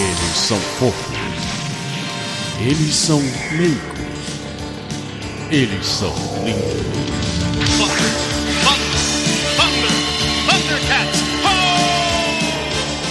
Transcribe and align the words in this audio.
Eles 0.00 0.34
são 0.34 0.58
fofos. 0.78 1.18
Eles 2.58 2.94
são 2.94 3.20
meigos. 3.52 4.00
Eles 5.50 5.84
são 5.86 6.14
lindos. 6.42 6.90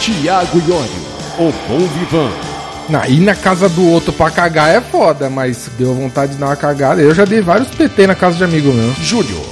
Tiago 0.01 0.57
Iório, 0.67 0.89
o 1.37 1.51
bom 1.67 1.87
vivan. 1.99 2.31
Na, 2.89 3.07
ir 3.07 3.19
na 3.19 3.35
casa 3.35 3.69
do 3.69 3.87
outro 3.87 4.11
pra 4.11 4.31
cagar 4.31 4.73
é 4.73 4.81
foda, 4.81 5.29
mas 5.29 5.69
deu 5.77 5.93
vontade 5.93 6.31
de 6.31 6.39
dar 6.39 6.47
uma 6.47 6.55
cagada. 6.55 6.99
Eu 7.03 7.13
já 7.13 7.23
dei 7.23 7.39
vários 7.39 7.67
PT 7.67 8.07
na 8.07 8.15
casa 8.15 8.37
de 8.37 8.43
amigo 8.43 8.73
meu. 8.73 8.91
Júnior, 8.95 9.45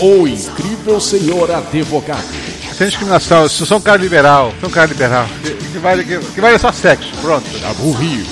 o 0.00 0.28
incrível 0.28 1.00
senhor 1.00 1.50
advogado. 1.50 2.43
Sem 2.76 2.88
discriminação, 2.88 3.42
eu 3.42 3.48
sou 3.48 3.78
um 3.78 3.80
cara 3.80 4.02
liberal, 4.02 4.52
sou 4.60 4.68
um 4.68 4.72
cara 4.72 4.86
liberal. 4.86 5.26
Que, 5.42 5.54
que 5.54 5.78
vale, 5.78 6.04
que, 6.04 6.18
que 6.18 6.40
vale 6.40 6.58
só 6.58 6.72
sexo, 6.72 7.08
pronto. 7.20 7.48
Cabo 7.60 7.92
Rio, 7.92 8.26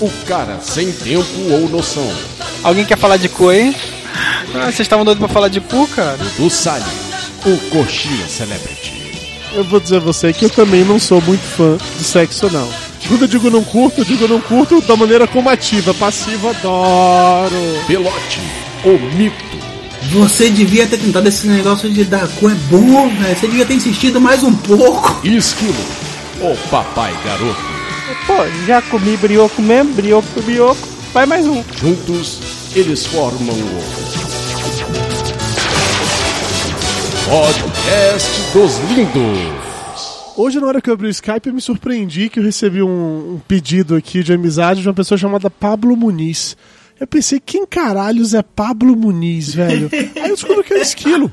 o 0.00 0.10
cara 0.26 0.58
sem 0.60 0.90
tempo 0.90 1.52
ou 1.52 1.68
noção. 1.68 2.10
Alguém 2.62 2.84
quer 2.84 2.98
falar 2.98 3.16
de 3.16 3.28
cu 3.28 3.48
aí? 3.48 3.74
Ah, 4.54 4.64
vocês 4.64 4.80
estavam 4.80 5.04
doidos 5.04 5.22
pra 5.22 5.32
falar 5.32 5.48
de 5.48 5.60
cu, 5.60 5.86
cara? 5.88 6.16
Do 6.38 6.48
Salles, 6.48 6.86
o 7.44 7.56
coxinha 7.68 8.26
celebrity. 8.26 8.98
Eu 9.52 9.62
vou 9.62 9.78
dizer 9.78 9.96
a 9.96 10.00
você 10.00 10.32
que 10.32 10.46
eu 10.46 10.50
também 10.50 10.84
não 10.84 10.98
sou 10.98 11.20
muito 11.20 11.42
fã 11.42 11.76
de 11.98 12.02
sexo, 12.02 12.50
não. 12.50 12.68
Quando 13.06 13.22
eu 13.22 13.28
digo 13.28 13.50
não 13.50 13.62
curto, 13.62 14.00
eu 14.00 14.04
digo 14.06 14.26
não 14.26 14.40
curto 14.40 14.80
da 14.80 14.96
maneira 14.96 15.26
combativa. 15.26 15.92
Passiva, 15.94 16.50
adoro. 16.50 17.54
Pelote, 17.86 18.40
o 18.84 18.98
mito. 19.14 19.58
Você 20.12 20.48
devia 20.50 20.86
ter 20.86 20.98
tentado 20.98 21.28
esse 21.28 21.46
negócio 21.46 21.90
de 21.90 22.04
dar 22.04 22.26
cu, 22.28 22.48
é 22.48 22.54
bom, 22.70 23.08
velho. 23.08 23.36
Você 23.36 23.46
devia 23.46 23.66
ter 23.66 23.74
insistido 23.74 24.20
mais 24.20 24.42
um 24.42 24.54
pouco. 24.54 25.26
Esquilo, 25.26 25.74
o 26.40 26.56
papai 26.70 27.14
garoto. 27.24 27.60
Pô, 28.26 28.34
já 28.66 28.80
comi 28.82 29.16
brioco 29.16 29.60
mesmo, 29.60 29.92
brioco 29.92 30.26
com 30.34 30.40
brioco. 30.40 30.88
Vai 31.12 31.26
mais 31.26 31.46
um. 31.46 31.62
Juntos, 31.78 32.38
eles 32.74 33.06
formam 33.06 33.54
o 33.54 34.08
Podcast 37.28 38.40
dos 38.52 38.78
Lindos. 38.90 39.68
Hoje, 40.36 40.60
na 40.60 40.66
hora 40.68 40.80
que 40.80 40.88
eu 40.88 40.94
abri 40.94 41.08
o 41.08 41.10
Skype, 41.10 41.48
eu 41.48 41.54
me 41.54 41.60
surpreendi 41.60 42.28
que 42.28 42.38
eu 42.38 42.44
recebi 42.44 42.80
um, 42.82 43.34
um 43.34 43.40
pedido 43.46 43.96
aqui 43.96 44.22
de 44.22 44.32
amizade 44.32 44.80
de 44.80 44.88
uma 44.88 44.94
pessoa 44.94 45.18
chamada 45.18 45.50
Pablo 45.50 45.96
Muniz. 45.96 46.56
Eu 47.00 47.06
pensei, 47.06 47.38
quem 47.38 47.64
caralhos 47.64 48.34
é 48.34 48.42
Pablo 48.42 48.96
Muniz, 48.96 49.54
velho? 49.54 49.88
Aí 50.16 50.30
eu 50.30 50.34
descobri 50.34 50.64
que 50.64 50.74
é 50.74 50.78
o 50.78 50.82
Esquilo. 50.82 51.32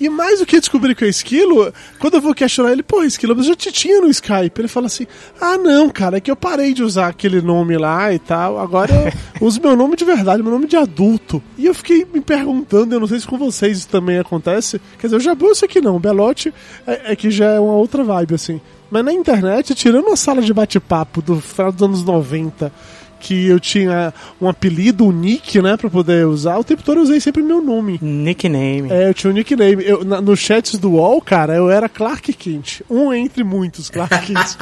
E 0.00 0.08
mais 0.08 0.38
do 0.38 0.46
que 0.46 0.60
descobrir 0.60 0.94
que 0.94 1.04
é 1.04 1.08
Esquilo, 1.08 1.72
quando 1.98 2.14
eu 2.14 2.20
vou 2.20 2.34
questionar 2.34 2.70
ele, 2.70 2.84
pô, 2.84 3.02
Esquilo, 3.02 3.34
mas 3.36 3.48
eu 3.48 3.56
te 3.56 3.72
tinha 3.72 4.00
no 4.00 4.08
Skype. 4.08 4.60
Ele 4.60 4.68
fala 4.68 4.86
assim: 4.86 5.06
ah, 5.40 5.58
não, 5.58 5.90
cara, 5.90 6.18
é 6.18 6.20
que 6.20 6.30
eu 6.30 6.36
parei 6.36 6.72
de 6.72 6.84
usar 6.84 7.08
aquele 7.08 7.40
nome 7.40 7.76
lá 7.76 8.12
e 8.12 8.18
tal. 8.18 8.58
Agora 8.58 8.92
eu 8.92 9.12
uso 9.46 9.60
meu 9.60 9.74
nome 9.74 9.96
de 9.96 10.04
verdade, 10.04 10.42
meu 10.42 10.52
nome 10.52 10.66
de 10.66 10.76
adulto. 10.76 11.42
E 11.56 11.66
eu 11.66 11.74
fiquei 11.74 12.06
me 12.12 12.20
perguntando, 12.20 12.94
eu 12.94 13.00
não 13.00 13.08
sei 13.08 13.18
se 13.18 13.26
com 13.26 13.36
vocês 13.36 13.78
isso 13.78 13.88
também 13.88 14.18
acontece. 14.18 14.80
Quer 15.00 15.08
dizer, 15.08 15.16
eu 15.16 15.20
já 15.20 15.34
vi 15.34 15.46
isso 15.46 15.64
aqui 15.64 15.80
não. 15.80 15.98
Belote 15.98 16.54
é, 16.86 17.12
é 17.12 17.16
que 17.16 17.30
já 17.30 17.46
é 17.46 17.60
uma 17.60 17.74
outra 17.74 18.04
vibe, 18.04 18.34
assim. 18.34 18.60
Mas 18.90 19.04
na 19.04 19.12
internet, 19.12 19.74
tirando 19.74 20.06
uma 20.06 20.16
sala 20.16 20.40
de 20.40 20.54
bate-papo 20.54 21.20
do 21.20 21.40
final 21.40 21.72
dos 21.72 21.82
anos 21.82 22.04
90 22.04 22.72
que 23.18 23.46
eu 23.46 23.58
tinha 23.58 24.12
um 24.40 24.48
apelido, 24.48 25.06
um 25.06 25.12
nick, 25.12 25.60
né, 25.60 25.76
pra 25.76 25.90
poder 25.90 26.26
usar, 26.26 26.58
o 26.58 26.64
tempo 26.64 26.82
todo 26.82 26.98
eu 26.98 27.02
usei 27.02 27.20
sempre 27.20 27.42
meu 27.42 27.62
nome. 27.62 27.98
Nickname. 28.00 28.90
É, 28.90 29.08
eu 29.08 29.14
tinha 29.14 29.30
um 29.30 29.34
nickname. 29.34 29.84
Eu, 29.84 30.04
na, 30.04 30.20
nos 30.20 30.38
chats 30.38 30.78
do 30.78 30.92
UOL, 30.92 31.20
cara, 31.20 31.54
eu 31.54 31.70
era 31.70 31.88
Clark 31.88 32.32
Kent. 32.32 32.82
Um 32.88 33.12
entre 33.12 33.44
muitos 33.44 33.90
Clark 33.90 34.16
Kent. 34.26 34.56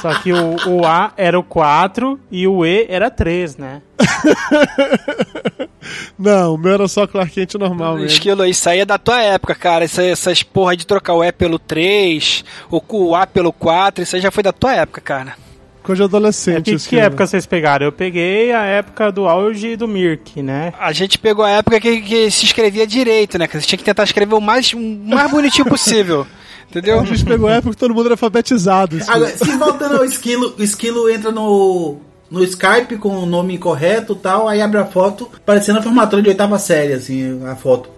Só 0.00 0.14
que 0.20 0.32
o, 0.32 0.56
o 0.68 0.86
A 0.86 1.12
era 1.16 1.38
o 1.38 1.42
4 1.42 2.18
e 2.30 2.46
o 2.46 2.64
E 2.64 2.86
era 2.88 3.10
3, 3.10 3.56
né? 3.56 3.82
Não, 6.18 6.54
o 6.54 6.58
meu 6.58 6.74
era 6.74 6.88
só 6.88 7.06
Clark 7.06 7.32
Kent 7.32 7.54
normal 7.54 7.94
mesmo. 7.94 8.08
Esquilo, 8.08 8.44
isso 8.44 8.68
aí 8.68 8.80
é 8.80 8.84
da 8.84 8.98
tua 8.98 9.22
época, 9.22 9.54
cara. 9.54 9.84
Isso 9.84 10.00
aí, 10.00 10.08
essas 10.08 10.42
porra 10.42 10.76
de 10.76 10.86
trocar 10.86 11.14
o 11.14 11.22
E 11.22 11.30
pelo 11.32 11.58
3, 11.58 12.44
o 12.70 13.14
A 13.14 13.26
pelo 13.26 13.52
4, 13.52 14.02
isso 14.02 14.16
aí 14.16 14.22
já 14.22 14.30
foi 14.30 14.42
da 14.42 14.52
tua 14.52 14.74
época, 14.74 15.00
cara. 15.00 15.36
Coisa 15.84 16.00
de 16.00 16.04
adolescente. 16.04 16.56
É, 16.56 16.62
que, 16.62 16.70
isso, 16.72 16.88
que 16.88 16.96
cara. 16.96 17.08
época 17.08 17.26
vocês 17.26 17.44
pegaram? 17.44 17.84
Eu 17.84 17.92
peguei 17.92 18.52
a 18.52 18.64
época 18.64 19.12
do 19.12 19.28
auge 19.28 19.76
do 19.76 19.86
Mirk, 19.86 20.42
né? 20.42 20.72
A 20.80 20.92
gente 20.92 21.18
pegou 21.18 21.44
a 21.44 21.50
época 21.50 21.78
que, 21.78 22.00
que 22.00 22.30
se 22.30 22.46
escrevia 22.46 22.86
direito, 22.86 23.38
né? 23.38 23.46
Que 23.46 23.60
você 23.60 23.66
tinha 23.66 23.78
que 23.78 23.84
tentar 23.84 24.02
escrever 24.04 24.34
o 24.34 24.40
mais, 24.40 24.72
o 24.72 24.78
mais 24.80 25.30
bonitinho 25.30 25.66
possível. 25.66 26.26
Entendeu? 26.70 27.00
A 27.00 27.04
gente 27.04 27.22
pegou 27.22 27.48
a 27.50 27.56
época 27.56 27.72
que 27.72 27.76
todo 27.76 27.94
mundo 27.94 28.06
era 28.06 28.14
alfabetizado. 28.14 28.96
assim. 28.96 29.10
Agora, 29.10 29.36
se 29.36 29.56
voltando 29.58 29.96
ao 29.98 30.04
esquilo, 30.06 30.54
o 30.58 30.62
esquilo 30.62 31.10
entra 31.10 31.30
no, 31.30 31.98
no 32.30 32.42
Skype 32.42 32.96
com 32.96 33.10
o 33.10 33.26
nome 33.26 33.54
incorreto 33.54 34.14
e 34.14 34.16
tal, 34.16 34.48
aí 34.48 34.62
abre 34.62 34.80
a 34.80 34.86
foto, 34.86 35.30
parecendo 35.44 35.80
a 35.80 35.82
formatura 35.82 36.22
de 36.22 36.30
oitava 36.30 36.58
série, 36.58 36.94
assim, 36.94 37.46
a 37.46 37.54
foto. 37.54 37.90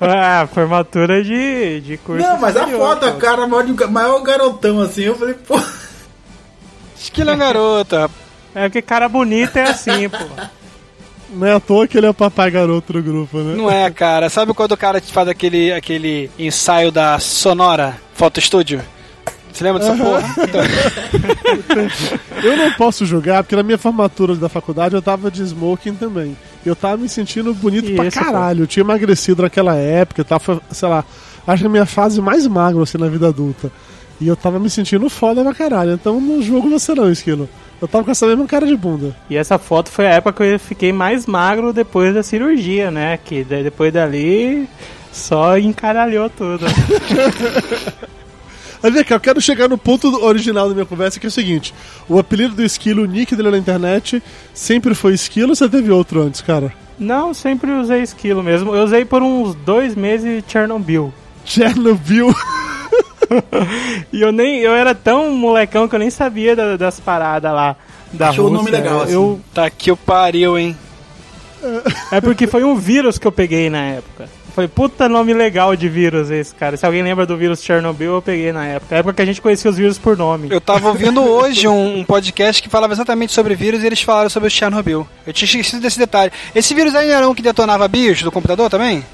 Ah, 0.00 0.48
formatura 0.52 1.22
de, 1.22 1.80
de 1.80 1.96
curso. 1.98 2.22
Não, 2.26 2.38
mas 2.38 2.56
a 2.56 2.66
foto, 2.66 3.12
pô. 3.12 3.18
cara 3.18 3.46
maior, 3.46 3.64
um- 3.66 3.90
maior 3.90 4.20
garotão, 4.22 4.80
assim, 4.80 5.02
eu 5.02 5.16
falei, 5.16 5.34
pô. 5.34 5.60
Esquilo 6.96 7.30
é 7.30 7.36
garota. 7.36 8.10
É 8.54 8.68
porque 8.68 8.82
cara 8.82 9.08
bonito 9.08 9.56
é 9.56 9.62
assim, 9.70 10.08
pô. 10.08 10.18
Não 11.30 11.46
é 11.46 11.52
à 11.54 11.60
toa 11.60 11.88
que 11.88 11.98
ele 11.98 12.06
é 12.06 12.10
o 12.10 12.14
papai 12.14 12.50
garoto 12.50 12.92
do 12.92 13.02
grupo, 13.02 13.38
né? 13.38 13.56
Não 13.56 13.70
é, 13.70 13.90
cara. 13.90 14.28
Sabe 14.30 14.54
quando 14.54 14.72
o 14.72 14.76
cara 14.76 15.00
te 15.00 15.12
faz 15.12 15.26
aquele, 15.28 15.72
aquele 15.72 16.30
ensaio 16.38 16.92
da 16.92 17.18
Sonora 17.18 17.96
Photo 18.14 18.40
Studio? 18.40 18.80
Você 19.52 19.64
lembra 19.64 19.80
dessa 19.82 19.96
porra? 19.96 20.34
Então, 20.38 20.60
Eu 22.42 22.56
não 22.56 22.72
posso 22.72 23.04
julgar, 23.06 23.42
porque 23.42 23.54
na 23.56 23.62
minha 23.62 23.78
formatura 23.78 24.34
da 24.34 24.48
faculdade 24.48 24.94
eu 24.94 25.02
tava 25.02 25.30
de 25.30 25.42
smoking 25.42 25.94
também. 25.94 26.36
E 26.64 26.68
eu 26.68 26.76
tava 26.76 26.96
me 26.96 27.08
sentindo 27.08 27.52
bonito 27.54 27.92
pra 27.94 28.06
Isso, 28.06 28.18
caralho. 28.18 28.62
Eu 28.62 28.66
tinha 28.66 28.82
emagrecido 28.82 29.42
naquela 29.42 29.74
época, 29.74 30.20
eu 30.20 30.24
tava, 30.24 30.62
sei 30.70 30.88
lá, 30.88 31.04
acho 31.46 31.62
que 31.62 31.66
a 31.66 31.70
minha 31.70 31.86
fase 31.86 32.20
mais 32.20 32.46
magra 32.46 32.82
assim 32.82 32.98
na 32.98 33.08
vida 33.08 33.28
adulta. 33.28 33.70
E 34.20 34.28
eu 34.28 34.36
tava 34.36 34.58
me 34.58 34.70
sentindo 34.70 35.08
foda 35.10 35.42
pra 35.42 35.54
caralho. 35.54 35.92
Então 35.92 36.20
não 36.20 36.40
julgo 36.40 36.70
você 36.70 36.94
não, 36.94 37.10
Esquilo. 37.10 37.48
Eu 37.82 37.88
tava 37.88 38.04
com 38.04 38.10
essa 38.10 38.26
mesma 38.26 38.46
cara 38.46 38.66
de 38.66 38.76
bunda. 38.76 39.14
E 39.28 39.36
essa 39.36 39.58
foto 39.58 39.90
foi 39.90 40.06
a 40.06 40.12
época 40.12 40.44
que 40.44 40.54
eu 40.54 40.58
fiquei 40.58 40.92
mais 40.92 41.26
magro 41.26 41.72
depois 41.72 42.14
da 42.14 42.22
cirurgia, 42.22 42.90
né? 42.90 43.18
Que 43.22 43.44
depois 43.44 43.92
dali 43.92 44.68
só 45.12 45.58
encaralhou 45.58 46.30
tudo. 46.30 46.64
Mas 48.84 48.92
vem 48.92 49.02
cá, 49.02 49.14
eu 49.14 49.20
quero 49.20 49.40
chegar 49.40 49.66
no 49.66 49.78
ponto 49.78 50.22
original 50.22 50.68
da 50.68 50.74
minha 50.74 50.84
conversa, 50.84 51.18
que 51.18 51.24
é 51.26 51.28
o 51.28 51.32
seguinte: 51.32 51.72
o 52.06 52.18
apelido 52.18 52.54
do 52.54 52.62
Esquilo, 52.62 53.02
o 53.02 53.06
nick 53.06 53.34
dele 53.34 53.50
na 53.50 53.56
internet, 53.58 54.22
sempre 54.52 54.94
foi 54.94 55.14
Esquilo 55.14 55.48
ou 55.48 55.54
você 55.56 55.66
teve 55.68 55.90
outro 55.90 56.20
antes, 56.20 56.42
cara? 56.42 56.70
Não, 56.98 57.32
sempre 57.32 57.70
usei 57.72 58.02
esquilo 58.02 58.42
mesmo. 58.42 58.72
Eu 58.76 58.84
usei 58.84 59.04
por 59.04 59.20
uns 59.22 59.54
dois 59.54 59.94
meses 59.96 60.44
Chernobyl. 60.46 61.12
Chernobyl. 61.44 62.32
E 64.12 64.20
eu 64.20 64.30
nem. 64.30 64.60
Eu 64.60 64.72
era 64.74 64.94
tão 64.94 65.30
molecão 65.30 65.88
que 65.88 65.94
eu 65.94 65.98
nem 65.98 66.10
sabia 66.10 66.54
da- 66.54 66.76
das 66.76 67.00
paradas 67.00 67.50
lá. 67.52 67.74
Da 68.12 68.28
Achou 68.28 68.44
o 68.44 68.48
Rússia. 68.48 68.62
nome 68.64 68.70
legal, 68.70 69.02
assim. 69.02 69.14
Eu, 69.14 69.40
tá 69.52 69.68
que 69.70 69.90
o 69.90 69.96
pariu, 69.96 70.58
hein? 70.58 70.76
é 72.12 72.20
porque 72.20 72.46
foi 72.46 72.62
um 72.62 72.76
vírus 72.76 73.18
que 73.18 73.26
eu 73.26 73.32
peguei 73.32 73.70
na 73.70 73.80
época. 73.82 74.28
Foi 74.54 74.68
puta 74.68 75.08
nome 75.08 75.34
legal 75.34 75.74
de 75.74 75.88
vírus 75.88 76.30
esse, 76.30 76.54
cara. 76.54 76.76
Se 76.76 76.86
alguém 76.86 77.02
lembra 77.02 77.26
do 77.26 77.36
vírus 77.36 77.60
Chernobyl, 77.60 78.14
eu 78.14 78.22
peguei 78.22 78.52
na 78.52 78.64
época. 78.64 78.94
A 78.94 78.98
época 78.98 79.14
que 79.14 79.22
a 79.22 79.24
gente 79.24 79.42
conhecia 79.42 79.68
os 79.68 79.76
vírus 79.76 79.98
por 79.98 80.16
nome. 80.16 80.46
Eu 80.48 80.60
tava 80.60 80.90
ouvindo 80.90 81.20
hoje 81.26 81.66
um, 81.66 81.98
um 81.98 82.04
podcast 82.04 82.62
que 82.62 82.68
falava 82.68 82.92
exatamente 82.92 83.32
sobre 83.32 83.56
vírus 83.56 83.82
e 83.82 83.86
eles 83.86 84.00
falaram 84.00 84.30
sobre 84.30 84.46
o 84.46 84.50
Chernobyl. 84.50 85.08
Eu 85.26 85.32
tinha 85.32 85.46
esquecido 85.46 85.82
desse 85.82 85.98
detalhe. 85.98 86.30
Esse 86.54 86.72
vírus 86.72 86.94
aí 86.94 87.10
era 87.10 87.28
um 87.28 87.34
que 87.34 87.42
detonava 87.42 87.88
BIOS 87.88 88.22
do 88.22 88.30
computador 88.30 88.70
também? 88.70 89.04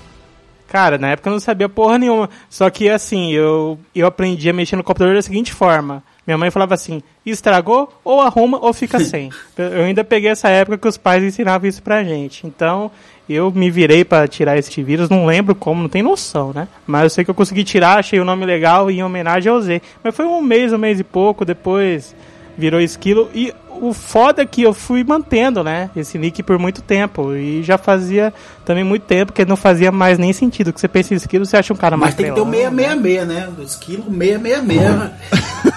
Cara, 0.68 0.98
na 0.98 1.08
época 1.12 1.30
eu 1.30 1.32
não 1.32 1.40
sabia 1.40 1.70
porra 1.70 1.96
nenhuma. 1.96 2.28
Só 2.50 2.68
que 2.68 2.90
assim, 2.90 3.32
eu, 3.32 3.78
eu 3.94 4.06
aprendi 4.06 4.50
a 4.50 4.52
mexer 4.52 4.76
no 4.76 4.84
computador 4.84 5.14
da 5.14 5.22
seguinte 5.22 5.54
forma. 5.54 6.02
Minha 6.26 6.36
mãe 6.36 6.50
falava 6.50 6.74
assim, 6.74 7.02
estragou, 7.24 7.92
ou 8.04 8.20
arruma 8.20 8.58
ou 8.62 8.74
fica 8.74 9.00
sem. 9.02 9.30
Eu 9.56 9.84
ainda 9.84 10.04
peguei 10.04 10.30
essa 10.30 10.50
época 10.50 10.76
que 10.76 10.86
os 10.86 10.98
pais 10.98 11.24
ensinavam 11.24 11.66
isso 11.66 11.82
pra 11.82 12.04
gente. 12.04 12.46
Então, 12.46 12.90
eu 13.32 13.50
me 13.50 13.70
virei 13.70 14.04
pra 14.04 14.26
tirar 14.26 14.56
esse 14.56 14.82
vírus, 14.82 15.08
não 15.08 15.26
lembro 15.26 15.54
como, 15.54 15.82
não 15.82 15.88
tem 15.88 16.02
noção, 16.02 16.52
né? 16.54 16.68
Mas 16.86 17.04
eu 17.04 17.10
sei 17.10 17.24
que 17.24 17.30
eu 17.30 17.34
consegui 17.34 17.64
tirar, 17.64 17.98
achei 17.98 18.18
o 18.18 18.24
nome 18.24 18.44
legal 18.44 18.90
e 18.90 18.98
em 18.98 19.02
homenagem 19.02 19.50
eu 19.50 19.58
usei. 19.58 19.80
Mas 20.02 20.14
foi 20.14 20.26
um 20.26 20.40
mês, 20.40 20.72
um 20.72 20.78
mês 20.78 20.98
e 20.98 21.04
pouco, 21.04 21.44
depois 21.44 22.14
virou 22.56 22.80
esquilo. 22.80 23.30
E 23.34 23.52
o 23.80 23.94
foda 23.94 24.42
é 24.42 24.46
que 24.46 24.62
eu 24.62 24.74
fui 24.74 25.02
mantendo, 25.02 25.64
né? 25.64 25.90
Esse 25.96 26.18
nick 26.18 26.42
por 26.42 26.58
muito 26.58 26.82
tempo. 26.82 27.34
E 27.34 27.62
já 27.62 27.78
fazia 27.78 28.32
também 28.64 28.84
muito 28.84 29.04
tempo 29.04 29.32
que 29.32 29.44
não 29.44 29.56
fazia 29.56 29.90
mais 29.90 30.18
nem 30.18 30.32
sentido. 30.32 30.72
Que 30.72 30.80
você 30.80 30.86
pensa 30.86 31.14
em 31.14 31.16
esquilo, 31.16 31.46
você 31.46 31.56
acha 31.56 31.72
um 31.72 31.76
cara 31.76 31.96
mais 31.96 32.14
Mas 32.14 32.16
tem 32.16 32.26
que 32.26 32.34
ter 32.34 32.40
o 32.40 32.50
666, 32.50 33.26
né? 33.26 33.48
Do 33.56 33.62
esquilo 33.62 34.04
666. 34.10 35.10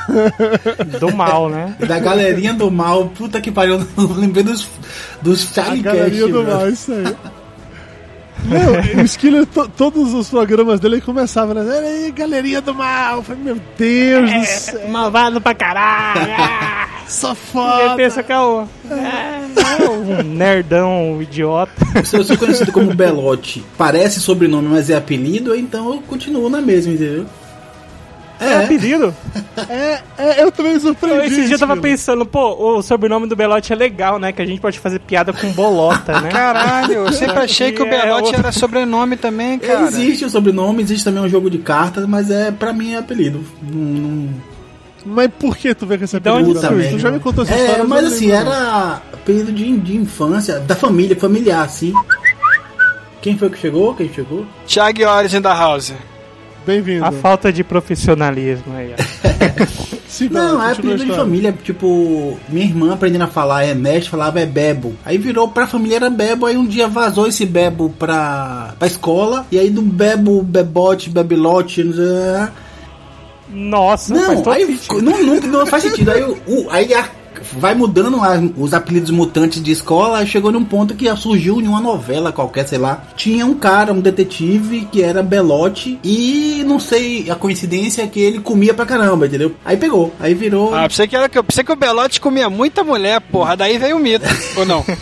do 1.00 1.16
mal, 1.16 1.50
né? 1.50 1.76
da 1.88 1.98
galerinha 2.00 2.54
do 2.54 2.70
mal. 2.70 3.08
Puta 3.10 3.40
que 3.40 3.52
pariu. 3.52 3.80
eu 3.98 4.14
Lembrei 4.14 4.44
dos, 4.44 4.68
dos 5.22 5.42
Charlie 5.54 5.82
galeria 5.82 6.24
Cash, 6.24 6.32
do 6.32 6.44
velho. 6.44 6.58
mal, 6.58 6.70
isso 6.70 6.92
aí. 6.92 7.16
Não, 8.46 9.02
o 9.02 9.06
Skiller, 9.06 9.46
to- 9.46 9.70
todos 9.70 10.14
os 10.14 10.30
programas 10.30 10.80
dele 10.80 11.00
começavam, 11.00 11.54
né? 11.54 11.80
Aí, 11.80 12.12
galerinha 12.12 12.60
do 12.62 12.74
mal. 12.74 13.18
Eu 13.18 13.24
falei, 13.24 13.44
meu 13.44 13.58
Deus 13.78 14.32
do 14.34 14.46
céu, 14.46 14.90
Malvado 14.90 15.40
pra 15.40 15.54
caralho! 15.56 16.34
Ah, 16.38 16.88
só 17.08 17.34
foda. 17.34 17.96
pensa 17.96 18.22
que 18.24 18.32
é. 18.32 18.36
É, 18.36 19.90
um 19.90 20.24
nerdão, 20.24 21.14
um 21.14 21.22
idiota. 21.22 21.72
Se 22.04 22.16
eu 22.18 22.24
sou 22.24 22.38
conhecido 22.38 22.72
como 22.72 22.94
Belote, 22.94 23.64
parece 23.78 24.20
sobrenome, 24.20 24.68
mas 24.68 24.90
é 24.90 24.96
apelido, 24.96 25.56
então 25.56 25.94
eu 25.94 26.02
continuo 26.02 26.50
na 26.50 26.62
mesma, 26.62 26.94
entendeu? 26.94 27.26
É 28.44 28.54
É, 28.54 28.64
apelido? 28.66 29.14
É, 29.70 30.00
é, 30.18 30.44
eu 30.44 30.52
também 30.52 30.74
me 30.74 30.80
surpreendi. 30.80 31.28
Esse 31.28 31.46
dia 31.46 31.56
eu 31.56 31.60
tava 31.60 31.78
pensando, 31.78 32.26
pô, 32.26 32.78
o 32.78 32.82
sobrenome 32.82 33.28
do 33.28 33.36
Belote 33.36 33.72
é 33.72 33.76
legal, 33.76 34.20
né? 34.20 34.32
Que 34.32 34.42
a 34.42 34.46
gente 34.46 34.60
pode 34.62 34.80
fazer 34.80 35.00
piada 35.00 35.32
com 35.34 35.50
bolota, 35.52 36.20
né? 36.22 36.30
Caralho, 36.30 36.94
eu 36.94 37.14
sempre 37.14 37.40
achei 37.44 37.72
que 37.72 37.82
o 37.82 37.86
É, 37.86 37.90
Belote 38.02 38.36
era 38.36 38.52
sobrenome 38.52 39.16
também, 39.18 39.58
cara. 39.60 39.84
existe 39.84 40.26
o 40.26 40.30
sobrenome, 40.30 40.82
existe 40.84 41.04
também 41.06 41.24
um 41.24 41.30
jogo 41.30 41.50
de 41.50 41.58
cartas, 41.60 42.06
mas 42.08 42.30
é 42.32 42.52
pra 42.52 42.74
mim 42.74 42.94
é 42.94 42.98
apelido. 42.98 43.44
Não, 43.62 43.80
não- 43.82 44.30
Mas 45.06 45.30
por 45.38 45.56
que 45.58 45.74
tu 45.76 45.86
vê 45.86 45.98
com 45.98 46.04
esse 46.06 46.20
De 46.20 46.30
onde 46.30 46.58
apelido? 46.58 46.92
Tu 46.92 47.00
já 47.00 47.12
me 47.12 47.20
contou 47.20 47.44
essa 47.44 47.54
É, 47.54 47.60
história. 47.62 47.84
mas 47.84 48.02
eu 48.04 48.08
assim, 48.08 48.28
lembro, 48.28 48.52
era 48.52 49.02
apelido 49.14 49.52
de, 49.52 49.78
de 49.78 49.96
infância, 49.98 50.60
da 50.60 50.76
família, 50.76 51.16
familiar, 51.16 51.64
assim. 51.66 51.94
Quem 53.22 53.38
foi 53.38 53.50
que 53.50 53.58
chegou? 53.58 53.94
Quem 53.96 54.12
chegou? 54.14 54.46
Thiago 54.68 55.00
Iores 55.00 55.34
in 55.34 55.42
the 55.42 55.48
house. 55.50 55.94
Bem-vindo. 56.66 57.04
A 57.06 57.12
falta 57.12 57.52
de 57.52 57.64
profissionalismo 57.64 58.74
aí, 58.76 58.94
ó. 58.94 59.94
Não, 60.30 60.62
é 60.62 60.68
a 60.68 60.72
apelido 60.74 61.06
de 61.06 61.12
família. 61.18 61.56
Tipo, 61.64 62.38
minha 62.48 62.66
irmã 62.66 62.94
aprendendo 62.94 63.24
a 63.24 63.28
falar 63.28 63.64
é 63.66 63.74
mestre, 63.74 64.12
falava 64.12 64.40
é 64.40 64.46
bebo. 64.46 64.94
Aí 65.04 65.18
virou 65.18 65.48
pra 65.48 65.66
família 65.66 65.96
era 65.96 66.10
bebo. 66.10 66.46
Aí 66.46 66.56
um 66.56 66.68
dia 66.68 66.88
vazou 66.88 67.28
esse 67.28 67.46
bebo 67.46 67.90
pra, 67.98 68.76
pra 68.78 68.88
escola. 68.88 69.46
E 69.52 69.58
aí 69.58 69.70
do 69.72 69.82
bebo, 69.82 70.44
bebote, 70.44 71.10
bebilote. 71.10 71.84
Não, 71.84 71.94
sei- 71.94 72.50
Nossa, 73.50 74.14
não 74.14 74.52
aí 74.52 74.66
sentido. 74.78 75.02
não, 75.02 75.24
não, 75.24 75.40
não 75.42 75.66
faz 75.66 75.84
sentido. 75.84 76.12
Aí, 76.12 76.22
o, 76.24 76.38
o- 76.48 76.68
aí 76.70 76.94
a- 76.94 77.10
vai 77.58 77.74
mudando 77.76 78.18
a- 78.22 78.42
os 78.58 78.74
apelidos 78.74 79.10
mutantes 79.12 79.62
de 79.62 79.72
escola. 79.72 80.26
Chegou 80.26 80.52
num 80.52 80.64
ponto 80.64 80.96
que 80.96 81.14
surgiu 81.16 81.60
em 81.62 81.68
uma 81.68 81.80
novela 81.82 82.32
qualquer, 82.32 82.68
sei 82.68 82.78
lá. 82.78 83.04
Tinha 83.16 83.46
um 83.46 83.54
cara, 83.54 83.94
um 83.94 84.00
detetive, 84.02 84.88
que 84.92 85.02
era 85.02 85.22
belote. 85.24 86.00
E 86.04 86.64
não 86.66 86.80
sei, 86.80 87.30
a 87.30 87.36
coincidência 87.36 88.02
é 88.04 88.08
que 88.08 88.20
ele 88.20 88.40
comia 88.40 88.74
pra 88.74 88.86
caramba, 88.86 89.26
entendeu? 89.28 89.56
Aí 89.64 89.78
pegou. 89.78 90.14
Aí 90.20 90.34
virou. 90.34 90.74
Ah, 90.74 90.88
pensei 90.88 91.08
que, 91.08 91.16
era, 91.16 91.30
pensei 91.30 91.64
que 91.64 91.72
o 91.72 91.76
Belote 91.76 92.20
comia 92.22 92.50
muita 92.50 92.84
mulher, 92.84 93.20
porra. 93.22 93.56
Daí 93.56 93.78
veio 93.78 93.98
o 93.98 94.00
mito. 94.00 94.26
Ou 94.58 94.66
não? 94.66 94.84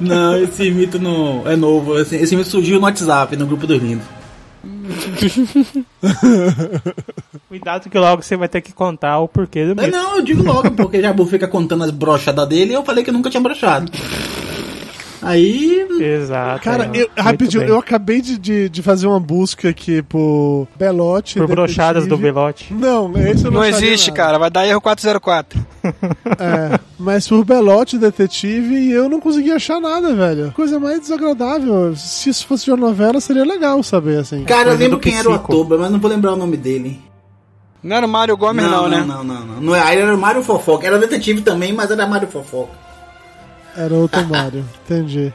Não, 0.00 0.36
esse 0.42 0.70
mito 0.70 0.98
não 0.98 1.42
é 1.46 1.54
novo. 1.56 1.98
Esse, 1.98 2.16
esse 2.16 2.34
mito 2.34 2.48
surgiu 2.48 2.78
no 2.78 2.84
WhatsApp, 2.84 3.36
no 3.36 3.46
grupo 3.46 3.66
dos 3.66 3.80
lindos. 3.80 4.04
Cuidado 7.48 7.88
que 7.90 7.98
logo 7.98 8.22
você 8.22 8.36
vai 8.36 8.48
ter 8.48 8.60
que 8.60 8.72
contar 8.72 9.18
o 9.20 9.28
porquê 9.28 9.66
do 9.66 9.74
Mas 9.76 9.86
mito. 9.86 9.96
não, 9.98 10.16
eu 10.16 10.22
digo 10.22 10.42
logo, 10.42 10.70
porque 10.72 10.98
o 10.98 11.02
Jabu 11.02 11.26
fica 11.26 11.46
contando 11.48 11.84
as 11.84 11.90
brochadas 11.90 12.48
dele 12.48 12.72
e 12.72 12.74
eu 12.74 12.84
falei 12.84 13.04
que 13.04 13.10
eu 13.10 13.14
nunca 13.14 13.30
tinha 13.30 13.42
brochado. 13.42 13.90
Aí. 15.22 15.86
Exato. 16.00 16.62
Cara, 16.62 16.90
é. 16.92 17.02
eu, 17.02 17.10
rapidinho, 17.16 17.62
bem. 17.62 17.70
eu 17.70 17.78
acabei 17.78 18.20
de, 18.20 18.38
de, 18.38 18.68
de 18.68 18.82
fazer 18.82 19.06
uma 19.06 19.20
busca 19.20 19.68
aqui 19.68 20.02
por 20.02 20.66
Belote. 20.76 21.38
Por 21.38 21.48
brochadas 21.48 22.06
do. 22.06 22.16
Belote. 22.16 22.72
Não, 22.72 23.12
esse 23.16 23.44
eu 23.44 23.50
não 23.50 23.60
Não 23.60 23.66
existe, 23.66 24.10
nada. 24.10 24.22
cara. 24.22 24.38
Vai 24.38 24.50
dar 24.50 24.66
erro 24.66 24.80
404. 24.80 25.60
É, 26.38 26.78
mas 26.98 27.26
por 27.26 27.44
Belote 27.44 27.98
Detetive 27.98 28.74
e 28.74 28.92
eu 28.92 29.08
não 29.08 29.20
consegui 29.20 29.50
achar 29.50 29.80
nada, 29.80 30.14
velho. 30.14 30.52
Coisa 30.52 30.78
mais 30.78 31.00
desagradável. 31.00 31.94
Se 31.96 32.30
isso 32.30 32.46
fosse 32.46 32.70
uma 32.70 32.76
novela, 32.76 33.20
seria 33.20 33.44
legal 33.44 33.82
saber, 33.82 34.18
assim. 34.18 34.44
Cara, 34.44 34.70
eu 34.70 34.76
lembro 34.76 34.98
quem 34.98 35.16
era 35.18 35.28
o 35.28 35.34
ator, 35.34 35.78
mas 35.78 35.90
não 35.90 35.98
vou 35.98 36.10
lembrar 36.10 36.32
o 36.32 36.36
nome 36.36 36.56
dele. 36.56 37.00
Não 37.82 37.96
era 37.96 38.06
o 38.06 38.08
Mário 38.08 38.36
Gomes, 38.36 38.64
não, 38.64 38.88
né? 38.88 39.04
não, 39.06 39.24
não, 39.24 39.44
não. 39.44 39.60
Não 39.60 39.74
era, 39.74 39.92
era 39.92 40.14
o 40.14 40.18
Mário 40.18 40.42
Fofoca. 40.42 40.86
Era 40.86 40.98
detetive 40.98 41.40
também, 41.40 41.72
mas 41.72 41.90
era 41.90 42.06
Mário 42.06 42.28
Fofoca. 42.28 42.89
Era 43.76 43.94
outro 43.94 44.24
Mario, 44.26 44.64
entendi. 44.84 45.32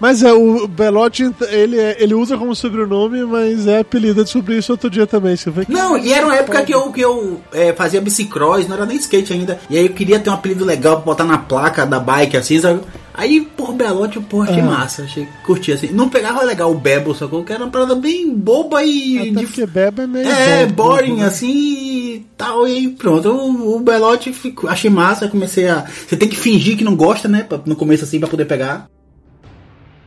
Mas 0.00 0.20
é, 0.24 0.32
o 0.32 0.66
Belote, 0.66 1.32
ele, 1.48 1.78
é- 1.78 1.96
ele 2.02 2.12
usa 2.12 2.36
como 2.36 2.56
sobrenome, 2.56 3.24
mas 3.24 3.68
é 3.68 3.78
apelido. 3.78 4.20
Eu 4.20 4.24
descobri 4.24 4.58
isso 4.58 4.72
outro 4.72 4.90
dia 4.90 5.06
também. 5.06 5.36
Você 5.36 5.48
vê 5.48 5.64
que 5.64 5.70
Não, 5.70 5.96
e 5.96 6.12
era 6.12 6.26
uma 6.26 6.34
época 6.34 6.60
que 6.64 6.74
eu, 6.74 6.90
que 6.90 7.00
eu 7.00 7.40
é, 7.52 7.72
fazia 7.72 8.00
bicicross, 8.00 8.66
não 8.66 8.74
era 8.74 8.84
nem 8.84 8.96
skate 8.96 9.32
ainda. 9.32 9.60
E 9.70 9.78
aí 9.78 9.86
eu 9.86 9.92
queria 9.92 10.18
ter 10.18 10.28
um 10.28 10.32
apelido 10.32 10.64
legal 10.64 10.96
pra 10.96 11.04
botar 11.04 11.22
na 11.24 11.38
placa 11.38 11.86
da 11.86 12.00
bike, 12.00 12.36
assim, 12.36 12.58
sabe? 12.60 12.80
Aí, 13.14 13.42
por 13.42 13.72
Belote, 13.74 14.16
eu, 14.16 14.22
porra, 14.22 14.48
achei 14.50 14.62
Ah. 14.62 14.66
massa, 14.66 15.02
achei, 15.02 15.28
curti, 15.44 15.70
assim. 15.72 15.88
Não 15.88 16.08
pegava 16.08 16.42
legal 16.42 16.70
o 16.70 16.74
Bebo, 16.78 17.14
sacou? 17.14 17.44
Que 17.44 17.52
era 17.52 17.62
uma 17.64 17.70
parada 17.70 17.94
bem 17.94 18.32
boba 18.34 18.82
e... 18.82 19.18
Até 19.18 19.44
de- 19.46 19.66
Beba 19.66 20.02
é 20.04 20.06
meio. 20.06 20.26
É, 20.28 20.66
bobo, 20.66 20.90
boring, 20.94 21.16
né? 21.16 21.26
assim, 21.26 21.52
e 22.14 22.26
tal, 22.36 22.66
e 22.66 22.72
aí 22.72 22.88
pronto. 22.88 23.28
O, 23.28 23.76
o 23.76 23.80
Belote 23.80 24.32
ficou, 24.32 24.68
achei 24.70 24.90
massa, 24.90 25.28
comecei 25.28 25.68
a... 25.68 25.84
Você 26.08 26.16
tem 26.16 26.28
que 26.28 26.36
fingir 26.36 26.76
que 26.76 26.84
não 26.84 26.96
gosta, 26.96 27.28
né, 27.28 27.46
no 27.66 27.76
começo 27.76 28.04
assim, 28.04 28.18
pra 28.18 28.28
poder 28.28 28.46
pegar. 28.46 28.86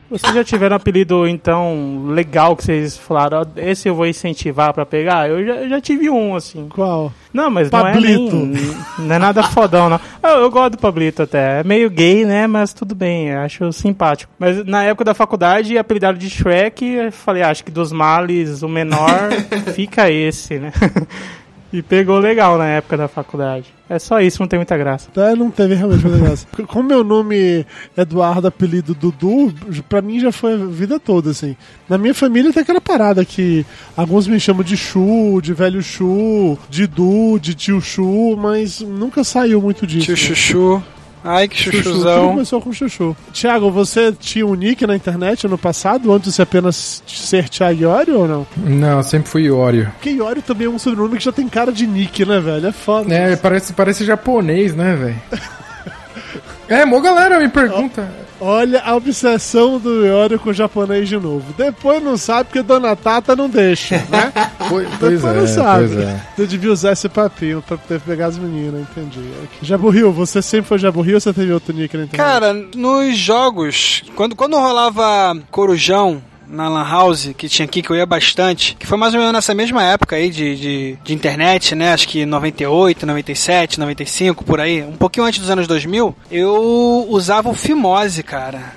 Vocês 0.08 0.32
já 0.32 0.44
tiveram 0.44 0.74
um 0.74 0.76
apelido, 0.76 1.26
então, 1.26 2.06
legal 2.08 2.56
que 2.56 2.64
vocês 2.64 2.96
falaram, 2.96 3.40
ó, 3.40 3.46
esse 3.56 3.88
eu 3.88 3.94
vou 3.94 4.06
incentivar 4.06 4.72
pra 4.72 4.86
pegar? 4.86 5.28
Eu 5.28 5.44
já, 5.44 5.54
eu 5.54 5.68
já 5.68 5.80
tive 5.80 6.08
um, 6.08 6.36
assim. 6.36 6.68
Qual? 6.68 7.12
Não, 7.32 7.50
mas 7.50 7.68
Pablito. 7.68 8.36
não 8.36 8.42
é 8.42 8.46
nem, 8.46 8.76
não 8.98 9.14
é 9.16 9.18
nada 9.18 9.42
fodão, 9.42 9.90
não. 9.90 10.00
Eu, 10.22 10.42
eu 10.42 10.50
gosto 10.50 10.72
do 10.72 10.78
Pablito 10.78 11.22
até. 11.22 11.60
É 11.60 11.64
meio 11.64 11.90
gay, 11.90 12.24
né? 12.24 12.46
Mas 12.46 12.72
tudo 12.72 12.94
bem, 12.94 13.34
acho 13.34 13.72
simpático. 13.72 14.32
Mas 14.38 14.64
na 14.64 14.84
época 14.84 15.04
da 15.04 15.14
faculdade, 15.14 15.76
apelidado 15.76 16.18
de 16.18 16.30
Shrek, 16.30 16.84
eu 16.84 17.12
falei, 17.12 17.42
ah, 17.42 17.50
acho 17.50 17.64
que 17.64 17.70
dos 17.70 17.90
males, 17.90 18.62
o 18.62 18.68
menor 18.68 19.30
fica 19.74 20.10
esse, 20.10 20.58
né? 20.58 20.72
E 21.72 21.82
pegou 21.82 22.18
legal 22.18 22.56
na 22.56 22.66
época 22.66 22.96
da 22.96 23.08
faculdade. 23.08 23.66
É 23.88 23.98
só 23.98 24.20
isso, 24.20 24.40
não 24.40 24.48
tem 24.48 24.58
muita 24.58 24.76
graça. 24.76 25.08
É, 25.16 25.34
não 25.34 25.50
teve 25.50 25.74
realmente 25.74 26.04
muita 26.04 26.18
graça. 26.18 26.46
Como 26.66 26.88
meu 26.88 27.04
nome 27.04 27.64
é 27.96 28.02
Eduardo, 28.02 28.48
apelido 28.48 28.94
Dudu, 28.94 29.52
pra 29.88 30.02
mim 30.02 30.18
já 30.18 30.32
foi 30.32 30.54
a 30.54 30.56
vida 30.56 30.98
toda, 30.98 31.30
assim. 31.30 31.56
Na 31.88 31.98
minha 31.98 32.14
família 32.14 32.52
tem 32.52 32.62
aquela 32.62 32.80
parada 32.80 33.24
que 33.24 33.64
alguns 33.96 34.26
me 34.26 34.40
chamam 34.40 34.62
de 34.62 34.76
Chu, 34.76 35.40
de 35.42 35.52
velho 35.54 35.82
Chu, 35.82 36.58
de 36.68 36.86
Du, 36.86 37.38
de 37.38 37.54
tio 37.54 37.80
Chu, 37.80 38.36
mas 38.36 38.80
nunca 38.80 39.22
saiu 39.22 39.60
muito 39.60 39.86
disso. 39.86 40.06
Tio 40.06 40.16
Chuchu. 40.16 40.82
Ai, 41.26 41.48
que 41.48 41.56
Chuchu. 41.56 41.82
Chuchuzão. 41.82 42.28
começou 42.30 42.60
com 42.62 42.72
Chuchu. 42.72 43.16
Tiago, 43.32 43.70
você 43.70 44.12
tinha 44.12 44.46
um 44.46 44.54
nick 44.54 44.86
na 44.86 44.94
internet 44.94 45.46
no 45.48 45.58
passado, 45.58 46.12
antes 46.12 46.34
de 46.36 46.40
apenas 46.40 47.02
ser 47.06 47.48
Thiago 47.48 47.80
Iório 47.82 48.20
ou 48.20 48.28
não? 48.28 48.46
Não, 48.56 49.02
sempre 49.02 49.28
fui 49.28 49.42
Iorio. 49.42 49.90
Porque 49.96 50.10
Iório 50.10 50.40
também 50.40 50.66
é 50.68 50.70
um 50.70 50.78
sobrenome 50.78 51.18
que 51.18 51.24
já 51.24 51.32
tem 51.32 51.48
cara 51.48 51.72
de 51.72 51.86
nick, 51.86 52.24
né, 52.24 52.38
velho? 52.38 52.68
É 52.68 52.72
foda. 52.72 53.12
É, 53.12 53.34
parece, 53.34 53.72
parece 53.72 54.04
japonês, 54.04 54.74
né, 54.74 54.94
velho? 54.94 55.20
É, 56.68 56.84
mó 56.84 57.00
galera 57.00 57.38
me 57.38 57.48
pergunta. 57.48 58.08
Olha 58.40 58.82
a 58.82 58.94
obsessão 58.94 59.78
do 59.78 60.04
Iório 60.04 60.38
com 60.38 60.50
o 60.50 60.54
japonês 60.54 61.08
de 61.08 61.16
novo. 61.16 61.54
Depois 61.56 62.02
não 62.02 62.16
sabe 62.16 62.44
porque 62.44 62.62
Dona 62.62 62.94
Tata 62.94 63.34
não 63.34 63.48
deixa, 63.48 63.96
né? 64.10 64.32
Pois, 64.68 64.88
pois 65.00 65.14
Depois 65.20 65.24
é, 65.36 65.40
não 65.40 65.46
sabe. 65.46 65.88
pois 65.88 65.98
é. 65.98 66.20
Eu 66.38 66.46
devia 66.46 66.72
usar 66.72 66.92
esse 66.92 67.08
papinho 67.08 67.62
pra 67.62 67.78
poder 67.78 68.00
pegar 68.00 68.26
as 68.26 68.38
meninas, 68.38 68.82
entendi. 68.82 69.20
Jaburril, 69.62 70.12
você 70.12 70.42
sempre 70.42 70.68
foi 70.68 70.78
Jaburril 70.78 71.14
ou 71.14 71.20
você 71.20 71.32
teve 71.32 71.52
outro 71.52 71.74
nick 71.74 71.96
na 71.96 72.04
internet? 72.04 72.16
Cara, 72.30 72.52
nos 72.74 73.16
jogos, 73.16 74.02
quando, 74.14 74.36
quando 74.36 74.56
rolava 74.58 75.36
Corujão 75.50 76.22
na 76.48 76.68
Lan 76.68 76.88
House, 76.88 77.30
que 77.36 77.48
tinha 77.48 77.64
aqui, 77.64 77.82
que 77.82 77.90
eu 77.90 77.96
ia 77.96 78.06
bastante, 78.06 78.76
que 78.78 78.86
foi 78.86 78.96
mais 78.96 79.14
ou 79.14 79.20
menos 79.20 79.32
nessa 79.32 79.54
mesma 79.54 79.82
época 79.82 80.16
aí 80.16 80.30
de, 80.30 80.56
de, 80.56 80.98
de 81.02 81.14
internet, 81.14 81.74
né? 81.74 81.92
Acho 81.92 82.08
que 82.08 82.24
98, 82.24 83.06
97, 83.06 83.80
95, 83.80 84.44
por 84.44 84.60
aí, 84.60 84.82
um 84.82 84.96
pouquinho 84.96 85.26
antes 85.26 85.40
dos 85.40 85.50
anos 85.50 85.66
2000, 85.66 86.14
eu 86.30 87.06
usava 87.08 87.48
o 87.48 87.54
Fimose, 87.54 88.22
cara. 88.22 88.74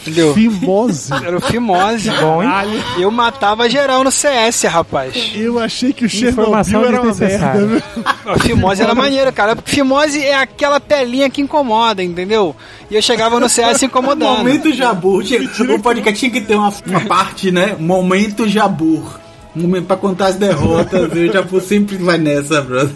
Entendeu? 0.00 0.32
Fimose. 0.32 1.12
Era 1.12 1.36
o 1.36 1.40
Fimose. 1.40 2.10
Bom, 2.20 2.42
hein? 2.42 2.50
Eu 2.98 3.10
matava 3.10 3.68
geral 3.68 4.04
no 4.04 4.10
CS, 4.10 4.62
rapaz. 4.64 5.32
Eu 5.34 5.58
achei 5.58 5.92
que 5.92 6.04
o 6.04 6.06
Informação 6.06 6.82
Chernobyl 6.82 6.88
era 6.88 7.02
uma 7.02 7.14
merda. 7.14 7.82
A 8.26 8.38
fimose 8.38 8.82
era 8.82 8.94
maneira, 8.94 9.32
cara. 9.32 9.56
Porque 9.56 9.70
fimose 9.70 10.24
é 10.24 10.34
aquela 10.34 10.80
pelinha 10.80 11.28
que 11.28 11.40
incomoda, 11.40 12.02
entendeu? 12.02 12.54
E 12.90 12.94
eu 12.94 13.02
chegava 13.02 13.40
no 13.40 13.48
CS 13.48 13.82
incomodando. 13.82 14.38
Momento 14.38 14.72
Jabur. 14.72 15.22
Tinha, 15.24 15.40
o 15.74 15.80
podcast 15.80 16.18
tinha 16.18 16.30
que 16.30 16.40
ter 16.40 16.54
uma, 16.54 16.72
uma 16.86 17.00
parte, 17.06 17.50
né? 17.50 17.76
Momento 17.78 18.48
Jabur. 18.48 19.18
Momento 19.54 19.86
pra 19.86 19.96
contar 19.96 20.26
as 20.28 20.36
derrotas. 20.36 21.10
o 21.12 21.32
Jabur 21.32 21.60
sempre 21.60 21.96
vai 21.96 22.18
nessa, 22.18 22.62
brother. 22.62 22.94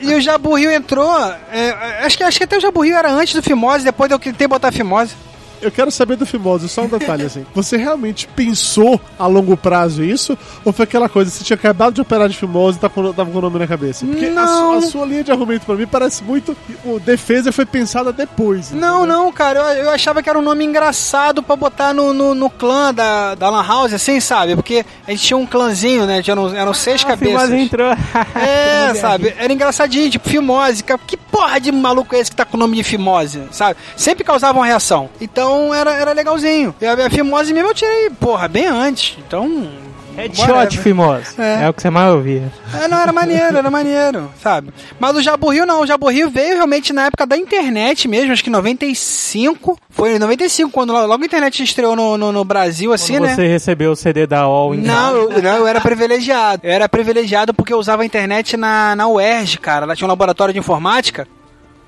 E 0.00 0.14
o 0.14 0.20
Jaburrio 0.20 0.70
entrou. 0.70 1.14
é, 1.52 2.04
acho, 2.04 2.16
que, 2.16 2.24
acho 2.24 2.38
que 2.38 2.44
até 2.44 2.56
o 2.56 2.60
Jaburrio 2.60 2.96
era 2.96 3.12
antes 3.12 3.34
do 3.34 3.42
Fimose, 3.42 3.84
depois 3.84 4.10
eu 4.10 4.18
tentei 4.18 4.48
botar 4.48 4.72
Fimose. 4.72 5.14
Eu 5.62 5.70
quero 5.70 5.90
saber 5.90 6.16
do 6.16 6.26
Fimose, 6.26 6.68
só 6.68 6.82
um 6.82 6.88
detalhe 6.88 7.24
assim. 7.24 7.46
Você 7.54 7.76
realmente 7.76 8.26
pensou 8.28 9.00
a 9.18 9.26
longo 9.26 9.56
prazo 9.56 10.02
isso? 10.02 10.36
Ou 10.64 10.72
foi 10.72 10.84
aquela 10.84 11.08
coisa, 11.08 11.30
você 11.30 11.44
tinha 11.44 11.56
acabado 11.56 11.94
de 11.94 12.00
operar 12.00 12.28
de 12.28 12.36
Fimose 12.36 12.78
e 12.78 12.80
tá 12.80 12.88
com, 12.88 13.12
tava 13.12 13.30
com 13.30 13.38
o 13.38 13.40
nome 13.40 13.58
na 13.58 13.66
cabeça? 13.66 14.04
Porque 14.04 14.26
a 14.26 14.42
a 14.76 14.82
sua 14.82 15.06
linha 15.06 15.22
de 15.22 15.30
argumento 15.30 15.64
pra 15.64 15.74
mim 15.74 15.86
parece 15.86 16.22
muito. 16.24 16.56
O 16.84 16.98
defesa 16.98 17.52
foi 17.52 17.64
pensada 17.64 18.12
depois. 18.12 18.70
Não, 18.70 19.00
entendeu? 19.04 19.16
não, 19.16 19.32
cara, 19.32 19.60
eu, 19.60 19.84
eu 19.84 19.90
achava 19.90 20.22
que 20.22 20.28
era 20.28 20.38
um 20.38 20.42
nome 20.42 20.64
engraçado 20.64 21.42
pra 21.42 21.56
botar 21.56 21.92
no, 21.92 22.12
no, 22.12 22.34
no 22.34 22.50
clã 22.50 22.92
da, 22.92 23.34
da 23.34 23.48
Lan 23.48 23.66
House, 23.66 23.92
assim, 23.92 24.20
sabe? 24.20 24.54
Porque 24.54 24.84
a 25.06 25.10
gente 25.10 25.22
tinha 25.22 25.36
um 25.36 25.46
clãzinho, 25.46 26.06
né? 26.06 26.22
Eram, 26.26 26.54
eram 26.54 26.74
seis 26.74 27.02
A 27.04 27.08
cabeças. 27.08 27.42
Fimose 27.42 27.56
entrou. 27.56 27.92
É, 28.34 28.94
sabe? 29.00 29.34
Era 29.38 29.52
engraçadinho, 29.52 30.10
tipo, 30.10 30.28
Fimose. 30.28 30.82
Que 31.06 31.16
porra 31.16 31.60
de 31.60 31.70
maluco 31.70 32.14
é 32.14 32.18
esse 32.18 32.30
que 32.30 32.36
tá 32.36 32.44
com 32.44 32.56
o 32.56 32.60
nome 32.60 32.76
de 32.76 32.82
Fimose, 32.82 33.42
sabe? 33.50 33.76
Sempre 33.96 34.24
causava 34.24 34.58
uma 34.58 34.66
reação. 34.66 35.08
Então 35.20 35.51
era, 35.74 35.92
era 35.94 36.12
legalzinho. 36.12 36.74
E 36.80 36.86
a, 36.86 36.94
a 37.06 37.10
Fimose 37.10 37.52
mesmo 37.52 37.70
eu 37.70 37.74
tirei, 37.74 38.10
porra, 38.10 38.48
bem 38.48 38.66
antes. 38.66 39.16
Então. 39.18 39.68
Headshot, 40.16 40.50
whatever. 40.50 40.82
Fimose. 40.82 41.40
É. 41.40 41.64
É. 41.64 41.68
o 41.68 41.72
que 41.72 41.80
você 41.80 41.90
mais 41.90 42.12
ouvia. 42.12 42.52
É, 42.82 42.86
não, 42.86 42.98
era 42.98 43.12
maneiro, 43.12 43.56
era 43.56 43.70
maneiro, 43.70 44.30
sabe? 44.42 44.70
Mas 45.00 45.16
o 45.16 45.22
Jaburrio 45.22 45.64
não, 45.64 45.80
o 45.80 45.86
Jaburrio 45.86 46.28
veio 46.30 46.56
realmente 46.56 46.92
na 46.92 47.06
época 47.06 47.26
da 47.26 47.36
internet 47.36 48.06
mesmo, 48.06 48.32
acho 48.32 48.42
que 48.42 48.50
em 48.50 48.52
95. 48.52 49.78
Foi 49.88 50.16
em 50.16 50.18
95, 50.18 50.70
quando 50.70 50.92
logo 50.92 51.22
a 51.22 51.26
internet 51.26 51.62
estreou 51.62 51.96
no, 51.96 52.18
no, 52.18 52.32
no 52.32 52.44
Brasil, 52.44 52.92
assim, 52.92 53.14
Quando 53.14 53.24
né? 53.24 53.34
você 53.34 53.46
recebeu 53.46 53.92
o 53.92 53.96
CD 53.96 54.26
da 54.26 54.40
All 54.40 54.74
em 54.74 54.78
Não, 54.78 55.16
eu, 55.16 55.42
não, 55.42 55.56
eu 55.56 55.66
era 55.66 55.80
privilegiado. 55.80 56.62
Eu 56.64 56.72
era 56.72 56.88
privilegiado 56.88 57.54
porque 57.54 57.72
eu 57.72 57.78
usava 57.78 58.02
a 58.02 58.06
internet 58.06 58.56
na, 58.56 58.94
na 58.94 59.08
UERJ, 59.08 59.58
cara. 59.58 59.86
Lá 59.86 59.96
tinha 59.96 60.06
um 60.06 60.10
laboratório 60.10 60.52
de 60.52 60.60
informática. 60.60 61.26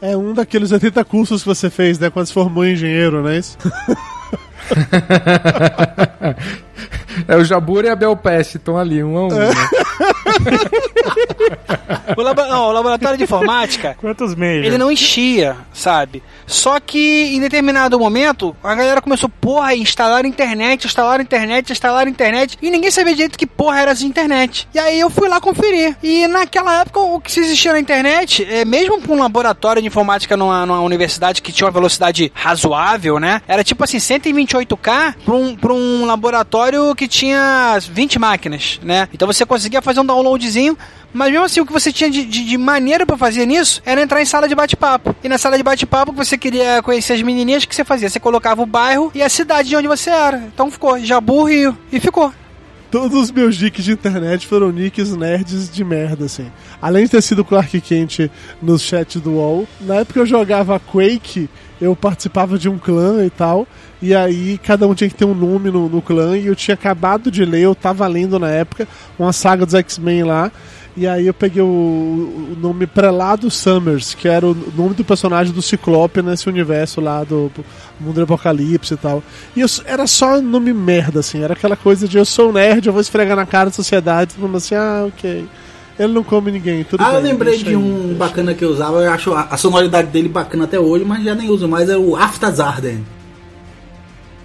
É 0.05 0.15
um 0.15 0.35
daqueles 0.35 0.71
80 0.71 1.03
cursos 1.07 1.43
que 1.43 1.49
você 1.49 1.71
fez, 1.71 1.99
né? 1.99 2.11
Quando 2.11 2.27
se 2.27 2.33
formou 2.35 2.63
em 2.63 2.75
engenheiro, 2.75 3.23
não 3.23 3.31
é 3.31 3.39
isso? 3.39 3.57
É 7.29 7.37
o 7.37 7.45
Jabur 7.45 7.85
e 7.85 7.89
a 7.89 7.95
Belpeste 7.95 8.57
estão 8.57 8.77
ali, 8.77 9.03
um 9.03 9.17
a 9.17 9.27
um. 9.27 9.29
né? 9.29 9.47
O, 12.17 12.23
labo- 12.23 12.45
não, 12.47 12.69
o 12.69 12.73
laboratório 12.73 13.17
de 13.19 13.25
informática, 13.25 13.97
Quantos 14.01 14.35
meses? 14.35 14.67
ele 14.67 14.79
não 14.79 14.91
enchia, 14.91 15.57
sabe? 15.73 16.23
Só 16.47 16.79
que 16.81 17.35
em 17.35 17.41
determinado 17.41 17.99
momento, 17.99 18.55
a 18.63 18.75
galera 18.75 19.01
começou, 19.01 19.29
porra, 19.29 19.75
instalar 19.75 20.25
internet, 20.27 20.87
instalar 20.87 21.21
internet, 21.21 21.73
instalar 21.73 22.07
internet, 22.09 22.59
e 22.61 22.71
ninguém 22.71 22.91
sabia 22.91 23.15
direito 23.15 23.39
que 23.39 23.47
porra 23.47 23.81
era 23.81 23.91
essa 23.93 24.05
internet. 24.05 24.69
E 24.75 24.79
aí 24.79 25.01
eu 25.01 25.09
fui 25.11 25.29
lá 25.29 25.41
conferir. 25.41 25.97
E 26.03 26.27
naquela 26.29 26.81
época, 26.81 27.01
o 27.01 27.21
que 27.21 27.33
se 27.33 27.41
existia 27.41 27.73
na 27.73 27.81
internet, 27.81 28.45
é, 28.45 28.65
mesmo 28.65 29.01
para 29.01 29.13
um 29.13 29.19
laboratório 29.21 29.81
de 29.81 29.89
informática 29.89 30.37
numa, 30.37 30.67
numa 30.67 30.81
universidade 30.83 31.41
que 31.41 31.53
tinha 31.53 31.67
uma 31.67 31.73
velocidade 31.73 32.31
razoável, 32.35 33.19
né? 33.19 33.41
Era 33.49 33.65
tipo 33.65 33.83
assim, 33.85 33.99
128K 33.99 35.15
para 35.25 35.35
um, 35.35 35.57
pra 35.57 35.73
um 35.73 36.05
laboratório 36.05 36.95
que 36.95 37.09
tinha 37.09 37.79
20 37.81 38.19
máquinas, 38.19 38.79
né? 38.83 39.09
Então 39.13 39.27
você 39.27 39.45
conseguia 39.47 39.81
fazer 39.83 40.01
um 40.01 40.07
downloadzinho 40.07 40.77
mas 41.15 41.31
mesmo 41.31 41.45
assim, 41.45 41.61
o 41.61 41.67
que 41.67 41.73
você 41.73 41.93
tinha 41.93 42.11
de, 42.11 42.25
de, 42.25 42.45
de 42.45 42.59
maneira 42.59 43.07
pra 43.07 43.17
fazer 43.17 43.47
nisso 43.47 43.81
era 43.87 44.03
entrar 44.03 44.21
em 44.21 44.25
sala 44.25 44.49
de 44.49 44.55
bate-papo. 44.55 45.15
E 45.23 45.29
na 45.29 45.39
sala 45.39 45.57
de 45.57 45.63
bate-papo, 45.63 46.13
que 46.13 46.19
você 46.19 46.37
queria 46.37 46.83
conhecer 46.83 47.13
as 47.13 47.23
menininhas, 47.23 47.63
o 47.63 47.69
que 47.69 47.75
você 47.75 47.85
fazia? 47.85 48.11
Você 48.11 48.19
colocava 48.19 48.61
o 48.61 48.67
bairro 48.67 49.13
e 49.15 49.23
a 49.23 49.29
cidade 49.29 49.69
de 49.69 49.77
onde 49.77 49.87
você 49.87 50.11
era. 50.11 50.39
Então 50.53 50.71
ficou 50.73 50.99
Jabu, 50.99 51.45
Rio. 51.45 51.79
E 51.93 52.01
ficou. 52.01 52.33
Todos 52.91 53.23
os 53.23 53.31
meus 53.33 53.61
nicks 53.61 53.85
de 53.85 53.93
internet 53.93 54.47
foram 54.47 54.71
nicks 54.71 55.17
nerds 55.17 55.69
de 55.69 55.85
merda, 55.85 56.27
assim. 56.27 56.51
Além 56.81 57.05
de 57.05 57.11
ter 57.11 57.23
sido 57.23 57.45
Clark 57.45 57.81
Kent 57.81 58.31
nos 58.61 58.83
chats 58.83 59.21
do 59.21 59.33
UOL, 59.33 59.69
na 59.81 59.97
época 59.97 60.21
eu 60.21 60.27
jogava 60.27 60.79
Quake, 60.79 61.49
eu 61.81 61.97
participava 61.97 62.57
de 62.57 62.69
um 62.69 62.79
clã 62.79 63.25
e 63.27 63.31
tal, 63.31 63.67
e 64.01 64.15
aí 64.15 64.59
cada 64.59 64.87
um 64.87 64.95
tinha 64.95 65.11
que 65.11 65.17
ter 65.17 65.25
um 65.25 65.35
nome 65.35 65.73
no, 65.73 65.89
no 65.89 66.01
clã, 66.01 66.39
e 66.39 66.47
eu 66.47 66.55
tinha 66.55 66.77
acabado 66.77 67.33
de 67.33 67.45
ler, 67.45 67.63
eu 67.63 67.75
tava 67.75 68.07
lendo 68.07 68.39
na 68.39 68.51
época, 68.51 68.87
uma 69.19 69.33
saga 69.33 69.67
dos 69.67 69.75
X-Men 69.75 70.23
lá, 70.23 70.53
e 70.97 71.07
aí 71.07 71.27
eu 71.27 71.35
peguei 71.35 71.61
o, 71.63 71.67
o 71.67 72.57
nome 72.61 72.87
Prelado 72.87 73.51
Summers, 73.51 74.15
que 74.15 74.29
era 74.29 74.47
o 74.47 74.55
nome 74.77 74.95
do 74.95 75.05
personagem 75.05 75.53
do 75.53 75.61
Ciclope 75.61 76.23
nesse 76.23 76.49
universo 76.49 77.01
lá 77.01 77.25
do 77.25 77.51
Mundo 78.01 78.15
do 78.15 78.23
Apocalipse 78.23 78.95
e 78.95 78.97
tal. 78.97 79.23
E 79.57 79.61
eu, 79.61 79.67
era 79.87 80.07
só 80.07 80.41
nome 80.41 80.73
merda, 80.73 81.21
assim. 81.21 81.43
Era 81.43 81.55
aquela 81.55 81.77
coisa 81.77 82.07
de 82.07 82.17
eu 82.17 82.25
sou 82.25 82.53
nerd, 82.53 82.87
eu 82.87 82.93
vou 82.93 83.01
esfregar 83.03 83.37
na 83.37 83.45
cara 83.47 83.67
da 83.71 83.73
sociedade. 83.77 84.35
Mundo 84.39 84.57
assim, 84.57 84.75
ah, 84.77 85.05
ok. 85.09 85.47
Ele 85.99 86.13
não 86.13 86.25
come 86.25 86.51
ninguém, 86.51 86.83
tudo 86.85 87.01
Ah, 87.03 87.07
bem. 87.11 87.15
eu 87.17 87.23
lembrei 87.23 87.57
de 87.59 87.69
aí, 87.69 87.77
um 87.77 88.01
deixa. 88.01 88.15
bacana 88.15 88.53
que 88.55 88.65
eu 88.65 88.71
usava, 88.71 89.01
eu 89.03 89.11
acho 89.13 89.33
a, 89.33 89.43
a 89.51 89.57
sonoridade 89.57 90.09
dele 90.09 90.29
bacana 90.29 90.65
até 90.65 90.79
hoje, 90.79 91.05
mas 91.05 91.23
já 91.25 91.35
nem 91.37 91.49
uso 91.49 91.69
mais, 91.69 91.89
é 91.89 91.97
o 91.97 92.17
Aftazarden. 92.17 93.05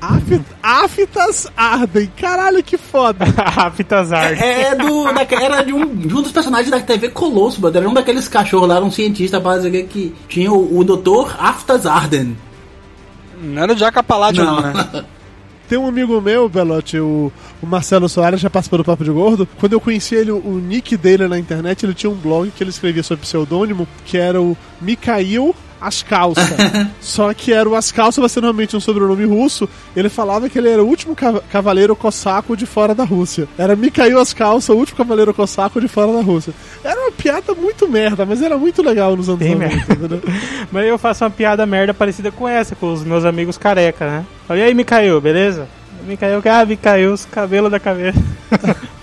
Afit- 0.02 0.46
Aftas 0.64 1.48
Arden, 1.56 2.10
caralho, 2.16 2.64
que 2.64 2.78
foda. 2.78 3.26
a 3.38 3.70
Fitas 3.72 4.12
Art. 4.12 4.40
É, 4.40 4.62
é 4.70 4.76
do, 4.76 5.04
da, 5.06 5.28
era 5.44 5.62
de 5.64 5.74
um, 5.74 5.96
de 5.96 6.16
um 6.16 6.22
dos 6.22 6.32
personagens 6.32 6.72
da 6.72 6.80
TV 6.80 7.10
Colosso, 7.10 7.60
brother. 7.60 7.82
Era 7.82 7.90
um 7.90 7.94
daqueles 7.94 8.28
cachorros 8.28 8.68
lá, 8.68 8.78
era 8.78 8.86
um 8.86 8.92
cientista 8.92 9.40
base 9.40 9.70
que, 9.70 9.84
que 9.84 10.16
tinha 10.28 10.52
o, 10.52 10.78
o 10.80 10.84
Dr. 10.84 11.36
Aftazarden. 11.38 12.38
Não 13.42 13.64
era 13.64 13.74
o 13.74 13.78
Jaca 13.78 14.02
Paládio, 14.04 14.44
não, 14.44 14.62
né? 14.62 14.74
Tem 15.70 15.78
um 15.78 15.88
amigo 15.88 16.20
meu, 16.20 16.50
Belote, 16.50 17.00
o, 17.00 17.32
o 17.62 17.68
Marcelo 17.68 18.10
Soares, 18.10 18.40
já 18.40 18.50
participou 18.50 18.80
do 18.80 18.84
Papo 18.84 19.04
de 19.04 19.12
Gordo. 19.12 19.48
Quando 19.60 19.74
eu 19.74 19.80
conheci 19.80 20.16
ele, 20.16 20.32
o, 20.32 20.38
o 20.38 20.58
nick 20.60 20.98
dele 20.98 21.28
na 21.28 21.38
internet, 21.38 21.86
ele 21.86 21.94
tinha 21.94 22.10
um 22.10 22.16
blog 22.16 22.50
que 22.50 22.64
ele 22.64 22.72
escrevia 22.72 23.04
sob 23.04 23.22
pseudônimo, 23.22 23.88
que 24.04 24.18
era 24.18 24.42
o 24.42 24.58
Mikhail 24.82 25.54
As 25.82 26.04
Calças. 26.04 26.44
Só 27.02 27.34
que 27.34 27.54
era 27.54 27.68
o 27.70 27.76
As 27.76 27.92
Calças, 27.92 28.22
vai 28.22 28.30
ser 28.30 28.42
normalmente 28.42 28.76
um 28.76 28.80
sobrenome 28.80 29.26
russo. 29.26 29.68
Ele 29.96 30.10
falava 30.10 30.50
que 30.50 30.58
ele 30.58 30.70
era 30.70 30.84
o 30.84 30.88
último 30.88 31.16
ca- 31.16 31.42
cavaleiro 31.52 31.96
cossaco 31.96 32.56
de 32.58 32.66
fora 32.66 32.94
da 32.94 33.04
Rússia. 33.04 33.48
Era 33.58 33.76
Mikhail 33.76 34.20
As 34.20 34.34
Calças, 34.34 34.70
o 34.70 34.78
último 34.78 34.98
cavaleiro 34.98 35.34
cossaco 35.34 35.80
de 35.80 35.88
fora 35.88 36.12
da 36.14 36.22
Rússia. 36.22 36.54
Era 36.84 37.00
uma 37.00 37.12
piada 37.12 37.54
muito 37.54 37.88
merda, 37.88 38.26
mas 38.26 38.42
era 38.42 38.58
muito 38.58 38.82
legal 38.82 39.16
nos 39.16 39.28
anos 39.30 39.40
Bem 39.40 39.56
90, 39.56 39.94
entendeu? 39.94 40.22
Mas 40.72 40.86
eu 40.86 40.98
faço 40.98 41.24
uma 41.24 41.30
piada 41.32 41.66
merda 41.66 41.94
parecida 41.94 42.32
com 42.32 42.48
essa, 42.48 42.76
com 42.76 42.92
os 42.94 43.04
meus 43.04 43.26
amigos 43.26 43.58
careca, 43.58 44.06
né? 44.06 44.26
Falei, 44.48 44.64
e 44.64 44.66
aí, 44.68 44.74
Micael, 44.74 45.20
beleza? 45.22 45.68
Micael, 46.08 46.40
ah, 46.46 46.78
caiu 46.82 47.14
os 47.14 47.26
cabelos 47.26 47.72
da 47.72 47.80
cabeça. 47.80 48.20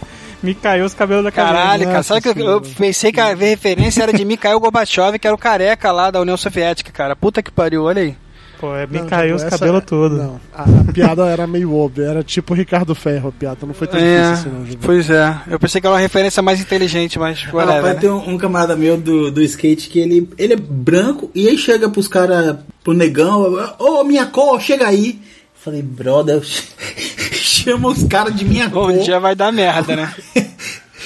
me 0.46 0.54
caiu 0.54 0.84
os 0.84 0.94
cabelos 0.94 1.24
da 1.24 1.30
cabeça. 1.32 1.54
Caralho, 1.54 1.84
cara. 1.84 1.96
Nossa 1.96 2.08
Sabe 2.14 2.20
que 2.34 2.40
eu, 2.40 2.46
eu 2.50 2.60
pensei 2.60 3.10
que 3.12 3.20
a 3.20 3.34
referência 3.34 4.02
era 4.02 4.12
de 4.12 4.24
Mikhail 4.24 4.60
Gorbachev, 4.60 5.18
que 5.18 5.26
era 5.26 5.34
o 5.34 5.38
careca 5.38 5.90
lá 5.92 6.10
da 6.10 6.20
União 6.20 6.36
Soviética, 6.36 6.90
cara. 6.92 7.14
Puta 7.16 7.42
que 7.42 7.50
pariu, 7.50 7.82
olha 7.84 8.02
aí. 8.02 8.14
Pô, 8.58 8.74
é, 8.74 8.86
me 8.86 9.00
Não, 9.00 9.06
caiu 9.06 9.36
os 9.36 9.42
essa- 9.42 9.58
cabelos 9.58 9.82
tudo. 9.84 10.16
Não, 10.16 10.40
a, 10.54 10.62
a 10.62 10.92
piada 10.92 11.26
era 11.26 11.46
meio 11.46 11.74
óbvia, 11.76 12.04
era 12.06 12.24
tipo 12.24 12.54
Ricardo 12.54 12.94
Ferro 12.94 13.28
a 13.28 13.32
piada, 13.32 13.66
não 13.66 13.74
foi 13.74 13.86
tão 13.86 14.00
É, 14.00 14.02
difícil 14.02 14.32
assim, 14.32 14.48
não, 14.48 14.64
Gilberto. 14.64 14.86
pois 14.86 15.10
é. 15.10 15.36
Eu 15.46 15.60
pensei 15.60 15.78
que 15.78 15.86
era 15.86 15.92
uma 15.94 16.00
referência 16.00 16.42
mais 16.42 16.58
inteligente, 16.58 17.18
mas 17.18 17.44
Ah, 17.46 17.54
whatever, 17.54 17.76
rapaz, 17.82 17.94
né? 17.96 18.00
tem 18.00 18.08
um, 18.08 18.30
um 18.30 18.38
camarada 18.38 18.74
meu 18.74 18.96
do, 18.96 19.30
do 19.30 19.42
skate 19.42 19.90
que 19.90 19.98
ele, 19.98 20.26
ele 20.38 20.54
é 20.54 20.56
branco 20.56 21.30
e 21.34 21.46
aí 21.48 21.58
chega 21.58 21.86
pros 21.90 22.08
caras, 22.08 22.56
pro 22.82 22.94
negão, 22.94 23.74
ô 23.78 24.02
minha 24.04 24.24
cor, 24.24 24.58
chega 24.58 24.86
aí. 24.86 25.20
Falei, 25.66 25.82
brother, 25.82 26.40
chama 27.34 27.88
os 27.88 28.04
caras 28.04 28.36
de 28.36 28.44
minha 28.44 28.70
cor. 28.70 28.92
Um 28.92 29.02
dia 29.02 29.18
vai 29.18 29.34
dar 29.34 29.50
merda, 29.50 29.96
né? 29.96 30.14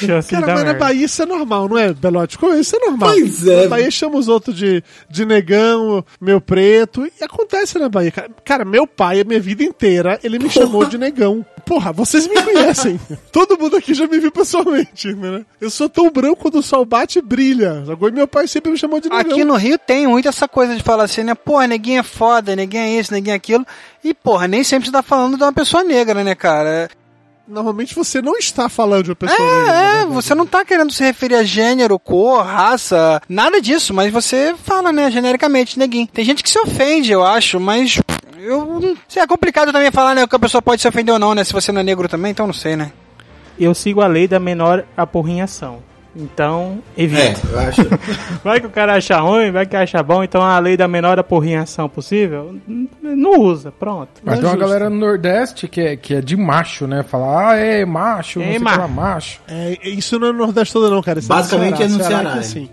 Chance 0.06 0.30
Cara, 0.30 0.46
da 0.46 0.52
mas 0.54 0.64
na 0.64 0.70
merda. 0.72 0.86
Bahia 0.86 1.04
isso 1.04 1.22
é 1.22 1.26
normal, 1.26 1.68
não 1.68 1.78
é, 1.78 1.92
Belote? 1.92 2.38
Isso 2.58 2.76
é 2.76 2.78
normal. 2.78 3.10
Pois 3.10 3.46
é. 3.46 3.62
Na 3.62 3.68
Bahia 3.68 3.90
chama 3.90 4.16
os 4.16 4.28
outros 4.28 4.56
de, 4.56 4.82
de 5.08 5.24
negão, 5.24 6.04
meu 6.20 6.40
preto, 6.40 7.06
e 7.06 7.24
acontece 7.24 7.78
na 7.78 7.88
Bahia. 7.88 8.10
Cara, 8.10 8.30
Cara, 8.44 8.64
meu 8.64 8.86
pai, 8.86 9.20
a 9.20 9.24
minha 9.24 9.40
vida 9.40 9.62
inteira, 9.62 10.18
ele 10.24 10.38
me 10.38 10.50
chamou 10.50 10.84
de 10.84 10.98
negão. 10.98 11.46
Porra, 11.64 11.92
vocês 11.92 12.26
me 12.26 12.42
conhecem. 12.42 12.98
Todo 13.30 13.56
mundo 13.56 13.76
aqui 13.76 13.94
já 13.94 14.06
me 14.06 14.18
viu 14.18 14.32
pessoalmente, 14.32 15.12
né? 15.14 15.44
Eu 15.60 15.70
sou 15.70 15.88
tão 15.88 16.10
branco 16.10 16.42
quando 16.42 16.56
o 16.56 16.62
sol 16.62 16.84
bate 16.84 17.20
e 17.20 17.22
brilha. 17.22 17.84
Agora 17.88 18.12
meu 18.12 18.26
pai 18.26 18.48
sempre 18.48 18.72
me 18.72 18.76
chamou 18.76 19.00
de 19.00 19.08
negão. 19.08 19.32
Aqui 19.32 19.44
no 19.44 19.54
Rio 19.54 19.78
tem 19.78 20.06
muito 20.06 20.28
essa 20.28 20.48
coisa 20.48 20.74
de 20.74 20.82
falar 20.82 21.04
assim, 21.04 21.22
né? 21.22 21.34
Porra, 21.34 21.68
neguinho 21.68 22.00
é 22.00 22.02
foda, 22.02 22.56
neguinho 22.56 22.82
é 22.82 22.90
isso, 22.98 23.12
neguinho 23.12 23.34
é 23.34 23.36
aquilo. 23.36 23.64
E, 24.02 24.12
porra, 24.14 24.48
nem 24.48 24.64
sempre 24.64 24.86
você 24.86 24.92
tá 24.92 25.02
falando 25.02 25.36
de 25.36 25.42
uma 25.42 25.52
pessoa 25.52 25.84
negra, 25.84 26.24
né, 26.24 26.34
cara? 26.34 26.88
Normalmente 27.50 27.96
você 27.96 28.22
não 28.22 28.36
está 28.36 28.68
falando 28.68 29.02
de 29.02 29.10
uma 29.10 29.16
pessoa 29.16 29.38
negra, 29.40 29.72
É, 29.72 29.78
é, 29.78 29.90
verdade. 29.96 30.14
você 30.14 30.34
não 30.36 30.46
tá 30.46 30.64
querendo 30.64 30.92
se 30.92 31.02
referir 31.02 31.34
a 31.34 31.42
gênero, 31.42 31.98
cor, 31.98 32.44
raça, 32.44 33.20
nada 33.28 33.60
disso, 33.60 33.92
mas 33.92 34.12
você 34.12 34.54
fala, 34.62 34.92
né, 34.92 35.10
genericamente, 35.10 35.76
neguinho. 35.76 36.06
Tem 36.06 36.24
gente 36.24 36.44
que 36.44 36.48
se 36.50 36.58
ofende, 36.60 37.10
eu 37.10 37.24
acho, 37.24 37.58
mas 37.58 38.00
eu 38.38 38.96
é 39.16 39.26
complicado 39.26 39.72
também 39.72 39.90
falar, 39.90 40.14
né, 40.14 40.26
que 40.28 40.36
a 40.36 40.38
pessoa 40.38 40.62
pode 40.62 40.80
se 40.80 40.86
ofender 40.86 41.12
ou 41.12 41.18
não, 41.18 41.34
né, 41.34 41.42
se 41.42 41.52
você 41.52 41.72
não 41.72 41.80
é 41.80 41.84
negro 41.84 42.08
também, 42.08 42.30
então 42.30 42.46
não 42.46 42.54
sei, 42.54 42.76
né. 42.76 42.92
Eu 43.58 43.74
sigo 43.74 44.00
a 44.00 44.06
lei 44.06 44.28
da 44.28 44.38
menor 44.38 44.84
apurrinhação. 44.96 45.82
Então, 46.16 46.80
É, 46.96 47.02
evita. 47.04 47.40
eu 47.52 47.58
acho. 47.60 47.82
Vai 48.42 48.60
que 48.60 48.66
o 48.66 48.70
cara 48.70 48.94
acha 48.96 49.16
ruim, 49.20 49.52
vai 49.52 49.64
que 49.64 49.76
acha 49.76 50.02
bom, 50.02 50.24
então 50.24 50.42
a 50.42 50.58
lei 50.58 50.76
da 50.76 50.88
menor 50.88 51.18
apurrinhação 51.20 51.88
possível, 51.88 52.56
não 53.00 53.38
usa, 53.40 53.70
pronto. 53.70 54.08
Mas 54.24 54.38
É 54.38 54.42
tem 54.42 54.50
uma 54.50 54.56
galera 54.56 54.90
no 54.90 54.96
Nordeste 54.96 55.68
que 55.68 55.80
é, 55.80 55.96
que 55.96 56.14
é 56.14 56.20
de 56.20 56.36
macho, 56.36 56.86
né? 56.88 57.04
Falar, 57.04 57.50
ah, 57.52 57.56
é 57.56 57.84
macho, 57.84 58.40
não 58.40 58.46
É 58.46 58.48
sei 58.48 58.56
o 58.56 58.58
que 58.58 58.64
macho. 58.64 58.88
macho. 58.88 59.40
É, 59.46 59.78
isso 59.88 60.18
não 60.18 60.28
é 60.28 60.32
no 60.32 60.38
Nordeste 60.38 60.72
todo 60.72 60.90
não, 60.90 61.00
cara. 61.00 61.20
Isso 61.20 61.28
Basicamente 61.28 61.80
é 61.82 61.86
no 61.88 62.02
Ceará, 62.02 62.30
que 62.32 62.36
é. 62.38 62.40
assim. 62.40 62.68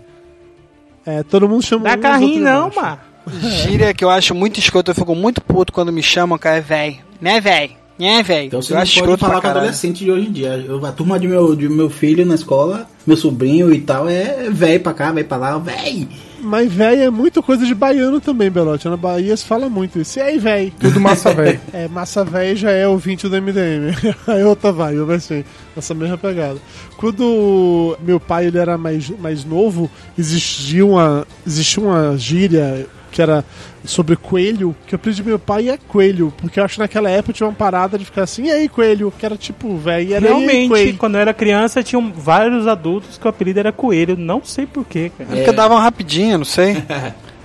É, 1.06 1.22
todo 1.22 1.48
mundo 1.48 1.62
chama 1.62 1.84
Dá 1.84 1.94
uns 1.96 2.00
carrinho 2.02 2.42
não, 2.42 2.70
mano. 2.74 2.98
Gíria 3.40 3.94
que 3.94 4.04
eu 4.04 4.10
acho 4.10 4.34
muito 4.34 4.58
escroto, 4.58 4.90
eu 4.90 4.94
fico 4.96 5.14
muito 5.14 5.40
puto 5.40 5.72
quando 5.72 5.92
me 5.92 6.02
chamam, 6.02 6.36
cara, 6.38 6.56
é 6.56 6.60
véi. 6.60 7.00
Né, 7.20 7.40
véi? 7.40 7.76
Né, 7.98 8.22
véi? 8.22 8.46
Então 8.46 8.62
você 8.62 8.72
eu 8.72 8.76
não 8.76 8.86
pode 8.86 9.20
falar 9.20 9.40
com 9.40 9.48
adolescente 9.48 10.04
de 10.04 10.10
hoje 10.10 10.28
em 10.28 10.32
dia. 10.32 10.64
Eu, 10.66 10.84
a 10.86 10.92
turma 10.92 11.18
de 11.18 11.26
meu, 11.26 11.56
de 11.56 11.68
meu 11.68 11.90
filho 11.90 12.24
na 12.24 12.36
escola, 12.36 12.88
meu 13.06 13.16
sobrinho 13.16 13.72
e 13.74 13.80
tal, 13.80 14.08
é 14.08 14.48
velho 14.50 14.80
pra 14.80 14.94
cá, 14.94 15.10
velho 15.10 15.26
pra 15.26 15.36
lá, 15.36 15.58
velho. 15.58 16.08
Mas 16.40 16.72
véi 16.72 17.00
é 17.00 17.10
muito 17.10 17.42
coisa 17.42 17.66
de 17.66 17.74
baiano 17.74 18.20
também, 18.20 18.48
Belote. 18.48 18.88
Na 18.88 18.96
Bahia 18.96 19.36
se 19.36 19.44
fala 19.44 19.68
muito 19.68 19.98
isso. 19.98 20.18
E 20.18 20.22
aí, 20.22 20.38
véi? 20.38 20.72
Tudo 20.78 21.00
massa 21.00 21.34
velho. 21.34 21.60
É, 21.72 21.88
massa 21.88 22.24
véi 22.24 22.54
já 22.54 22.70
é 22.70 22.86
ouvinte 22.86 23.28
do 23.28 23.42
MDM. 23.42 23.92
Aí 24.26 24.44
outra 24.44 24.72
vibe, 24.72 25.00
mas 25.00 25.24
assim, 25.24 25.44
essa 25.76 25.94
mesma 25.94 26.16
pegada. 26.16 26.58
Quando 26.96 27.96
meu 28.00 28.20
pai 28.20 28.46
ele 28.46 28.58
era 28.58 28.78
mais, 28.78 29.10
mais 29.10 29.44
novo, 29.44 29.90
existia 30.16 30.86
uma, 30.86 31.26
existia 31.46 31.82
uma 31.82 32.16
gíria 32.16 32.86
que 33.18 33.22
era 33.22 33.44
sobre 33.84 34.14
coelho, 34.14 34.76
que 34.86 34.94
eu 34.94 34.96
aprendi 34.96 35.20
do 35.22 35.28
meu 35.28 35.40
pai 35.40 35.70
é 35.70 35.78
coelho, 35.88 36.32
porque 36.36 36.60
eu 36.60 36.64
acho 36.64 36.74
que 36.74 36.80
naquela 36.80 37.10
época 37.10 37.32
tinha 37.32 37.48
uma 37.48 37.52
parada 37.52 37.98
de 37.98 38.04
ficar 38.04 38.22
assim, 38.22 38.44
e 38.44 38.50
aí, 38.52 38.68
coelho? 38.68 39.12
Que 39.18 39.26
era 39.26 39.36
tipo, 39.36 39.76
velho, 39.76 40.14
era 40.14 40.24
"E 40.24 40.28
aí, 40.28 40.34
Realmente, 40.36 40.68
coelho?" 40.68 40.96
quando 40.98 41.16
eu 41.16 41.20
era 41.20 41.34
criança, 41.34 41.82
tinham 41.82 42.12
vários 42.12 42.68
adultos 42.68 43.18
que 43.18 43.26
o 43.26 43.28
apelido 43.28 43.58
era 43.58 43.72
coelho. 43.72 44.16
Não 44.16 44.40
sei 44.44 44.66
porquê, 44.66 45.10
cara. 45.18 45.30
É 45.32 45.36
porque 45.36 45.50
davam 45.52 45.78
rapidinho, 45.78 46.38
não 46.38 46.44
sei. 46.44 46.80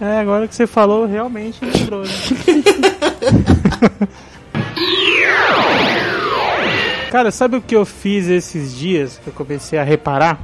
É, 0.01 0.19
agora 0.19 0.47
que 0.49 0.55
você 0.55 0.67
falou, 0.67 1.05
realmente 1.05 1.59
lembrou, 1.63 2.01
né? 2.03 2.09
Cara, 7.09 7.31
sabe 7.31 7.55
o 7.55 7.61
que 7.61 7.75
eu 7.75 7.85
fiz 7.85 8.27
esses 8.27 8.75
dias 8.75 9.17
que 9.23 9.27
eu 9.29 9.33
comecei 9.33 9.79
a 9.79 9.83
reparar? 9.83 10.41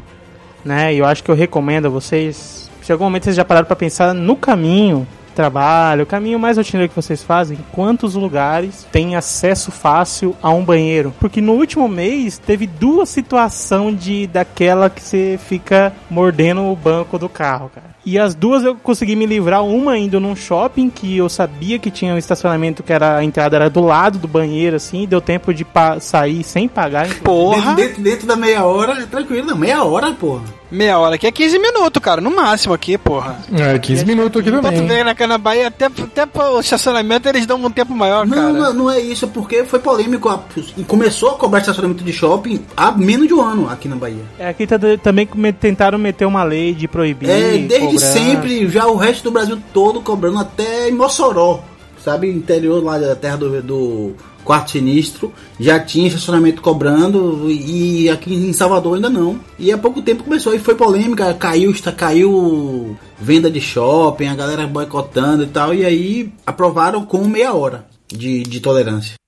Né? 0.63 0.93
E 0.93 0.99
eu 0.99 1.05
acho 1.05 1.23
que 1.23 1.31
eu 1.31 1.35
recomendo 1.35 1.87
a 1.87 1.89
vocês. 1.89 2.69
Se 2.81 2.91
em 2.91 2.93
algum 2.93 3.05
momento 3.05 3.23
vocês 3.23 3.35
já 3.35 3.43
pararam 3.43 3.65
pra 3.67 3.75
pensar 3.75 4.13
no 4.13 4.35
caminho, 4.35 5.05
trabalho, 5.39 6.03
o 6.03 6.05
caminho 6.05 6.37
mais 6.37 6.57
rotineiro 6.57 6.89
que 6.89 6.95
vocês 7.01 7.23
fazem, 7.23 7.57
quantos 7.71 8.13
lugares 8.13 8.85
têm 8.91 9.15
acesso 9.15 9.71
fácil 9.71 10.35
a 10.41 10.49
um 10.49 10.65
banheiro? 10.65 11.13
Porque 11.17 11.39
no 11.39 11.53
último 11.53 11.87
mês 11.87 12.37
teve 12.37 12.67
duas 12.67 13.07
situações 13.07 13.97
de 14.03 14.27
daquela 14.27 14.89
que 14.89 15.01
você 15.01 15.39
fica 15.41 15.93
mordendo 16.09 16.63
o 16.63 16.75
banco 16.75 17.17
do 17.17 17.29
carro, 17.29 17.71
cara. 17.73 17.87
E 18.05 18.17
as 18.17 18.33
duas 18.33 18.63
eu 18.63 18.75
consegui 18.75 19.15
me 19.15 19.25
livrar, 19.25 19.63
uma 19.63 19.97
indo 19.97 20.19
num 20.19 20.35
shopping 20.35 20.89
que 20.89 21.17
eu 21.17 21.27
sabia 21.29 21.77
que 21.77 21.91
tinha 21.91 22.13
um 22.13 22.17
estacionamento 22.17 22.81
que 22.81 22.93
era 22.93 23.17
a 23.17 23.23
entrada 23.23 23.55
era 23.57 23.69
do 23.69 23.81
lado 23.81 24.17
do 24.17 24.27
banheiro 24.27 24.75
assim, 24.77 25.05
deu 25.05 25.19
tempo 25.21 25.53
de 25.53 25.65
sair 25.99 26.43
sem 26.43 26.67
pagar. 26.67 27.07
Porra, 27.23 27.73
Dentro, 27.75 28.01
dentro, 28.01 28.27
da 28.27 28.35
meia 28.35 28.63
hora, 28.65 28.93
é 29.01 29.05
tranquilo, 29.05 29.45
não, 29.47 29.57
meia 29.57 29.83
hora, 29.83 30.11
porra. 30.13 30.43
meia 30.71 30.97
hora 30.97 31.15
aqui 31.15 31.27
é 31.27 31.31
15 31.31 31.59
minutos, 31.59 32.01
cara, 32.01 32.21
no 32.21 32.33
máximo 32.35 32.73
aqui, 32.73 32.97
porra. 32.97 33.37
É, 33.53 33.77
15 33.77 34.05
minutos 34.05 34.39
aqui 34.41 34.49
Pra 34.49 34.61
também. 34.61 34.87
ver 34.87 35.03
na 35.03 35.13
Cana 35.13 35.37
Bahia, 35.37 35.67
até, 35.67 35.85
até 35.85 36.25
pro 36.25 36.59
estacionamento 36.59 37.27
eles 37.27 37.45
dão 37.45 37.63
um 37.63 37.69
tempo 37.69 37.93
maior, 37.93 38.25
Não, 38.25 38.35
cara. 38.35 38.53
não, 38.53 38.73
não 38.73 38.91
é 38.91 38.99
isso, 38.99 39.25
é 39.25 39.27
porque 39.27 39.63
foi 39.65 39.79
polêmico 39.79 40.29
a- 40.29 40.39
começou 40.87 41.31
a 41.31 41.33
cobrar 41.33 41.59
estacionamento 41.59 42.03
de 42.03 42.13
shopping 42.13 42.63
há 42.77 42.91
menos 42.91 43.27
de 43.27 43.33
um 43.33 43.41
ano 43.41 43.69
aqui 43.69 43.87
na 43.87 43.95
Bahia. 43.95 44.23
É, 44.39 44.47
aqui 44.49 44.65
tá- 44.65 44.77
também 45.03 45.27
tentaram 45.59 45.97
meter 45.97 46.25
uma 46.25 46.43
lei 46.43 46.73
de 46.73 46.87
proibir. 46.87 47.29
É, 47.29 47.57
desde 47.57 47.88
cobrar. 47.93 48.07
sempre, 48.07 48.67
já 48.69 48.87
o 48.87 48.95
resto 48.95 49.23
do 49.23 49.31
Brasil 49.31 49.61
todo 49.73 50.01
cobrando, 50.01 50.39
até 50.39 50.89
em 50.89 50.93
Mossoró, 50.93 51.63
sabe? 52.03 52.29
Interior 52.29 52.83
lá 52.83 52.97
da 52.97 53.15
terra 53.15 53.37
do, 53.37 53.61
do 53.61 54.15
quarto 54.43 54.71
sinistro, 54.71 55.31
já 55.59 55.79
tinha 55.79 56.07
estacionamento 56.07 56.61
cobrando 56.61 57.49
e 57.51 58.09
aqui 58.09 58.33
em 58.33 58.53
Salvador 58.53 58.95
ainda 58.95 59.09
não. 59.09 59.39
E 59.57 59.71
há 59.71 59.77
pouco 59.77 60.01
tempo 60.01 60.23
começou 60.23 60.53
e 60.53 60.59
foi 60.59 60.75
polêmica, 60.75 61.33
caiu, 61.33 61.71
está, 61.71 61.91
caiu 61.91 62.97
venda 63.19 63.51
de 63.51 63.61
shopping, 63.61 64.27
a 64.27 64.35
galera 64.35 64.65
boicotando 64.65 65.43
e 65.43 65.47
tal, 65.47 65.73
e 65.73 65.85
aí 65.85 66.33
aprovaram 66.45 67.05
com 67.05 67.27
meia 67.27 67.53
hora 67.53 67.85
de, 68.07 68.43
de 68.43 68.59
tolerância. 68.59 69.18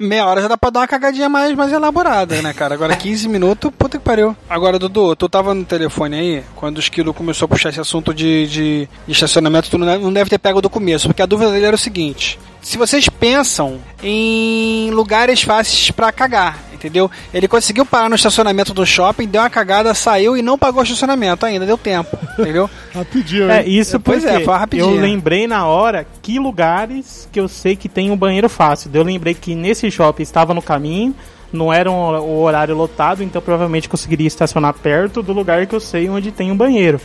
Meia 0.00 0.24
hora 0.24 0.40
já 0.40 0.48
dá 0.48 0.56
pra 0.56 0.70
dar 0.70 0.80
uma 0.80 0.88
cagadinha 0.88 1.28
mais, 1.28 1.54
mais 1.54 1.70
elaborada, 1.70 2.40
né, 2.40 2.54
cara? 2.54 2.72
Agora 2.74 2.96
15 2.96 3.28
minutos, 3.28 3.70
puta 3.76 3.98
que 3.98 4.02
pariu. 4.04 4.34
Agora, 4.48 4.78
Dudu, 4.78 5.14
tu 5.14 5.28
tava 5.28 5.52
no 5.52 5.62
telefone 5.62 6.16
aí, 6.16 6.44
quando 6.56 6.78
o 6.78 6.80
Esquilo 6.80 7.12
começou 7.12 7.44
a 7.44 7.48
puxar 7.50 7.68
esse 7.68 7.82
assunto 7.82 8.14
de, 8.14 8.46
de, 8.46 8.88
de 9.06 9.12
estacionamento, 9.12 9.68
tu 9.68 9.76
não 9.76 10.10
deve, 10.10 10.30
ter 10.30 10.38
pego 10.38 10.62
do 10.62 10.70
começo, 10.70 11.06
porque 11.06 11.20
a 11.20 11.26
dúvida 11.26 11.50
dele 11.52 11.66
era 11.66 11.76
o 11.76 11.78
seguinte. 11.78 12.38
Se 12.62 12.78
vocês 12.78 13.10
pensam 13.10 13.78
em 14.02 14.90
lugares 14.90 15.42
fáceis 15.42 15.90
pra 15.90 16.10
cagar, 16.10 16.58
entendeu? 16.80 17.10
Ele 17.32 17.46
conseguiu 17.46 17.84
parar 17.84 18.08
no 18.08 18.14
estacionamento 18.16 18.72
do 18.72 18.84
shopping, 18.86 19.28
deu 19.28 19.42
uma 19.42 19.50
cagada, 19.50 19.92
saiu 19.92 20.36
e 20.36 20.42
não 20.42 20.58
pagou 20.58 20.80
o 20.80 20.82
estacionamento 20.84 21.44
ainda, 21.44 21.66
deu 21.66 21.76
tempo, 21.76 22.18
entendeu? 22.38 22.68
Rapidinho, 22.94 23.50
É, 23.50 23.64
isso 23.66 24.00
Pois 24.00 24.22
porque 24.24 24.36
é, 24.36 24.44
foi 24.44 24.56
rapidinho. 24.56 24.94
eu 24.96 25.00
lembrei 25.00 25.46
na 25.46 25.66
hora 25.66 26.06
que 26.22 26.38
lugares 26.38 27.28
que 27.30 27.38
eu 27.38 27.46
sei 27.48 27.76
que 27.76 27.88
tem 27.88 28.10
um 28.10 28.16
banheiro 28.16 28.48
fácil. 28.48 28.90
Eu 28.92 29.02
lembrei 29.04 29.34
que 29.34 29.54
nesse 29.54 29.90
shopping 29.90 30.22
estava 30.22 30.54
no 30.54 30.62
caminho, 30.62 31.14
não 31.52 31.72
era 31.72 31.90
um, 31.90 31.94
o 32.18 32.40
horário 32.42 32.74
lotado, 32.74 33.22
então 33.22 33.42
provavelmente 33.42 33.88
conseguiria 33.88 34.26
estacionar 34.26 34.72
perto 34.74 35.22
do 35.22 35.32
lugar 35.32 35.66
que 35.66 35.74
eu 35.74 35.80
sei 35.80 36.08
onde 36.08 36.32
tem 36.32 36.50
um 36.50 36.56
banheiro. 36.56 37.00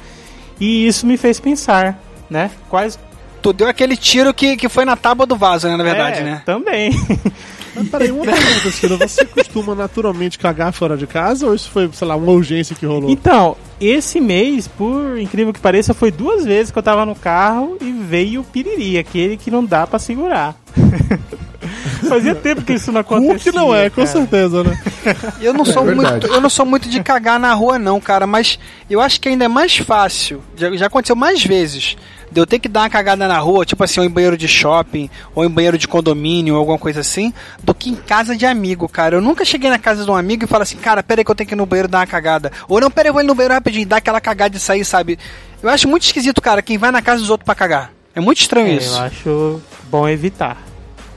E 0.59 0.87
isso 0.87 1.05
me 1.05 1.17
fez 1.17 1.39
pensar, 1.39 1.99
né? 2.29 2.49
Quais. 2.69 2.97
Tu 3.41 3.53
deu 3.53 3.67
aquele 3.67 3.95
tiro 3.95 4.33
que, 4.33 4.55
que 4.57 4.67
foi 4.69 4.85
na 4.85 4.95
tábua 4.95 5.25
do 5.25 5.35
vaso, 5.35 5.67
né, 5.67 5.75
na 5.77 5.83
verdade, 5.83 6.21
É, 6.21 6.23
né? 6.23 6.41
Também. 6.45 6.91
Mas 7.75 7.89
peraí, 7.89 8.11
uma 8.11 8.23
pergunta, 8.23 8.71
Ciro. 8.71 8.97
Você 8.97 9.25
costuma 9.25 9.75
naturalmente 9.75 10.39
cagar 10.39 10.71
fora 10.71 10.95
de 10.95 11.05
casa 11.05 11.45
ou 11.45 11.53
isso 11.53 11.69
foi, 11.69 11.89
sei 11.91 12.07
lá, 12.07 12.15
uma 12.15 12.31
urgência 12.31 12.75
que 12.75 12.85
rolou? 12.85 13.09
Então, 13.09 13.57
esse 13.79 14.21
mês, 14.21 14.67
por 14.67 15.19
incrível 15.19 15.53
que 15.53 15.59
pareça, 15.59 15.93
foi 15.93 16.09
duas 16.09 16.45
vezes 16.45 16.71
que 16.71 16.79
eu 16.79 16.83
tava 16.83 17.05
no 17.05 17.15
carro 17.15 17.77
e 17.81 17.91
veio 17.91 18.41
o 18.41 18.43
piriri, 18.43 18.97
aquele 18.97 19.35
que 19.35 19.51
não 19.51 19.63
dá 19.63 19.85
pra 19.85 19.99
segurar. 19.99 20.55
Fazia 22.07 22.35
tempo 22.35 22.61
que 22.61 22.73
isso 22.73 22.91
não 22.91 23.01
acontecia. 23.01 23.35
Cu 23.37 23.43
que 23.43 23.51
não 23.51 23.73
é, 23.73 23.89
com 23.89 23.97
cara. 23.97 24.07
certeza, 24.07 24.63
né? 24.63 24.77
Eu 25.41 25.53
não 25.53 25.65
sou 25.65 25.83
verdade. 25.85 26.11
muito, 26.11 26.27
eu 26.27 26.41
não 26.41 26.49
sou 26.49 26.65
muito 26.65 26.89
de 26.89 27.01
cagar 27.03 27.39
na 27.39 27.53
rua 27.53 27.77
não, 27.77 27.99
cara, 28.01 28.25
mas 28.25 28.57
eu 28.89 28.99
acho 29.01 29.19
que 29.21 29.29
ainda 29.29 29.45
é 29.45 29.47
mais 29.47 29.77
fácil. 29.77 30.41
Já, 30.55 30.71
já 30.75 30.87
aconteceu 30.87 31.15
mais 31.15 31.43
vezes 31.43 31.95
de 32.31 32.41
eu 32.41 32.45
ter 32.45 32.59
que 32.59 32.67
dar 32.67 32.81
uma 32.81 32.89
cagada 32.89 33.27
na 33.27 33.37
rua, 33.37 33.65
tipo 33.65 33.83
assim, 33.83 33.99
ou 33.99 34.05
em 34.05 34.09
banheiro 34.09 34.35
de 34.37 34.47
shopping, 34.47 35.09
ou 35.33 35.45
em 35.45 35.49
banheiro 35.49 35.77
de 35.77 35.87
condomínio, 35.87 36.55
ou 36.55 36.59
alguma 36.59 36.77
coisa 36.77 36.99
assim, 37.01 37.31
do 37.63 37.73
que 37.73 37.89
em 37.91 37.95
casa 37.95 38.35
de 38.35 38.45
amigo, 38.45 38.89
cara. 38.89 39.15
Eu 39.15 39.21
nunca 39.21 39.45
cheguei 39.45 39.69
na 39.69 39.77
casa 39.79 40.03
de 40.03 40.09
um 40.11 40.15
amigo 40.15 40.43
e 40.43 40.47
falo 40.47 40.63
assim, 40.63 40.75
cara, 40.77 41.01
pera 41.03 41.21
aí 41.21 41.25
que 41.25 41.31
eu 41.31 41.35
tenho 41.35 41.47
que 41.47 41.53
ir 41.53 41.57
no 41.57 41.65
banheiro 41.65 41.87
dar 41.87 41.99
uma 41.99 42.07
cagada. 42.07 42.51
Ou 42.67 42.81
não, 42.81 42.89
pera 42.91 43.07
aí, 43.07 43.09
eu 43.09 43.13
vou 43.13 43.21
ir 43.21 43.25
no 43.25 43.35
banheiro 43.35 43.53
rapidinho, 43.53 43.85
dar 43.85 43.97
aquela 43.97 44.19
cagada 44.19 44.57
e 44.57 44.59
sair, 44.59 44.83
sabe? 44.83 45.17
Eu 45.61 45.69
acho 45.69 45.87
muito 45.87 46.03
esquisito, 46.03 46.41
cara, 46.41 46.61
quem 46.61 46.77
vai 46.77 46.91
na 46.91 47.01
casa 47.01 47.21
dos 47.21 47.29
outros 47.29 47.45
pra 47.45 47.55
cagar. 47.55 47.91
É 48.13 48.19
muito 48.19 48.39
estranho 48.41 48.67
É, 48.67 48.73
isso. 48.73 48.95
eu 48.97 49.01
acho 49.03 49.61
bom 49.89 50.07
evitar. 50.09 50.57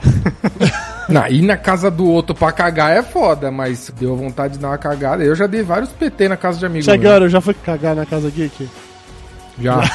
Não, 1.08 1.26
ir 1.26 1.42
na 1.42 1.56
casa 1.56 1.90
do 1.90 2.06
outro 2.06 2.34
pra 2.34 2.52
cagar 2.52 2.94
é 2.94 3.02
foda, 3.02 3.50
mas 3.50 3.90
deu 3.98 4.14
vontade 4.14 4.54
de 4.54 4.58
dar 4.60 4.68
uma 4.68 4.78
cagada. 4.78 5.24
Eu 5.24 5.34
já 5.34 5.46
dei 5.46 5.62
vários 5.62 5.88
PT 5.90 6.28
na 6.28 6.36
casa 6.36 6.58
de 6.58 6.66
amigo. 6.66 6.84
meu. 6.84 6.94
Chegando, 6.94 7.28
já 7.28 7.40
foi 7.40 7.54
cagar 7.54 7.96
na 7.96 8.04
casa 8.04 8.30
geek? 8.30 8.68
Já. 9.60 9.80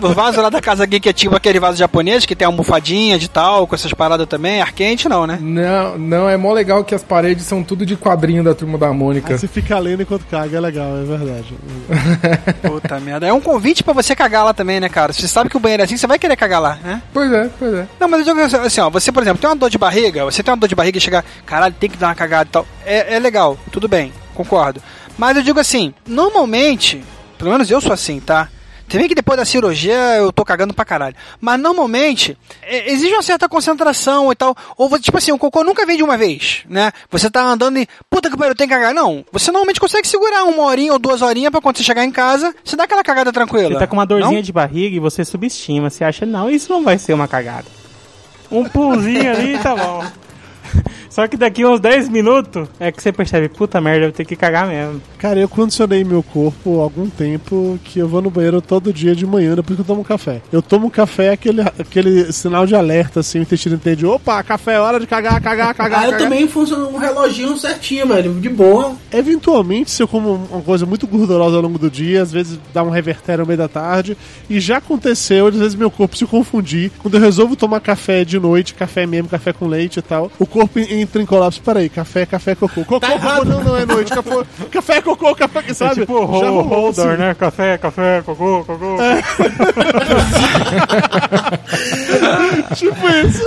O 0.00 0.14
vaso 0.14 0.40
lá 0.40 0.48
da 0.48 0.60
casa 0.60 0.86
geek 0.86 1.08
é 1.08 1.12
tipo 1.12 1.34
aquele 1.34 1.58
vaso 1.58 1.78
japonês 1.78 2.24
que 2.24 2.34
tem 2.34 2.46
almofadinha 2.46 3.18
de 3.18 3.28
tal, 3.28 3.66
com 3.66 3.74
essas 3.74 3.92
paradas 3.92 4.26
também. 4.26 4.60
Arquente 4.60 5.08
não, 5.08 5.26
né? 5.26 5.38
Não, 5.40 5.98
não, 5.98 6.28
é 6.28 6.36
mó 6.36 6.52
legal 6.52 6.84
que 6.84 6.94
as 6.94 7.02
paredes 7.02 7.44
são 7.46 7.62
tudo 7.62 7.84
de 7.84 7.96
quadrinho 7.96 8.44
da 8.44 8.54
turma 8.54 8.78
da 8.78 8.92
Mônica. 8.92 9.32
Aí 9.32 9.38
você 9.38 9.48
fica 9.48 9.78
lendo 9.78 10.02
enquanto 10.02 10.24
caga, 10.26 10.56
é 10.56 10.60
legal, 10.60 10.96
é 10.98 11.04
verdade. 11.04 11.54
Puta 12.62 13.00
merda. 13.00 13.26
É 13.26 13.32
um 13.32 13.40
convite 13.40 13.82
pra 13.82 13.92
você 13.92 14.14
cagar 14.14 14.44
lá 14.44 14.54
também, 14.54 14.80
né, 14.80 14.88
cara? 14.88 15.12
Você 15.12 15.26
sabe 15.26 15.50
que 15.50 15.56
o 15.56 15.60
banheiro 15.60 15.82
é 15.82 15.84
assim, 15.84 15.96
você 15.96 16.06
vai 16.06 16.18
querer 16.18 16.36
cagar 16.36 16.60
lá, 16.60 16.78
né? 16.82 17.02
Pois 17.12 17.32
é, 17.32 17.50
pois 17.58 17.74
é. 17.74 17.86
Não, 17.98 18.08
mas 18.08 18.26
eu 18.26 18.34
digo 18.34 18.56
assim, 18.56 18.80
ó, 18.80 18.90
você, 18.90 19.10
por 19.10 19.22
exemplo, 19.22 19.40
tem 19.40 19.50
uma 19.50 19.56
dor 19.56 19.70
de 19.70 19.78
barriga, 19.78 20.24
você 20.24 20.42
tem 20.42 20.52
uma 20.52 20.60
dor 20.60 20.68
de 20.68 20.74
barriga 20.74 20.98
e 20.98 21.00
chegar, 21.00 21.24
caralho, 21.44 21.74
tem 21.78 21.90
que 21.90 21.96
dar 21.96 22.08
uma 22.08 22.14
cagada 22.14 22.48
e 22.48 22.52
tal. 22.52 22.66
É, 22.84 23.16
é 23.16 23.18
legal, 23.18 23.58
tudo 23.70 23.88
bem, 23.88 24.12
concordo. 24.34 24.82
Mas 25.16 25.36
eu 25.36 25.42
digo 25.42 25.58
assim, 25.58 25.92
normalmente, 26.06 27.02
pelo 27.38 27.50
menos 27.52 27.70
eu 27.70 27.80
sou 27.80 27.92
assim, 27.92 28.20
tá? 28.20 28.48
Você 28.88 28.96
vê 28.96 29.06
que 29.06 29.14
depois 29.14 29.36
da 29.36 29.44
cirurgia 29.44 29.92
eu 30.16 30.32
tô 30.32 30.46
cagando 30.46 30.72
pra 30.72 30.82
caralho. 30.82 31.14
Mas 31.38 31.60
normalmente, 31.60 32.38
é, 32.62 32.90
exige 32.90 33.12
uma 33.12 33.20
certa 33.22 33.46
concentração 33.46 34.32
e 34.32 34.34
tal. 34.34 34.56
Ou, 34.78 34.88
você- 34.88 35.02
tipo 35.02 35.18
assim, 35.18 35.30
o 35.30 35.36
cocô 35.36 35.62
nunca 35.62 35.84
vem 35.84 35.98
de 35.98 36.02
uma 36.02 36.16
vez, 36.16 36.62
né? 36.66 36.90
Você 37.10 37.30
tá 37.30 37.42
andando 37.42 37.78
e, 37.78 37.86
puta 38.08 38.30
que 38.30 38.36
pariu, 38.38 38.54
tenho 38.54 38.66
que 38.66 38.74
cagar. 38.74 38.94
Não, 38.94 39.22
você 39.30 39.50
normalmente 39.52 39.78
consegue 39.78 40.08
segurar 40.08 40.44
uma 40.44 40.62
horinha 40.62 40.94
ou 40.94 40.98
duas 40.98 41.20
horinhas 41.20 41.50
pra 41.50 41.60
quando 41.60 41.76
você 41.76 41.82
chegar 41.82 42.02
em 42.02 42.10
casa, 42.10 42.54
você 42.64 42.76
dá 42.76 42.84
aquela 42.84 43.02
cagada 43.04 43.30
tranquila. 43.30 43.68
Você 43.74 43.78
tá 43.78 43.86
com 43.86 43.96
uma 43.96 44.06
dorzinha 44.06 44.36
Não? 44.36 44.40
de 44.42 44.52
barriga 44.54 44.96
e 44.96 45.00
você 45.00 45.22
subestima. 45.22 45.90
Você 45.90 46.02
acha, 46.02 46.24
não, 46.24 46.48
isso 46.50 46.72
não 46.72 46.82
vai 46.82 46.96
ser 46.96 47.12
uma 47.12 47.28
cagada. 47.28 47.66
Um 48.50 48.64
pulzinho 48.64 49.30
ali, 49.30 49.58
tá 49.58 49.76
bom. 49.76 50.02
Só 51.10 51.26
que 51.26 51.36
daqui 51.36 51.64
uns 51.64 51.80
10 51.80 52.08
minutos 52.08 52.68
é 52.78 52.92
que 52.92 53.02
você 53.02 53.12
percebe, 53.12 53.48
puta 53.48 53.80
merda, 53.80 54.04
eu 54.04 54.08
vou 54.08 54.12
ter 54.12 54.24
que 54.24 54.36
cagar 54.36 54.66
mesmo. 54.66 55.00
Cara, 55.18 55.40
eu 55.40 55.48
condicionei 55.48 56.04
meu 56.04 56.22
corpo 56.22 56.80
há 56.80 56.82
algum 56.82 57.08
tempo 57.08 57.78
que 57.84 57.98
eu 57.98 58.08
vou 58.08 58.22
no 58.22 58.30
banheiro 58.30 58.60
todo 58.60 58.92
dia 58.92 59.14
de 59.14 59.26
manhã 59.26 59.54
depois 59.54 59.76
que 59.76 59.82
eu 59.82 59.86
tomo 59.86 60.04
café. 60.04 60.40
Eu 60.52 60.62
tomo 60.62 60.90
café, 60.90 61.30
aquele, 61.30 61.62
aquele 61.62 62.32
sinal 62.32 62.66
de 62.66 62.74
alerta, 62.74 63.20
assim, 63.20 63.38
o 63.38 63.42
intestino 63.42 63.74
entende. 63.74 64.06
Opa, 64.06 64.42
café 64.42 64.74
é 64.74 64.80
hora 64.80 65.00
de 65.00 65.06
cagar, 65.06 65.40
cagar, 65.40 65.74
cagar. 65.74 66.00
Ah, 66.00 66.04
eu 66.04 66.10
cagar. 66.10 66.24
também 66.24 66.46
funciona 66.46 66.86
um 66.86 66.98
reloginho 66.98 67.56
certinho, 67.56 68.06
velho. 68.06 68.34
De 68.34 68.48
boa. 68.48 68.92
Eventualmente, 69.12 69.90
se 69.90 70.02
eu 70.02 70.08
como 70.08 70.34
uma 70.50 70.62
coisa 70.62 70.86
muito 70.86 71.06
gordurosa 71.06 71.56
ao 71.56 71.62
longo 71.62 71.78
do 71.78 71.90
dia, 71.90 72.22
às 72.22 72.32
vezes 72.32 72.58
dá 72.72 72.82
um 72.82 72.90
revertério 72.90 73.42
no 73.42 73.46
meio 73.46 73.58
da 73.58 73.68
tarde. 73.68 74.16
E 74.48 74.60
já 74.60 74.78
aconteceu, 74.78 75.46
às 75.46 75.56
vezes 75.56 75.74
meu 75.74 75.90
corpo 75.90 76.16
se 76.16 76.26
confundir. 76.26 76.90
Quando 76.98 77.14
eu 77.14 77.20
resolvo 77.20 77.56
tomar 77.56 77.80
café 77.80 78.24
de 78.24 78.38
noite, 78.38 78.74
café 78.74 79.06
mesmo, 79.06 79.28
café 79.28 79.52
com 79.52 79.66
leite 79.66 79.98
e 79.98 80.02
tal, 80.02 80.30
o 80.38 80.46
corpo 80.46 80.78
entra 81.00 81.20
em 81.22 81.26
colapso. 81.26 81.60
Peraí, 81.62 81.88
café, 81.88 82.26
café, 82.26 82.54
cocô. 82.54 82.84
Cocô, 82.84 83.06
cocô, 83.06 83.44
não, 83.44 83.62
não 83.64 83.76
é 83.76 83.86
noite. 83.86 84.12
Café, 84.12 84.30
café 84.70 85.00
cocô, 85.02 85.34
café, 85.34 85.74
sabe? 85.74 85.92
É 85.92 85.94
tipo 86.00 86.24
rolou, 86.24 86.62
holder, 86.62 87.06
assim. 87.08 87.16
né? 87.20 87.34
Café, 87.34 87.78
café, 87.78 88.22
cocô, 88.24 88.64
cocô. 88.64 88.96
Tipo 92.74 93.08
isso. 93.08 93.44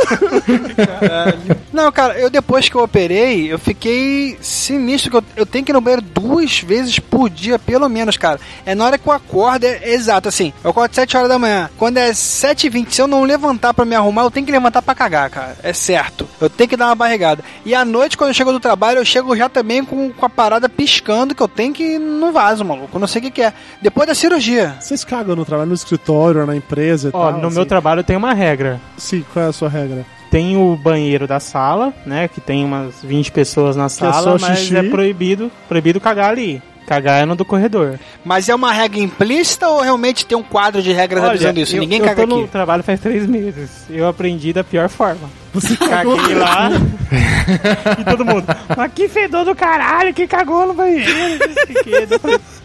Não, 1.72 1.92
cara, 1.92 2.18
eu 2.20 2.30
depois 2.30 2.70
que 2.70 2.76
eu 2.76 2.84
operei, 2.84 3.52
eu 3.52 3.60
fiquei 3.60 4.38
sinistro 4.42 5.12
que 5.12 5.18
eu, 5.18 5.24
eu 5.38 5.46
tenho 5.46 5.64
que 5.66 5.72
ir 5.72 5.74
no 5.74 5.82
banheiro 5.82 6.02
duas 6.02 6.60
vezes 6.60 7.00
por 7.00 7.30
dia, 7.30 7.58
pelo 7.60 7.88
menos, 7.90 8.18
cara. 8.18 8.40
É 8.66 8.74
na 8.76 8.86
hora 8.86 8.98
que 8.98 9.08
eu 9.08 9.14
acordo, 9.14 9.66
é 9.66 9.90
exato, 9.92 10.28
assim. 10.30 10.54
Eu 10.64 10.72
acordo 10.72 10.94
7 10.94 11.18
horas 11.18 11.30
da 11.30 11.40
manhã. 11.40 11.70
Quando 11.78 11.98
é 11.98 12.12
7h20, 12.12 12.92
se 12.92 13.02
eu 13.02 13.08
não 13.08 13.24
levantar 13.24 13.74
pra 13.74 13.86
me 13.86 13.96
arrumar, 13.96 14.24
eu 14.24 14.32
tenho 14.32 14.46
que 14.46 14.52
levantar 14.52 14.82
pra 14.82 14.96
cagar, 14.96 15.30
cara. 15.30 15.56
É 15.64 15.74
certo. 15.74 16.28
Eu 16.40 16.50
tenho 16.50 16.70
que 16.70 16.78
dar 16.78 16.88
uma 16.88 16.96
barrigada. 16.96 17.41
E 17.66 17.74
à 17.76 17.84
noite, 17.86 18.18
quando 18.18 18.30
eu 18.30 18.34
chego 18.34 18.52
do 18.52 18.60
trabalho, 18.60 19.00
eu 19.00 19.06
chego 19.06 19.36
já 19.36 19.48
também 19.50 19.84
com, 19.84 20.12
com 20.12 20.26
a 20.26 20.30
parada 20.30 20.68
piscando 20.70 21.34
que 21.36 21.42
eu 21.42 21.48
tenho 21.48 21.74
que 21.74 21.84
ir 21.96 22.00
no 22.00 22.32
vaso, 22.32 22.64
maluco. 22.66 22.90
Eu 22.94 23.00
não 23.00 23.08
sei 23.08 23.20
o 23.20 23.24
que, 23.26 23.32
que 23.32 23.42
é. 23.42 23.54
Depois 23.82 24.08
da 24.08 24.16
cirurgia. 24.16 24.76
Vocês 24.80 25.04
cagam 25.04 25.36
no 25.36 25.46
trabalho, 25.46 25.70
no 25.70 25.76
escritório, 25.76 26.46
na 26.46 26.56
empresa 26.56 27.10
e 27.10 27.12
Ó, 27.14 27.32
tal? 27.32 27.40
no 27.40 27.48
assim? 27.48 27.56
meu 27.56 27.66
trabalho 27.66 28.04
tem 28.04 28.16
uma 28.18 28.34
regra. 28.34 28.80
Sim, 28.98 29.24
qual 29.34 29.46
é 29.46 29.50
a 29.50 29.54
sua 29.54 29.70
regra? 29.70 30.06
Tem 30.30 30.56
o 30.56 30.76
banheiro 30.78 31.28
da 31.28 31.40
sala, 31.42 31.94
né? 32.06 32.28
Que 32.28 32.40
tem 32.40 32.64
umas 32.64 32.96
20 33.04 33.32
pessoas 33.32 33.76
na 33.76 33.86
é 33.86 33.90
sala, 33.90 34.38
só 34.40 34.48
mas 34.48 34.60
xixi. 34.60 34.78
é 34.78 34.84
proibido, 34.84 35.52
proibido 35.68 36.00
cagar 36.00 36.30
ali. 36.30 36.62
Cagar 36.88 37.22
é 37.22 37.26
no 37.26 37.36
do 37.36 37.46
corredor. 37.46 38.00
Mas 38.24 38.50
é 38.50 38.56
uma 38.56 38.72
regra 38.74 39.00
implícita 39.00 39.68
ou 39.68 39.82
realmente 39.82 40.26
tem 40.26 40.38
um 40.38 40.44
quadro 40.44 40.82
de 40.82 40.92
regras 40.92 41.24
avisando 41.24 41.60
isso? 41.60 41.76
eu, 41.76 41.82
Ninguém 41.82 42.00
eu 42.00 42.06
caga 42.06 42.22
tô 42.28 42.36
no 42.36 42.42
aqui. 42.44 42.52
trabalho 42.52 42.84
faz 42.84 43.00
três 43.00 43.26
meses. 43.28 43.86
Eu 43.90 44.08
aprendi 44.08 44.52
da 44.52 44.64
pior 44.64 44.90
forma. 44.90 45.30
Você 45.54 45.76
caguei 45.78 46.36
lá 46.36 46.70
e 48.00 48.04
todo 48.04 48.26
mundo. 48.26 48.46
Mas 48.76 48.94
que 48.94 49.08
fedor 49.08 49.44
do 49.46 49.56
caralho 49.56 50.14
que 50.14 50.26
cagou 50.28 50.68
no 50.68 50.74
banheiro. 50.74 51.12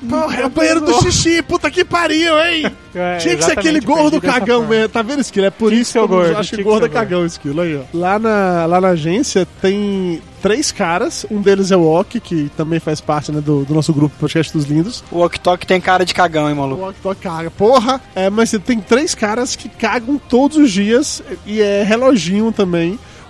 o 0.03 0.07
Porra, 0.09 0.43
é 0.43 0.47
o 0.47 0.51
banheiro 0.51 0.81
do 0.83 1.01
xixi, 1.03 1.43
puta 1.43 1.71
que 1.71 1.85
pariu, 1.85 2.39
hein? 2.39 2.67
É, 2.95 3.17
Tinha 3.17 3.37
que 3.37 3.45
ser 3.45 3.59
aquele 3.59 3.81
gordo 3.81 4.21
cagão 4.21 4.61
forma. 4.61 4.75
mesmo. 4.75 4.89
Tá 4.89 5.03
vendo, 5.03 5.21
Esquilo? 5.21 5.47
É 5.47 5.51
por 5.51 5.69
Tinha 5.69 5.79
que 5.79 5.83
isso 5.83 5.93
que 5.93 5.99
o 5.99 6.03
eu 6.03 6.09
gordo, 6.09 6.37
acho 6.37 6.57
que 6.57 6.63
gordo 6.63 6.87
é 6.87 6.89
o 6.89 6.93
cagão, 6.93 7.27
Esquilo. 7.27 7.61
Aí, 7.61 7.77
ó. 7.77 7.81
Lá 7.93 8.19
na, 8.19 8.67
lá 8.67 8.81
na 8.81 8.89
agência 8.89 9.47
tem 9.61 10.23
três 10.41 10.71
caras. 10.71 11.27
Um 11.31 11.41
deles 11.41 11.73
é 11.73 11.77
o 11.77 11.85
Ok, 11.85 12.21
que 12.21 12.51
também 12.57 12.79
faz 12.79 13.01
parte 13.01 13.33
né, 13.33 13.41
do, 13.41 13.65
do 13.65 13.75
nosso 13.75 13.93
grupo 13.93 14.15
Podcast 14.19 14.53
dos 14.53 14.65
Lindos. 14.67 15.03
O 15.11 15.21
Ok 15.21 15.41
Tok 15.43 15.67
tem 15.67 15.81
cara 15.81 16.05
de 16.05 16.15
cagão, 16.15 16.47
hein, 16.49 16.55
O 16.55 16.59
maluco? 16.59 16.83
Ok 16.83 16.97
Tok 17.03 17.21
caga. 17.21 17.51
Porra! 17.51 18.01
É, 18.15 18.31
mas 18.31 18.53
tem 18.65 18.81
três 18.81 19.15
caras 19.15 19.57
que 19.57 19.69
cagam 19.69 20.19
todos 20.19 20.57
os 20.57 20.71
dias 20.71 21.23
e 21.45 21.61
é 21.61 21.83
reloginho 21.83 22.53
também. 22.53 22.76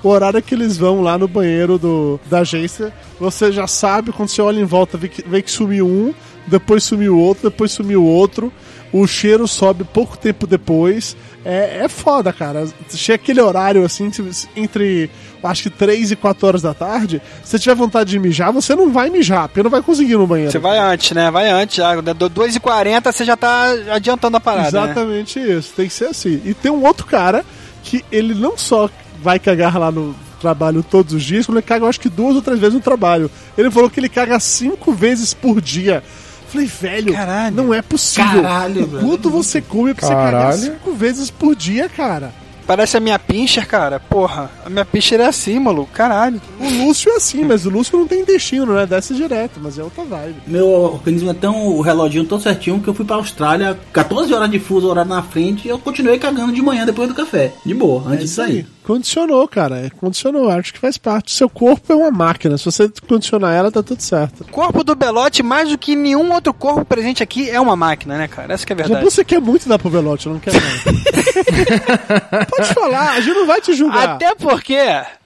O 0.02 0.08
horário 0.08 0.40
que 0.42 0.54
eles 0.54 0.76
vão 0.76 1.00
lá 1.00 1.18
no 1.18 1.26
banheiro 1.26 1.78
do, 1.78 2.20
da 2.26 2.40
agência, 2.40 2.92
você 3.18 3.50
já 3.50 3.66
sabe, 3.66 4.12
quando 4.12 4.28
você 4.28 4.40
olha 4.42 4.60
em 4.60 4.64
volta, 4.64 4.96
vê 4.96 5.08
que, 5.08 5.26
vê 5.26 5.42
que 5.42 5.50
sumiu 5.50 5.86
um, 5.86 6.14
depois 6.46 6.84
sumiu 6.84 7.18
outro, 7.18 7.50
depois 7.50 7.72
sumiu 7.72 8.04
outro. 8.04 8.52
O 8.92 9.06
cheiro 9.06 9.48
sobe 9.48 9.84
pouco 9.84 10.16
tempo 10.16 10.46
depois. 10.46 11.16
É, 11.44 11.84
é 11.84 11.88
foda, 11.88 12.32
cara. 12.32 12.66
Chega 12.90 13.16
aquele 13.16 13.40
horário 13.40 13.84
assim, 13.84 14.10
entre 14.54 15.10
acho 15.42 15.64
que 15.64 15.70
3 15.70 16.12
e 16.12 16.16
4 16.16 16.46
horas 16.46 16.62
da 16.62 16.72
tarde. 16.72 17.20
Se 17.42 17.50
você 17.50 17.58
tiver 17.58 17.74
vontade 17.74 18.10
de 18.10 18.18
mijar, 18.18 18.52
você 18.52 18.74
não 18.74 18.92
vai 18.92 19.10
mijar, 19.10 19.48
porque 19.48 19.62
não 19.62 19.70
vai 19.70 19.82
conseguir 19.82 20.12
ir 20.12 20.18
no 20.18 20.26
banheiro. 20.26 20.52
Você 20.52 20.58
vai 20.58 20.78
antes, 20.78 21.12
né? 21.12 21.30
Vai 21.30 21.50
antes 21.50 21.76
já. 21.76 21.94
2h40 21.96 23.12
você 23.12 23.24
já 23.24 23.36
tá 23.36 23.70
adiantando 23.92 24.36
a 24.36 24.40
parada, 24.40 24.80
né? 24.80 24.84
Exatamente 24.86 25.38
isso, 25.38 25.72
tem 25.74 25.88
que 25.88 25.94
ser 25.94 26.06
assim. 26.06 26.40
E 26.44 26.54
tem 26.54 26.70
um 26.70 26.84
outro 26.84 27.06
cara 27.06 27.44
que 27.82 28.04
ele 28.10 28.34
não 28.34 28.56
só 28.56 28.90
vai 29.26 29.40
cagar 29.40 29.76
lá 29.76 29.90
no 29.90 30.14
trabalho 30.40 30.84
todos 30.84 31.12
os 31.12 31.22
dias, 31.24 31.44
como 31.46 31.58
ele 31.58 31.66
caga, 31.66 31.84
eu 31.84 31.88
acho 31.88 31.98
que 31.98 32.08
duas 32.08 32.36
ou 32.36 32.42
três 32.42 32.60
vezes 32.60 32.74
no 32.74 32.80
trabalho. 32.80 33.28
Ele 33.58 33.72
falou 33.72 33.90
que 33.90 33.98
ele 33.98 34.08
caga 34.08 34.38
cinco 34.38 34.92
vezes 34.92 35.34
por 35.34 35.60
dia. 35.60 36.00
Falei, 36.48 36.68
velho, 36.68 37.12
Caralho. 37.12 37.56
não 37.56 37.74
é 37.74 37.82
possível. 37.82 38.40
Caralho, 38.42 38.84
O 38.84 39.00
quanto 39.00 39.28
você 39.28 39.60
come 39.60 39.92
pra 39.94 40.06
você 40.06 40.14
Caralho. 40.14 40.32
cagar 40.36 40.52
cinco 40.52 40.92
vezes 40.92 41.28
por 41.28 41.56
dia, 41.56 41.88
cara? 41.88 42.32
Parece 42.68 42.96
a 42.96 43.00
minha 43.00 43.16
pincher, 43.18 43.66
cara. 43.66 43.98
Porra, 44.00 44.50
a 44.64 44.68
minha 44.70 44.84
pincher 44.84 45.20
é 45.20 45.26
assim, 45.26 45.58
maluco. 45.58 45.90
Caralho. 45.92 46.40
O 46.60 46.68
Lúcio 46.84 47.12
é 47.12 47.16
assim, 47.16 47.44
mas 47.44 47.64
o 47.64 47.70
Lúcio 47.70 47.96
não 47.98 48.06
tem 48.08 48.20
intestino, 48.22 48.74
né? 48.74 48.84
Desce 48.86 49.14
direto, 49.14 49.60
mas 49.62 49.78
é 49.78 49.84
outra 49.84 50.04
vibe. 50.04 50.34
Meu 50.48 50.66
organismo 50.68 51.30
é 51.30 51.34
tão. 51.34 51.68
o 51.68 51.80
reloginho 51.80 52.24
tão 52.24 52.40
certinho 52.40 52.80
que 52.80 52.88
eu 52.88 52.94
fui 52.94 53.04
pra 53.04 53.16
Austrália, 53.16 53.78
14 53.92 54.32
horas 54.34 54.50
de 54.50 54.58
fuso 54.58 54.88
horário 54.88 55.08
na 55.08 55.22
frente, 55.22 55.66
e 55.66 55.70
eu 55.70 55.78
continuei 55.78 56.18
cagando 56.18 56.52
de 56.52 56.60
manhã 56.60 56.84
depois 56.84 57.08
do 57.08 57.14
café. 57.14 57.52
De 57.64 57.72
boa, 57.72 58.02
antes 58.08 58.24
de 58.24 58.34
sair. 58.34 58.66
Condicionou, 58.86 59.48
cara. 59.48 59.86
É, 59.86 59.90
Condicionou. 59.90 60.48
Acho 60.48 60.72
que 60.72 60.78
faz 60.78 60.96
parte. 60.96 61.32
Seu 61.32 61.50
corpo 61.50 61.92
é 61.92 61.96
uma 61.96 62.12
máquina. 62.12 62.56
Se 62.56 62.64
você 62.64 62.88
condicionar 63.08 63.52
ela, 63.52 63.72
tá 63.72 63.82
tudo 63.82 64.00
certo. 64.00 64.42
O 64.42 64.48
corpo 64.48 64.84
do 64.84 64.94
Belote, 64.94 65.42
mais 65.42 65.68
do 65.68 65.76
que 65.76 65.96
nenhum 65.96 66.32
outro 66.32 66.54
corpo 66.54 66.84
presente 66.84 67.20
aqui, 67.20 67.50
é 67.50 67.60
uma 67.60 67.74
máquina, 67.74 68.16
né, 68.16 68.28
cara? 68.28 68.54
Essa 68.54 68.64
que 68.64 68.72
é 68.72 68.74
a 68.74 68.76
verdade. 68.76 69.04
você 69.04 69.24
quer 69.24 69.40
muito 69.40 69.68
dar 69.68 69.76
pro 69.76 69.90
Velote, 69.90 70.28
não 70.28 70.38
quer 70.38 70.52
não. 70.54 70.60
Pode 72.46 72.74
falar, 72.74 73.14
a 73.14 73.20
gente 73.20 73.34
não 73.34 73.46
vai 73.48 73.60
te 73.60 73.74
julgar. 73.74 74.10
Até 74.10 74.36
porque, 74.36 74.78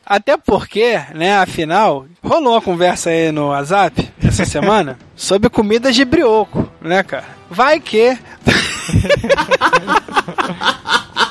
até 0.06 0.38
porque, 0.38 0.98
né, 1.14 1.36
afinal, 1.36 2.06
rolou 2.22 2.54
uma 2.54 2.62
conversa 2.62 3.10
aí 3.10 3.30
no 3.30 3.48
WhatsApp 3.48 4.10
essa 4.24 4.46
semana 4.46 4.98
sobre 5.14 5.50
comidas 5.50 5.94
de 5.94 6.06
brioco, 6.06 6.66
né, 6.80 7.02
cara? 7.02 7.26
Vai 7.50 7.78
que. 7.78 8.16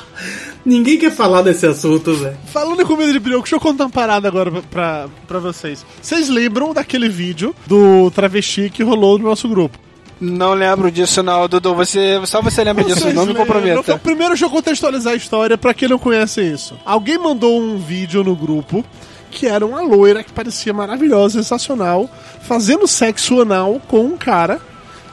Ninguém 0.64 0.98
quer 0.98 1.10
falar 1.10 1.42
desse 1.42 1.66
assunto, 1.66 2.14
velho. 2.14 2.36
Falando 2.52 2.80
em 2.82 2.84
comida 2.84 3.12
de 3.12 3.18
brioco, 3.18 3.44
deixa 3.44 3.56
eu 3.56 3.60
contar 3.60 3.84
uma 3.84 3.90
parada 3.90 4.28
agora 4.28 4.50
pra, 4.50 4.62
pra, 4.62 5.08
pra 5.26 5.38
vocês. 5.38 5.84
Vocês 6.00 6.28
lembram 6.28 6.74
daquele 6.74 7.08
vídeo 7.08 7.54
do 7.66 8.10
travesti 8.10 8.70
que 8.70 8.82
rolou 8.82 9.18
no 9.18 9.24
nosso 9.24 9.48
grupo? 9.48 9.78
Não 10.20 10.52
lembro 10.52 10.90
disso, 10.90 11.22
não, 11.22 11.48
Dudu. 11.48 11.74
Você, 11.74 12.20
só 12.26 12.42
você 12.42 12.62
lembra 12.62 12.84
disso, 12.84 13.00
Vocês 13.00 13.14
não 13.14 13.24
me 13.24 13.34
comprometa. 13.34 13.98
Primeiro 13.98 14.32
deixa 14.32 14.44
eu 14.44 14.50
contextualizar 14.50 15.14
a 15.14 15.16
história 15.16 15.56
pra 15.56 15.72
quem 15.72 15.88
não 15.88 15.98
conhece 15.98 16.42
isso. 16.42 16.78
Alguém 16.84 17.16
mandou 17.16 17.58
um 17.58 17.78
vídeo 17.78 18.22
no 18.22 18.36
grupo 18.36 18.84
que 19.30 19.46
era 19.46 19.64
uma 19.64 19.80
loira 19.80 20.22
que 20.22 20.32
parecia 20.32 20.74
maravilhosa, 20.74 21.40
sensacional, 21.40 22.10
fazendo 22.42 22.86
sexo 22.86 23.40
anal 23.40 23.80
com 23.88 24.04
um 24.04 24.16
cara. 24.16 24.60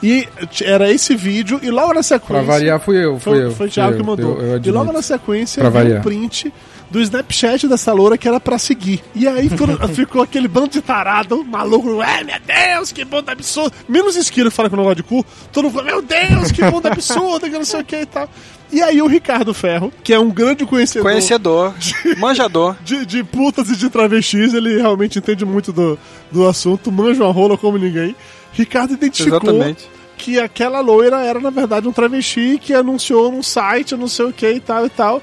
E 0.02 0.28
era 0.62 0.90
esse 0.92 1.16
vídeo, 1.16 1.58
e 1.62 1.70
logo 1.70 1.92
na 1.92 2.02
sequência. 2.02 2.34
Pra 2.34 2.42
variar, 2.42 2.80
fui 2.80 2.96
eu. 3.04 3.18
Fui 3.18 3.34
Foi, 3.34 3.44
eu. 3.46 3.50
foi 3.52 3.66
o 3.66 3.70
Thiago 3.70 3.96
que 3.96 4.02
mandou. 4.02 4.40
eu- 4.40 4.46
eu 4.56 4.60
e 4.64 4.70
logo 4.70 4.92
na 4.92 5.02
sequência, 5.02 5.62
vi 5.70 5.92
um 5.94 6.00
print 6.02 6.52
do 6.90 7.00
Snapchat 7.00 7.66
dessa 7.68 7.92
loura 7.92 8.16
que 8.16 8.26
era 8.28 8.38
pra 8.40 8.56
seguir. 8.58 9.02
E 9.14 9.26
aí 9.26 9.48
ficou 9.94 10.22
aquele 10.22 10.48
bando 10.48 10.68
de 10.68 10.80
tarado, 10.80 11.44
maluco, 11.44 12.00
é, 12.02 12.22
meu 12.24 12.36
Deus, 12.46 12.92
que 12.92 13.04
bunda 13.04 13.32
absurda. 13.32 13.74
Menos 13.88 14.16
esquilo 14.16 14.50
fala 14.50 14.70
com 14.70 14.76
o 14.76 14.78
negócio 14.78 14.96
de 14.96 15.02
cu, 15.02 15.24
todo 15.52 15.64
mundo 15.64 15.74
fala, 15.74 15.86
meu 15.86 16.00
Deus, 16.02 16.52
que 16.52 16.62
bunda 16.70 16.90
absurda, 16.90 17.50
que 17.50 17.56
não 17.58 17.64
sei 17.64 17.80
o 17.80 17.84
que 17.84 17.96
e 17.96 18.06
tal. 18.06 18.28
E 18.70 18.82
aí 18.82 19.00
o 19.02 19.06
Ricardo 19.06 19.52
Ferro, 19.54 19.90
que 20.04 20.12
é 20.12 20.18
um 20.18 20.30
grande 20.30 20.64
conhecedor, 20.66 21.10
Conhecedor, 21.10 21.74
manjador. 22.18 22.76
De, 22.84 23.04
de 23.06 23.24
putas 23.24 23.68
e 23.70 23.76
de 23.76 23.88
travestis, 23.90 24.52
ele 24.54 24.76
realmente 24.76 25.18
entende 25.18 25.44
muito 25.44 25.72
do, 25.72 25.98
do 26.30 26.46
assunto, 26.46 26.92
manja 26.92 27.24
uma 27.24 27.32
rola 27.32 27.56
como 27.56 27.78
ninguém. 27.78 28.14
Ricardo 28.52 28.94
identificou 28.94 29.38
Exatamente. 29.40 29.88
que 30.16 30.38
aquela 30.38 30.80
loira 30.80 31.20
era, 31.20 31.38
na 31.40 31.50
verdade, 31.50 31.86
um 31.88 31.92
travesti 31.92 32.58
que 32.62 32.72
anunciou 32.74 33.30
num 33.30 33.42
site, 33.42 33.96
não 33.96 34.08
sei 34.08 34.26
o 34.26 34.32
que 34.32 34.50
e 34.50 34.60
tal 34.60 34.86
e 34.86 34.90
tal. 34.90 35.22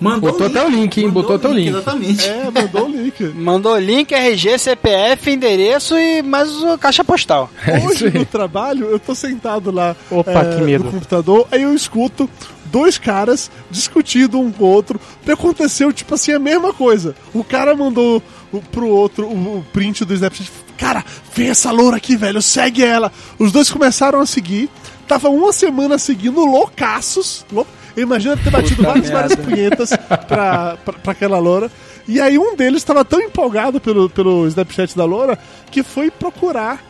Mandou 0.00 0.32
Botou 0.32 0.48
até 0.48 0.64
o 0.66 0.68
link, 0.68 0.98
hein? 0.98 1.06
Mandou 1.06 1.22
Botou 1.22 1.36
até 1.36 1.48
o 1.48 1.52
link. 1.52 1.68
Exatamente. 1.68 2.28
É, 2.28 2.50
mandou 2.50 2.86
o 2.86 2.90
link. 2.90 3.22
Mandou 3.38 3.78
link, 3.78 4.12
RG, 4.12 4.58
CPF, 4.58 5.30
endereço 5.30 5.96
e 5.96 6.22
mais 6.22 6.50
o 6.60 6.76
caixa 6.76 7.04
postal. 7.04 7.48
isso 7.78 7.86
Hoje 8.06 8.10
no 8.18 8.24
trabalho, 8.24 8.86
eu 8.86 8.98
tô 8.98 9.14
sentado 9.14 9.70
lá 9.70 9.94
Opa, 10.10 10.32
é, 10.32 10.56
que 10.56 10.62
medo. 10.62 10.84
no 10.84 10.90
computador, 10.90 11.46
aí 11.52 11.62
eu 11.62 11.72
escuto 11.72 12.28
dois 12.64 12.98
caras 12.98 13.48
discutindo 13.70 14.40
um 14.40 14.50
com 14.50 14.64
o 14.64 14.66
outro. 14.66 15.00
E 15.24 15.30
aconteceu, 15.30 15.92
tipo 15.92 16.14
assim, 16.16 16.32
a 16.32 16.38
mesma 16.40 16.72
coisa. 16.72 17.14
O 17.32 17.44
cara 17.44 17.76
mandou 17.76 18.20
o- 18.52 18.60
pro 18.60 18.88
outro 18.88 19.26
o, 19.28 19.58
o 19.58 19.64
print 19.72 20.04
do 20.04 20.14
Snapchat. 20.14 20.50
Cara, 20.82 21.04
vem 21.34 21.48
essa 21.48 21.70
loura 21.70 21.96
aqui, 21.96 22.16
velho, 22.16 22.42
segue 22.42 22.84
ela. 22.84 23.12
Os 23.38 23.52
dois 23.52 23.70
começaram 23.70 24.18
a 24.20 24.26
seguir. 24.26 24.68
Tava 25.06 25.28
uma 25.28 25.52
semana 25.52 25.96
seguindo 25.96 26.44
loucaços. 26.44 27.46
Lou... 27.52 27.66
Imagina 27.96 28.36
ter 28.36 28.50
batido 28.50 28.82
várias, 28.82 29.08
várias 29.10 29.34
punhetas 29.36 29.90
pra, 30.26 30.76
pra, 30.84 30.92
pra 30.94 31.12
aquela 31.12 31.38
loura. 31.38 31.70
E 32.08 32.20
aí 32.20 32.36
um 32.38 32.56
deles 32.56 32.78
estava 32.82 33.04
tão 33.04 33.20
empolgado 33.20 33.80
pelo, 33.80 34.10
pelo 34.10 34.46
Snapchat 34.48 34.96
da 34.96 35.04
Loura 35.04 35.38
que 35.70 35.82
foi 35.84 36.10
procurar 36.10 36.82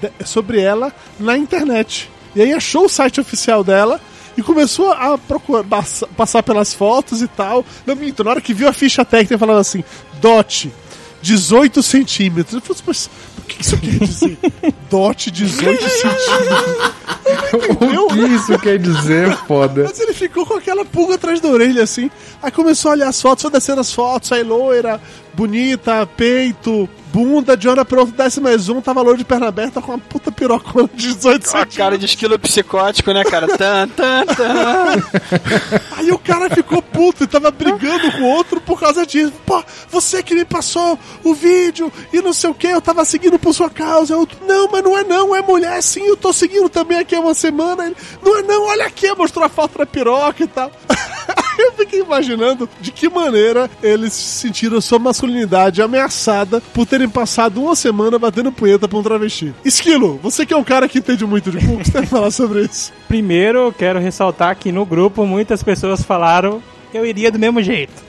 de- 0.00 0.26
sobre 0.26 0.60
ela 0.60 0.92
na 1.18 1.38
internet. 1.38 2.10
E 2.36 2.42
aí 2.42 2.52
achou 2.52 2.84
o 2.84 2.88
site 2.88 3.18
oficial 3.20 3.64
dela 3.64 3.98
e 4.36 4.42
começou 4.42 4.92
a 4.92 5.16
procurar, 5.16 5.64
passa- 5.64 6.06
passar 6.08 6.42
pelas 6.42 6.74
fotos 6.74 7.22
e 7.22 7.28
tal. 7.28 7.64
Não 7.86 7.96
minto, 7.96 8.22
na 8.22 8.30
hora 8.32 8.40
que 8.42 8.52
viu 8.52 8.68
a 8.68 8.72
ficha 8.74 9.04
técnica 9.06 9.38
falava 9.38 9.60
assim, 9.60 9.82
DOT, 10.20 10.70
18 11.20 11.82
centímetros. 11.82 12.54
Eu 12.54 12.60
falei, 12.60 12.82
mas 12.86 13.10
o 13.38 13.42
que 13.42 13.62
isso 13.62 13.78
quer 13.78 13.98
dizer? 13.98 14.38
DOT 14.90 15.30
18 15.30 15.82
centímetros. 15.88 16.98
O 17.70 18.08
que 18.08 18.34
isso 18.34 18.58
quer 18.58 18.78
dizer, 18.78 19.36
foda? 19.46 19.84
Mas 19.84 20.00
ele 20.00 20.12
ficou 20.12 20.44
com 20.46 20.54
aquela 20.54 20.84
pulga 20.84 21.14
atrás 21.14 21.40
da 21.40 21.48
orelha, 21.48 21.82
assim. 21.82 22.10
Aí 22.42 22.50
começou 22.50 22.90
a 22.90 22.94
olhar 22.94 23.08
as 23.08 23.20
fotos, 23.20 23.42
foi 23.42 23.50
descendo 23.50 23.80
as 23.80 23.92
fotos, 23.92 24.30
aí 24.32 24.42
loira, 24.42 25.00
bonita, 25.34 26.06
peito, 26.06 26.88
bunda, 27.12 27.56
de 27.56 27.68
outra, 27.68 27.86
desce 28.06 28.40
mais 28.40 28.68
um, 28.68 28.80
tava 28.80 29.02
loiro 29.02 29.18
de 29.18 29.24
perna 29.24 29.48
aberta 29.48 29.80
com 29.80 29.92
uma 29.92 29.98
puta 29.98 30.30
pirocona 30.30 30.88
de 30.94 31.08
18 31.14 31.18
A 31.18 31.46
centímetros. 31.46 31.76
cara 31.76 31.98
de 31.98 32.06
esquilo 32.06 32.38
psicótico, 32.38 33.12
né, 33.12 33.24
cara? 33.24 33.48
Tan, 33.56 33.88
tan, 33.88 34.26
tan. 34.26 35.02
Aí 35.96 36.10
o 36.10 36.18
cara 36.18 36.50
ficou 36.50 36.82
puto 36.82 37.24
e 37.24 37.26
tava 37.26 37.50
brigando 37.50 38.12
com 38.12 38.22
o 38.22 38.26
outro 38.26 38.60
por 38.60 38.78
causa 38.78 39.06
disso. 39.06 39.32
Pô, 39.44 39.62
você 39.90 40.22
que 40.22 40.34
me 40.34 40.44
passou 40.44 40.98
o 41.24 41.34
vídeo 41.34 41.92
e 42.12 42.20
não 42.20 42.32
sei 42.32 42.50
o 42.50 42.54
que, 42.54 42.66
eu 42.66 42.80
tava 42.80 43.04
seguindo 43.04 43.38
por 43.38 43.54
sua 43.54 43.70
causa. 43.70 44.14
Eu, 44.14 44.28
não, 44.46 44.68
mas 44.70 44.82
não 44.82 44.96
é 44.96 45.04
não, 45.04 45.34
é 45.34 45.42
mulher 45.42 45.82
sim, 45.82 46.02
eu 46.06 46.16
tô 46.16 46.32
seguindo 46.32 46.68
também 46.68 46.98
aqui 46.98 47.14
há 47.14 47.20
uma 47.20 47.34
semana. 47.34 47.86
Ele, 47.86 47.96
não 48.22 48.38
é 48.38 48.42
não, 48.42 48.66
olha 48.66 48.86
aqui, 48.86 49.12
mostrou 49.14 49.44
a 49.44 49.48
foto 49.48 49.78
da 49.78 49.86
piroca 49.86 50.44
e 50.44 50.46
tal. 50.46 50.70
Eu 51.68 51.72
fiquei 51.72 52.00
imaginando 52.00 52.68
de 52.80 52.92
que 52.92 53.08
maneira 53.08 53.68
eles 53.82 54.12
sentiram 54.12 54.80
sua 54.80 54.98
masculinidade 54.98 55.82
ameaçada 55.82 56.62
por 56.72 56.86
terem 56.86 57.08
passado 57.08 57.60
uma 57.62 57.74
semana 57.74 58.18
batendo 58.18 58.52
punheta 58.52 58.86
pra 58.86 58.98
um 58.98 59.02
travesti. 59.02 59.52
Esquilo, 59.64 60.18
você 60.22 60.46
que 60.46 60.54
é 60.54 60.56
um 60.56 60.64
cara 60.64 60.88
que 60.88 60.98
entende 60.98 61.26
muito 61.26 61.50
de 61.50 61.58
cu, 61.58 61.74
o 61.74 61.78
que 61.78 61.90
você 61.90 61.98
a 61.98 62.06
falar 62.06 62.30
sobre 62.30 62.62
isso? 62.62 62.92
Primeiro, 63.08 63.58
eu 63.58 63.72
quero 63.72 63.98
ressaltar 63.98 64.56
que 64.56 64.70
no 64.70 64.86
grupo 64.86 65.26
muitas 65.26 65.62
pessoas 65.62 66.02
falaram 66.02 66.62
eu 66.94 67.04
iria 67.04 67.30
do 67.30 67.38
mesmo 67.38 67.62
jeito. 67.62 67.92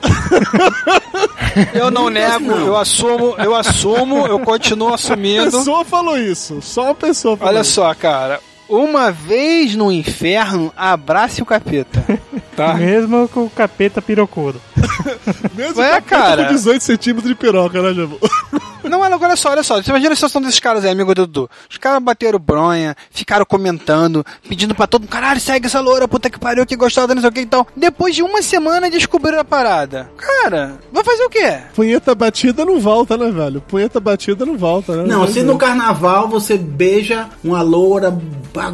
Eu 1.74 1.90
não 1.90 2.08
nego, 2.08 2.52
eu 2.52 2.76
assumo, 2.76 3.34
eu 3.36 3.56
assumo, 3.56 4.26
eu 4.26 4.38
continuo 4.38 4.94
assumindo. 4.94 5.50
pessoa 5.50 5.84
falou 5.84 6.16
isso. 6.16 6.62
Só 6.62 6.84
uma 6.84 6.94
pessoa 6.94 7.36
falou 7.36 7.52
Olha 7.52 7.62
isso. 7.62 7.72
só, 7.72 7.92
cara. 7.92 8.40
Uma 8.68 9.10
vez 9.10 9.74
no 9.74 9.90
inferno, 9.90 10.72
abrace 10.76 11.42
o 11.42 11.44
capeta. 11.44 12.04
Tá? 12.56 12.74
Mesmo 12.74 13.28
com 13.28 13.44
o 13.44 13.50
capeta 13.50 14.02
pirocudo. 14.02 14.60
Mesmo 15.54 15.76
capeta 15.76 16.02
cara. 16.02 16.44
com 16.46 16.54
18 16.54 16.82
centímetros 16.82 17.28
de 17.28 17.34
piroca, 17.34 17.80
né, 17.82 17.94
Jabu? 17.94 18.18
Não, 18.88 18.98
mas 18.98 19.12
olha 19.12 19.36
só, 19.36 19.50
olha 19.50 19.62
só. 19.62 19.80
Você 19.80 19.90
imagina 19.90 20.12
a 20.12 20.16
situação 20.16 20.40
desses 20.40 20.58
caras 20.58 20.84
aí, 20.84 20.90
amigo 20.90 21.14
do 21.14 21.26
Dudu. 21.26 21.50
Os 21.70 21.76
caras 21.76 22.02
bateram 22.02 22.38
bronha, 22.38 22.96
ficaram 23.10 23.44
comentando, 23.44 24.24
pedindo 24.48 24.74
pra 24.74 24.86
todo 24.86 25.02
mundo, 25.02 25.10
caralho, 25.10 25.40
segue 25.40 25.66
essa 25.66 25.80
loura, 25.80 26.08
puta 26.08 26.30
que 26.30 26.38
pariu, 26.38 26.64
que 26.66 26.76
gostosa, 26.76 27.14
não 27.14 27.20
sei 27.20 27.30
o 27.30 27.32
que 27.32 27.40
e 27.40 27.46
tal. 27.46 27.66
Depois 27.76 28.14
de 28.14 28.22
uma 28.22 28.42
semana 28.42 28.90
descobriram 28.90 29.40
a 29.40 29.44
parada. 29.44 30.10
Cara, 30.16 30.78
vai 30.92 31.04
fazer 31.04 31.24
o 31.24 31.30
quê? 31.30 31.58
Punheta 31.74 32.14
batida 32.14 32.64
não 32.64 32.80
volta, 32.80 33.16
né, 33.16 33.30
velho? 33.30 33.60
Punheta 33.60 34.00
batida 34.00 34.46
não 34.46 34.56
volta, 34.56 34.96
né? 34.96 35.04
Não, 35.06 35.20
Vai 35.20 35.32
se 35.32 35.42
no 35.42 35.58
carnaval 35.58 36.28
você 36.28 36.56
beija 36.56 37.28
uma 37.44 37.62
loura, 37.62 38.16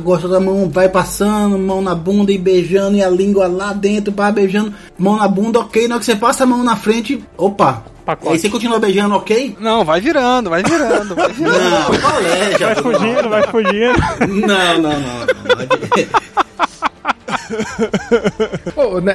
gosta 0.02 0.28
da 0.28 0.40
mão, 0.40 0.68
vai 0.70 0.88
passando, 0.88 1.58
mão 1.58 1.82
na 1.82 1.94
bunda 1.94 2.32
e 2.32 2.38
beijando, 2.38 2.96
e 2.96 3.02
a 3.02 3.10
língua 3.10 3.46
lá 3.48 3.65
dentro, 3.72 4.12
pá, 4.12 4.30
beijando, 4.30 4.74
mão 4.98 5.16
na 5.16 5.28
bunda, 5.28 5.60
ok. 5.60 5.88
Na 5.88 5.96
hora 5.96 6.00
que 6.00 6.06
você 6.06 6.16
passa 6.16 6.44
a 6.44 6.46
mão 6.46 6.62
na 6.62 6.76
frente, 6.76 7.22
opa. 7.36 7.84
Pacote. 8.04 8.34
Aí 8.34 8.38
você 8.38 8.48
continua 8.48 8.78
beijando, 8.78 9.16
ok? 9.16 9.56
Não, 9.58 9.84
vai 9.84 10.00
virando, 10.00 10.48
vai 10.48 10.62
virando, 10.62 11.16
vai 11.16 11.30
virando. 11.34 11.58
Não, 11.58 12.00
qual 12.00 12.20
é, 12.20 12.58
já? 12.58 12.66
Vai 12.72 12.76
fugindo, 12.76 13.28
vai 13.28 13.42
fugindo. 13.48 14.46
Não, 14.46 14.78
não, 14.78 15.00
não. 15.00 15.00
não. 15.00 16.65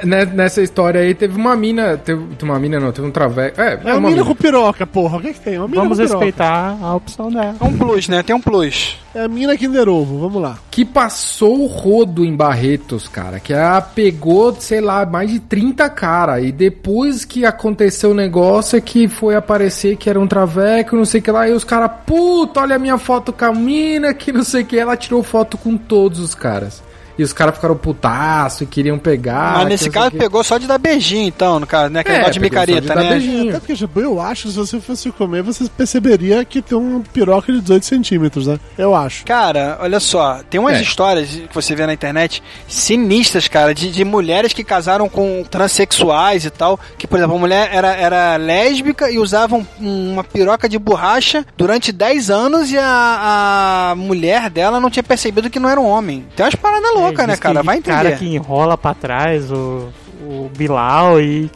Ne- 0.05 0.25
nessa 0.25 0.61
história 0.61 1.01
aí 1.01 1.13
teve 1.13 1.35
uma 1.37 1.55
mina. 1.55 1.97
Teve, 1.97 2.21
uma 2.43 2.59
mina, 2.59 2.79
não, 2.79 2.91
teve 2.91 3.07
um 3.07 3.11
traveco. 3.11 3.61
É, 3.61 3.79
É 3.83 3.93
uma 3.93 4.09
mina 4.09 4.23
com 4.23 4.35
piroca, 4.35 4.85
porra. 4.87 5.17
O 5.17 5.21
que, 5.21 5.33
que 5.33 5.39
tem? 5.39 5.55
É 5.55 5.59
uma 5.59 5.67
mina 5.67 5.81
Vamos 5.83 5.99
respeitar 5.99 6.77
a 6.81 6.95
opção 6.95 7.31
dela. 7.31 7.55
É 7.59 7.63
um 7.63 7.77
plus, 7.77 8.07
né? 8.07 8.23
Tem 8.23 8.35
um 8.35 8.41
plus. 8.41 8.97
É 9.13 9.23
a 9.23 9.27
mina 9.27 9.57
Kinder 9.57 9.89
Ovo, 9.89 10.19
vamos 10.19 10.41
lá. 10.41 10.57
que 10.69 10.85
passou 10.85 11.61
o 11.63 11.67
rodo 11.67 12.23
em 12.23 12.35
Barretos, 12.35 13.07
cara. 13.07 13.39
Que 13.39 13.53
ela 13.53 13.81
pegou, 13.81 14.55
sei 14.59 14.79
lá, 14.79 15.05
mais 15.05 15.29
de 15.31 15.39
30 15.39 15.89
cara. 15.89 16.39
E 16.39 16.51
depois 16.51 17.25
que 17.25 17.45
aconteceu 17.45 18.11
o 18.11 18.13
negócio 18.13 18.77
é 18.77 18.81
que 18.81 19.07
foi 19.07 19.35
aparecer 19.35 19.97
que 19.97 20.09
era 20.09 20.19
um 20.19 20.27
traveco, 20.27 20.95
não 20.95 21.05
sei 21.05 21.19
o 21.19 21.23
que 21.23 21.31
lá. 21.31 21.47
E 21.47 21.51
os 21.51 21.63
caras, 21.63 21.91
puta, 22.05 22.61
olha 22.61 22.75
a 22.75 22.79
minha 22.79 22.97
foto 22.97 23.33
com 23.33 23.45
a 23.45 23.51
mina, 23.53 24.13
que 24.13 24.31
não 24.31 24.43
sei 24.43 24.61
o 24.61 24.65
que. 24.65 24.77
Ela 24.77 24.95
tirou 24.95 25.21
foto 25.23 25.57
com 25.57 25.75
todos 25.75 26.19
os 26.19 26.33
caras. 26.33 26.81
E 27.21 27.23
os 27.23 27.33
caras 27.33 27.53
ficaram 27.55 27.75
putaço 27.77 28.63
e 28.63 28.65
queriam 28.67 28.97
pegar. 28.97 29.53
Mas 29.53 29.63
que 29.63 29.69
nesse 29.69 29.89
caso 29.91 30.11
pegou 30.11 30.43
só 30.43 30.57
de 30.57 30.65
dar 30.65 30.77
beijinho, 30.79 31.27
então, 31.27 31.59
no 31.59 31.67
caso, 31.67 31.91
né? 31.93 31.99
Aquele 31.99 32.15
É, 32.15 32.17
negócio 32.19 32.33
de 32.33 32.39
micareta, 32.39 32.87
dar 32.87 32.95
né? 32.95 33.09
beijinho. 33.09 33.49
Até 33.49 33.59
porque, 33.59 33.75
Jabu, 33.75 33.99
eu 33.99 34.19
acho 34.19 34.43
que 34.47 34.49
se 34.51 34.57
você 34.57 34.79
fosse 34.81 35.11
comer, 35.11 35.43
você 35.43 35.65
perceberia 35.69 36.43
que 36.43 36.61
tem 36.61 36.75
um 36.77 37.01
piroca 37.01 37.53
de 37.53 37.61
18 37.61 37.85
centímetros, 37.85 38.47
né? 38.47 38.59
Eu 38.77 38.95
acho. 38.95 39.23
Cara, 39.25 39.77
olha 39.81 39.99
só, 39.99 40.39
tem 40.49 40.59
umas 40.59 40.77
É. 40.77 40.81
histórias 40.81 41.29
que 41.29 41.53
você 41.53 41.75
vê 41.75 41.85
na 41.85 41.93
internet 41.93 42.41
sinistras, 42.67 43.47
cara, 43.47 43.73
de, 43.75 43.91
de 43.91 44.03
mulheres 44.03 44.51
que 44.53 44.63
casaram 44.63 45.07
com 45.07 45.43
transexuais 45.49 46.45
e 46.45 46.49
tal. 46.49 46.79
Que, 46.97 47.05
por 47.05 47.17
exemplo, 47.19 47.35
a 47.35 47.39
mulher 47.39 47.69
era, 47.71 47.95
era 47.95 48.35
lésbica 48.37 49.11
e 49.11 49.19
usava 49.19 49.55
um- 49.55 49.65
uma 50.11 50.23
piroca 50.23 50.67
de 50.67 50.79
borracha 50.79 51.45
durante 51.55 51.91
10 51.91 52.29
anos 52.29 52.71
e 52.71 52.77
a, 52.77 53.91
a 53.91 53.95
mulher 53.95 54.49
dela 54.49 54.79
não 54.79 54.89
tinha 54.89 55.03
percebido 55.03 55.49
que 55.49 55.59
não 55.59 55.69
era 55.69 55.79
um 55.79 55.85
homem. 55.85 56.25
Tem 56.35 56.45
umas 56.45 56.55
paradas 56.55 56.93
loucas, 56.93 57.10
Né, 57.11 57.37
cara? 57.37 57.59
que 57.59 57.65
Vai 57.65 57.77
entender. 57.77 57.95
cara 57.95 58.11
que 58.13 58.25
enrola 58.25 58.77
pra 58.77 58.93
trás 58.93 59.51
o, 59.51 59.89
o 60.21 60.49
Bilal 60.55 61.21
e 61.21 61.49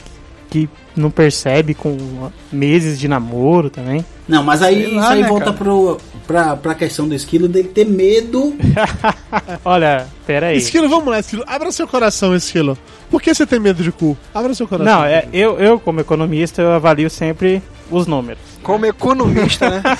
que 0.49 0.69
não 0.95 1.11
percebe 1.11 1.73
com 1.73 1.97
meses 2.51 2.97
de 2.99 3.07
namoro 3.07 3.69
também. 3.69 4.05
Não, 4.27 4.43
mas 4.43 4.61
aí 4.61 4.93
lá, 4.93 5.01
isso 5.01 5.11
aí 5.13 5.21
né, 5.21 5.27
volta 5.27 5.45
cara? 5.45 5.57
pro, 5.57 5.97
pra, 6.25 6.55
pra 6.55 6.73
questão 6.73 7.07
do 7.07 7.13
esquilo 7.13 7.47
dele 7.47 7.67
ter 7.67 7.85
medo. 7.85 8.55
Olha, 9.65 10.07
pera 10.25 10.47
aí. 10.47 10.57
Esquilo, 10.57 10.87
vamos 10.87 11.07
lá, 11.07 11.19
Esquilo. 11.19 11.43
Abra 11.45 11.71
seu 11.71 11.87
coração, 11.87 12.35
Esquilo. 12.35 12.77
Por 13.09 13.21
que 13.21 13.33
você 13.33 13.45
tem 13.45 13.59
medo 13.59 13.83
de 13.83 13.91
cu? 13.91 14.17
Abra 14.33 14.53
seu 14.53 14.67
coração. 14.67 14.93
Não, 14.93 15.05
é, 15.05 15.27
eu, 15.33 15.59
eu, 15.59 15.79
como 15.79 15.99
economista, 15.99 16.61
eu 16.61 16.71
avalio 16.71 17.09
sempre 17.09 17.61
os 17.91 18.07
números. 18.07 18.41
Como 18.63 18.85
economista, 18.85 19.69
né? 19.69 19.83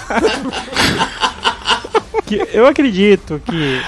Que 2.26 2.42
eu 2.54 2.66
acredito 2.66 3.40
que 3.46 3.80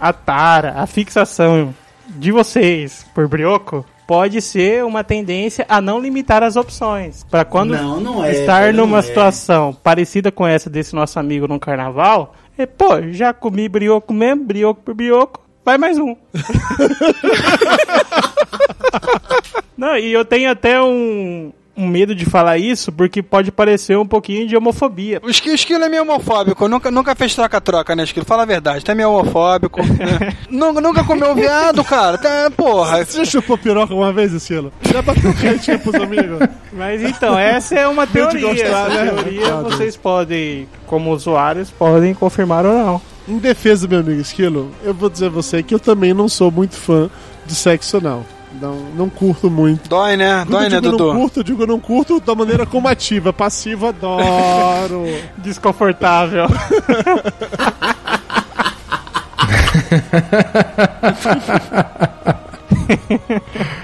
a 0.00 0.12
tara, 0.12 0.74
a 0.76 0.86
fixação 0.86 1.74
de 2.08 2.32
vocês 2.32 3.04
por 3.14 3.28
brioco 3.28 3.84
pode 4.06 4.40
ser 4.40 4.82
uma 4.84 5.04
tendência 5.04 5.66
a 5.68 5.82
não 5.82 6.00
limitar 6.00 6.42
as 6.42 6.56
opções. 6.56 7.24
Pra 7.24 7.44
quando 7.44 7.76
Não, 7.76 8.00
não 8.00 8.24
é, 8.24 8.32
estar 8.32 8.72
não 8.72 8.86
numa 8.86 9.00
é. 9.00 9.02
situação 9.02 9.74
parecida 9.74 10.32
com 10.32 10.46
essa 10.46 10.70
desse 10.70 10.94
nosso 10.94 11.18
amigo 11.18 11.46
no 11.46 11.60
carnaval, 11.60 12.34
é, 12.56 12.64
pô, 12.64 13.02
já 13.10 13.34
comi 13.34 13.68
brioco 13.68 14.14
mesmo, 14.14 14.44
brioco 14.44 14.80
por 14.82 14.94
brioco, 14.94 15.42
vai 15.62 15.76
mais 15.76 15.98
um. 15.98 16.16
Não, 19.76 19.96
e 19.96 20.12
eu 20.12 20.24
tenho 20.24 20.50
até 20.50 20.82
um, 20.82 21.52
um 21.78 21.86
medo 21.86 22.12
de 22.12 22.24
falar 22.24 22.58
isso, 22.58 22.90
porque 22.90 23.22
pode 23.22 23.52
parecer 23.52 23.96
um 23.96 24.06
pouquinho 24.06 24.48
de 24.48 24.56
homofobia. 24.56 25.20
O 25.22 25.30
esquilo, 25.30 25.52
o 25.52 25.54
esquilo 25.54 25.84
é 25.84 25.88
meio 25.88 26.02
homofóbico, 26.02 26.66
nunca, 26.66 26.90
nunca 26.90 27.14
fez 27.14 27.36
troca-troca, 27.36 27.94
né, 27.94 28.02
esquilo? 28.02 28.26
Fala 28.26 28.42
a 28.42 28.46
verdade, 28.46 28.84
tá 28.84 28.96
meio 28.96 29.12
homofóbico. 29.12 29.80
né? 29.80 30.34
nunca, 30.50 30.80
nunca 30.80 31.04
comeu 31.04 31.36
viado, 31.36 31.84
cara. 31.84 32.18
Tá, 32.18 32.50
porra. 32.50 33.04
Você 33.04 33.18
já 33.18 33.24
chupou 33.24 33.56
piroca 33.56 33.94
uma 33.94 34.12
vez, 34.12 34.32
Esquilo? 34.32 34.72
Já 34.82 35.00
bateu 35.00 35.32
quentinha 35.34 35.78
pros 35.78 35.94
amigos? 35.94 36.48
Mas 36.72 37.00
então, 37.02 37.38
essa 37.38 37.76
é 37.76 37.86
uma 37.86 38.06
teoria. 38.06 38.40
gostar, 38.48 38.90
essa 38.90 39.04
né? 39.04 39.10
teoria 39.12 39.54
Ah, 39.54 39.62
vocês 39.62 39.96
podem, 39.96 40.68
como 40.86 41.12
usuários, 41.12 41.70
podem 41.70 42.12
confirmar 42.12 42.66
ou 42.66 42.72
não. 42.72 43.02
Em 43.28 43.38
defesa 43.38 43.86
do 43.86 43.90
meu 43.90 44.00
amigo 44.00 44.20
Esquilo, 44.20 44.72
eu 44.82 44.94
vou 44.94 45.08
dizer 45.08 45.26
a 45.26 45.30
você 45.30 45.62
que 45.62 45.74
eu 45.74 45.78
também 45.78 46.12
não 46.12 46.28
sou 46.28 46.50
muito 46.50 46.76
fã 46.76 47.08
de 47.46 47.54
sexo 47.54 47.98
anal. 47.98 48.24
Não, 48.60 48.76
não 48.96 49.08
curto 49.10 49.50
muito. 49.50 49.88
Dói, 49.88 50.16
né? 50.16 50.44
Quando 50.46 50.50
Dói, 50.50 50.66
eu 50.66 50.70
né, 50.70 50.80
Dudu? 50.80 51.12
não 51.12 51.20
curto, 51.20 51.40
eu 51.40 51.44
digo 51.44 51.66
não 51.66 51.78
curto 51.80 52.20
da 52.20 52.34
maneira 52.34 52.64
combativa. 52.66 53.32
Passivo, 53.32 53.86
adoro. 53.88 55.04
Desconfortável. 55.38 56.46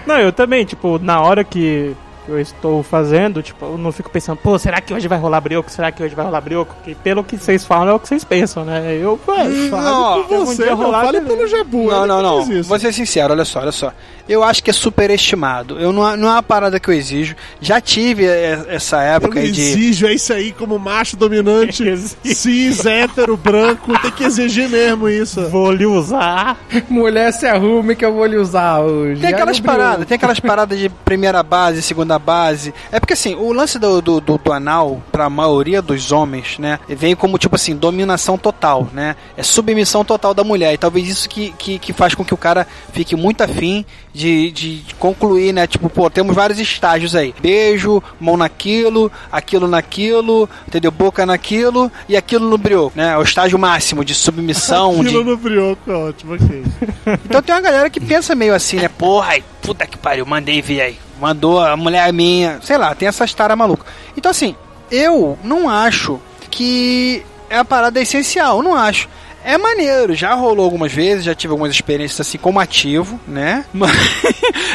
não, 0.06 0.18
eu 0.18 0.32
também, 0.32 0.64
tipo, 0.64 0.98
na 0.98 1.20
hora 1.20 1.44
que 1.44 1.94
eu 2.26 2.40
estou 2.40 2.82
fazendo, 2.82 3.42
tipo, 3.42 3.64
eu 3.66 3.76
não 3.76 3.92
fico 3.92 4.08
pensando, 4.08 4.38
pô, 4.38 4.58
será 4.58 4.80
que 4.80 4.94
hoje 4.94 5.06
vai 5.06 5.18
rolar 5.18 5.40
brioco? 5.40 5.70
Será 5.70 5.92
que 5.92 6.02
hoje 6.02 6.14
vai 6.14 6.24
rolar 6.24 6.40
brioco? 6.40 6.74
Porque 6.74 6.94
pelo 6.94 7.22
que 7.22 7.36
vocês 7.36 7.64
falam 7.64 7.90
é 7.90 7.92
o 7.92 8.00
que 8.00 8.08
vocês 8.08 8.24
pensam, 8.24 8.64
né? 8.64 8.96
Eu, 8.96 9.20
ué, 9.28 9.44
Não, 9.44 10.22
Por 10.22 10.46
você, 10.46 10.62
dia 10.62 10.70
não 10.74 10.84
rolar, 10.84 11.04
fale 11.04 11.20
pelo 11.20 11.46
Jabu. 11.46 11.90
Não, 11.90 12.06
não, 12.06 12.22
não. 12.22 12.62
Vou 12.62 12.78
ser 12.78 12.92
sincero, 12.92 13.34
olha 13.34 13.44
só, 13.44 13.60
olha 13.60 13.72
só. 13.72 13.92
Eu 14.28 14.42
acho 14.42 14.62
que 14.62 14.70
é 14.70 14.72
superestimado. 14.72 15.78
Eu 15.78 15.92
não, 15.92 16.16
não 16.16 16.28
é 16.28 16.32
uma 16.32 16.42
parada 16.42 16.80
que 16.80 16.88
eu 16.88 16.94
exijo. 16.94 17.36
Já 17.60 17.80
tive 17.80 18.26
eh, 18.26 18.64
essa 18.68 18.96
Eu 18.96 19.16
época 19.16 19.40
aí 19.40 19.52
de. 19.52 19.60
exijo, 19.60 20.06
é 20.06 20.14
isso 20.14 20.32
aí, 20.32 20.52
como 20.52 20.78
macho 20.78 21.16
dominante, 21.16 21.84
cis, 22.24 22.86
hétero, 22.86 23.36
branco, 23.36 23.98
tem 24.00 24.10
que 24.10 24.24
exigir 24.24 24.68
mesmo 24.68 25.08
isso. 25.08 25.46
Vou 25.48 25.70
lhe 25.70 25.84
usar. 25.84 26.58
Mulher 26.88 27.32
se 27.32 27.46
arrume 27.46 27.94
que 27.94 28.04
eu 28.04 28.14
vou 28.14 28.24
lhe 28.24 28.36
usar 28.36 28.80
hoje. 28.80 29.20
Tem 29.20 29.30
aquelas 29.30 29.60
paradas, 29.60 30.06
tem 30.06 30.16
aquelas 30.16 30.40
paradas 30.40 30.78
de 30.78 30.88
primeira 30.88 31.42
base, 31.42 31.82
segunda 31.82 32.18
base. 32.18 32.72
É 32.90 32.98
porque 32.98 33.12
assim, 33.12 33.34
o 33.34 33.52
lance 33.52 33.78
do, 33.78 34.00
do, 34.00 34.20
do, 34.20 34.38
do 34.38 34.52
anal, 34.52 35.02
pra 35.12 35.28
maioria 35.28 35.82
dos 35.82 36.12
homens, 36.12 36.58
né, 36.58 36.78
vem 36.88 37.14
como 37.14 37.38
tipo 37.38 37.56
assim, 37.56 37.76
dominação 37.76 38.38
total, 38.38 38.88
né? 38.92 39.16
É 39.36 39.42
submissão 39.42 40.04
total 40.04 40.32
da 40.32 40.42
mulher. 40.42 40.72
E 40.72 40.78
talvez 40.78 41.08
isso 41.08 41.28
que, 41.28 41.52
que, 41.58 41.78
que 41.78 41.92
faz 41.92 42.14
com 42.14 42.24
que 42.24 42.34
o 42.34 42.38
cara 42.38 42.66
fique 42.92 43.14
muito 43.14 43.42
afim 43.42 43.84
de, 44.14 44.52
de, 44.52 44.76
de 44.78 44.94
concluir, 44.94 45.52
né? 45.52 45.66
Tipo, 45.66 45.90
pô, 45.90 46.08
temos 46.08 46.34
vários 46.34 46.60
estágios 46.60 47.16
aí. 47.16 47.34
Beijo, 47.40 48.00
mão 48.20 48.36
naquilo, 48.36 49.10
aquilo 49.30 49.66
naquilo, 49.66 50.48
entendeu? 50.66 50.92
Boca 50.92 51.26
naquilo 51.26 51.90
e 52.08 52.16
aquilo 52.16 52.48
no 52.48 52.56
brioco, 52.56 52.96
né? 52.96 53.18
O 53.18 53.22
estágio 53.22 53.58
máximo 53.58 54.04
de 54.04 54.14
submissão, 54.14 55.00
de, 55.00 55.08
Aquilo 55.08 55.24
no 55.24 55.36
brioco, 55.36 55.90
é 55.90 55.94
ótimo, 55.94 56.34
ok. 56.34 56.64
então 57.26 57.42
tem 57.42 57.54
uma 57.54 57.60
galera 57.60 57.90
que 57.90 58.00
pensa 58.00 58.34
meio 58.36 58.54
assim, 58.54 58.76
né? 58.76 58.88
Porra, 58.88 59.32
ai, 59.32 59.44
puta 59.60 59.86
que 59.86 59.98
pariu, 59.98 60.24
mandei 60.24 60.62
ver 60.62 60.80
aí. 60.80 60.98
Mandou 61.20 61.60
a 61.60 61.76
mulher 61.76 62.12
minha. 62.12 62.60
Sei 62.62 62.78
lá, 62.78 62.94
tem 62.94 63.08
essas 63.08 63.34
taras 63.34 63.58
malucas. 63.58 63.86
Então 64.16 64.30
assim, 64.30 64.54
eu 64.90 65.36
não 65.42 65.68
acho 65.68 66.20
que 66.50 67.22
é 67.50 67.58
a 67.58 67.64
parada 67.64 68.00
essencial, 68.00 68.62
não 68.62 68.74
acho. 68.74 69.08
É 69.44 69.58
maneiro, 69.58 70.14
já 70.14 70.32
rolou 70.34 70.64
algumas 70.64 70.90
vezes, 70.92 71.24
já 71.24 71.34
tive 71.34 71.50
algumas 71.52 71.70
experiências 71.72 72.26
assim 72.26 72.38
como 72.38 72.58
ativo, 72.58 73.20
né? 73.28 73.64
Mas 73.72 73.92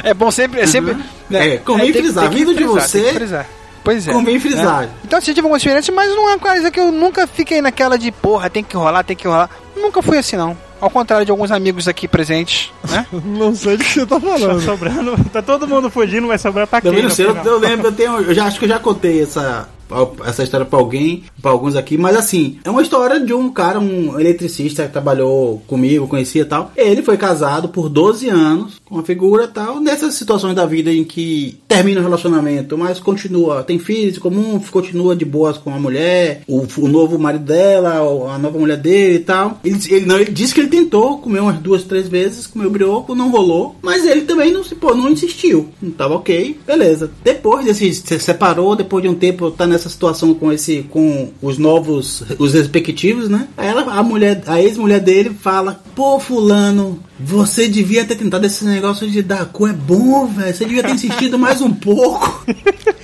é 0.03 0.13
bom 0.13 0.29
sempre. 0.29 0.61
É, 0.61 0.67
sempre, 0.67 0.95
né? 1.29 1.55
É, 1.55 1.57
convém 1.57 1.91
tem- 1.91 2.03
frisar, 2.03 2.29
vindo 2.29 2.53
de 2.53 2.63
você. 2.63 3.11
Pois 3.83 4.07
é. 4.07 4.11
convém 4.13 4.39
frisar. 4.39 4.81
né? 4.81 4.89
Então, 5.03 5.17
assim, 5.17 5.27
tive 5.33 5.39
algumas 5.41 5.61
experiências, 5.61 5.95
mas 5.95 6.09
não 6.09 6.29
é 6.29 6.33
uma 6.33 6.39
coisa 6.39 6.69
que 6.69 6.79
eu 6.79 6.91
nunca 6.91 7.25
fiquei 7.25 7.61
naquela 7.61 7.97
de 7.97 8.11
porra, 8.11 8.49
tem 8.49 8.63
que 8.63 8.75
rolar, 8.75 9.03
tem 9.03 9.15
que 9.15 9.27
rolar. 9.27 9.49
Nunca 9.75 10.01
fui 10.01 10.17
assim, 10.17 10.35
não. 10.35 10.55
Ao 10.81 10.89
contrário 10.89 11.25
de 11.25 11.31
alguns 11.31 11.51
amigos 11.51 11.87
aqui 11.87 12.07
presentes, 12.07 12.71
né? 12.89 13.05
Não 13.25 13.53
sei 13.55 13.77
do 13.77 13.83
que 13.83 13.93
você 13.93 14.05
tá 14.05 14.19
Tá 14.19 14.27
falando. 14.37 14.61
sobrando, 14.61 15.15
tá 15.31 15.41
todo 15.41 15.67
mundo 15.67 15.89
fugindo, 15.89 16.27
vai 16.27 16.37
sobrar 16.37 16.67
pra 16.67 16.81
quem? 16.81 16.93
Eu, 16.93 17.09
final? 17.09 17.45
eu 17.45 17.57
lembro, 17.59 17.87
eu, 17.87 17.91
tenho, 17.91 18.17
eu 18.21 18.33
já 18.33 18.45
acho 18.45 18.59
que 18.59 18.65
eu 18.65 18.69
já 18.69 18.79
contei 18.79 19.21
essa, 19.21 19.67
essa 20.25 20.43
história 20.43 20.65
pra 20.65 20.77
alguém, 20.79 21.23
pra 21.41 21.51
alguns 21.51 21.75
aqui, 21.75 21.97
mas 21.97 22.15
assim, 22.15 22.59
é 22.63 22.69
uma 22.69 22.81
história 22.81 23.19
de 23.19 23.33
um 23.33 23.49
cara, 23.51 23.79
um 23.79 24.19
eletricista 24.19 24.85
que 24.85 24.91
trabalhou 24.91 25.61
comigo, 25.67 26.07
conhecia 26.07 26.41
e 26.43 26.45
tal. 26.45 26.71
Ele 26.75 27.01
foi 27.01 27.17
casado 27.17 27.69
por 27.69 27.89
12 27.89 28.29
anos 28.29 28.79
com 28.85 28.95
uma 28.95 29.03
figura 29.03 29.43
e 29.45 29.47
tal, 29.47 29.79
nessas 29.79 30.15
situações 30.15 30.55
da 30.55 30.65
vida 30.65 30.91
em 30.91 31.03
que 31.03 31.59
termina 31.67 31.99
o 32.01 32.03
relacionamento, 32.03 32.77
mas 32.77 32.99
continua, 32.99 33.63
tem 33.63 33.77
filhos 33.79 34.17
em 34.17 34.19
comum, 34.19 34.59
continua 34.71 35.15
de 35.15 35.25
boas 35.25 35.57
com 35.57 35.73
a 35.73 35.79
mulher, 35.79 36.41
o, 36.47 36.65
o 36.77 36.87
novo 36.87 37.17
marido 37.19 37.45
dela, 37.45 37.95
a 38.33 38.37
nova 38.37 38.57
mulher 38.57 38.77
dele 38.77 39.15
e 39.15 39.19
tal. 39.19 39.59
Ele, 39.63 39.79
ele, 39.89 40.05
não, 40.05 40.15
ele 40.19 40.31
disse 40.31 40.53
que 40.53 40.59
ele 40.61 40.68
tentou 40.69 41.17
comer 41.17 41.41
umas 41.41 41.59
duas, 41.59 41.83
três 41.83 42.07
vezes, 42.07 42.47
comeu 42.47 42.69
brioco, 42.69 43.15
não 43.15 43.29
rolou, 43.29 43.75
mas 43.81 44.05
ele 44.05 44.21
também 44.21 44.51
não 44.51 44.63
se 44.63 44.75
pô, 44.75 44.95
não 44.95 45.09
insistiu. 45.09 45.69
Não 45.81 45.91
tava 45.91 46.15
ok, 46.15 46.59
beleza. 46.65 47.11
Depois 47.23 47.65
desse, 47.65 47.93
se 47.93 48.19
separou, 48.19 48.75
depois 48.75 49.03
de 49.03 49.09
um 49.09 49.15
tempo 49.15 49.51
tá 49.51 49.67
nessa 49.67 49.89
situação 49.89 50.33
com 50.33 50.51
esse, 50.51 50.83
com 50.89 51.31
os 51.41 51.57
novos, 51.57 52.23
os 52.37 52.53
respectivos, 52.53 53.29
né? 53.29 53.47
Aí 53.57 53.67
ela, 53.67 53.81
a 53.93 54.03
mulher, 54.03 54.41
a 54.47 54.61
ex-mulher 54.61 54.99
dele 54.99 55.31
fala, 55.41 55.83
pô 55.95 56.19
fulano, 56.19 56.99
você 57.19 57.67
devia 57.67 58.05
ter 58.05 58.15
tentado 58.15 58.45
esse 58.45 58.63
negócio 58.63 59.09
de 59.09 59.21
dar 59.21 59.45
cu, 59.45 59.67
é 59.67 59.73
bom, 59.73 60.25
velho. 60.27 60.55
Você 60.55 60.65
devia 60.65 60.83
ter 60.83 60.93
insistido 60.93 61.37
mais 61.37 61.61
um 61.61 61.71
pouco. 61.71 62.45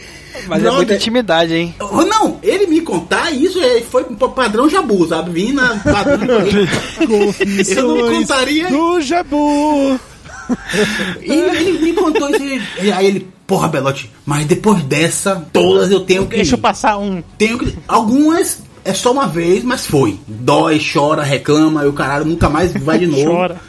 Mas 0.47 0.59
é 0.59 0.61
Brother. 0.61 0.77
muita 0.77 0.95
intimidade, 0.95 1.53
hein? 1.53 1.75
Oh, 1.79 2.03
Não, 2.03 2.39
ele 2.41 2.67
me 2.67 2.81
contar 2.81 3.31
isso 3.31 3.59
é, 3.59 3.81
foi 3.81 4.03
padrão 4.03 4.69
jabu, 4.69 5.07
sabe? 5.07 5.31
Vim 5.31 5.53
na 5.53 5.75
padrão. 5.77 6.41
Eu 7.67 7.87
não 7.87 8.11
contaria. 8.13 8.69
Do 8.69 9.01
Jabu. 9.01 9.99
E 11.23 11.31
ele 11.31 11.79
me 11.79 11.93
contou 11.93 12.29
isso. 12.29 12.67
e 12.79 12.91
Aí 12.91 13.07
ele, 13.07 13.27
porra, 13.47 13.67
Belote, 13.67 14.11
mas 14.23 14.45
depois 14.45 14.83
dessa, 14.83 15.43
todas 15.51 15.89
eu 15.89 16.01
tenho 16.01 16.27
que. 16.27 16.35
Deixa 16.35 16.53
eu 16.53 16.59
passar 16.59 16.97
um. 16.97 17.23
Tenho 17.35 17.57
que. 17.57 17.75
Algumas 17.87 18.59
é 18.83 18.93
só 18.93 19.11
uma 19.11 19.27
vez, 19.27 19.63
mas 19.63 19.87
foi. 19.87 20.19
Dói, 20.27 20.79
chora, 20.79 21.23
reclama, 21.23 21.83
e 21.83 21.87
o 21.87 21.93
caralho 21.93 22.25
nunca 22.25 22.47
mais 22.47 22.71
vai 22.73 22.99
de 22.99 23.07
novo. 23.07 23.25
Chora. 23.25 23.59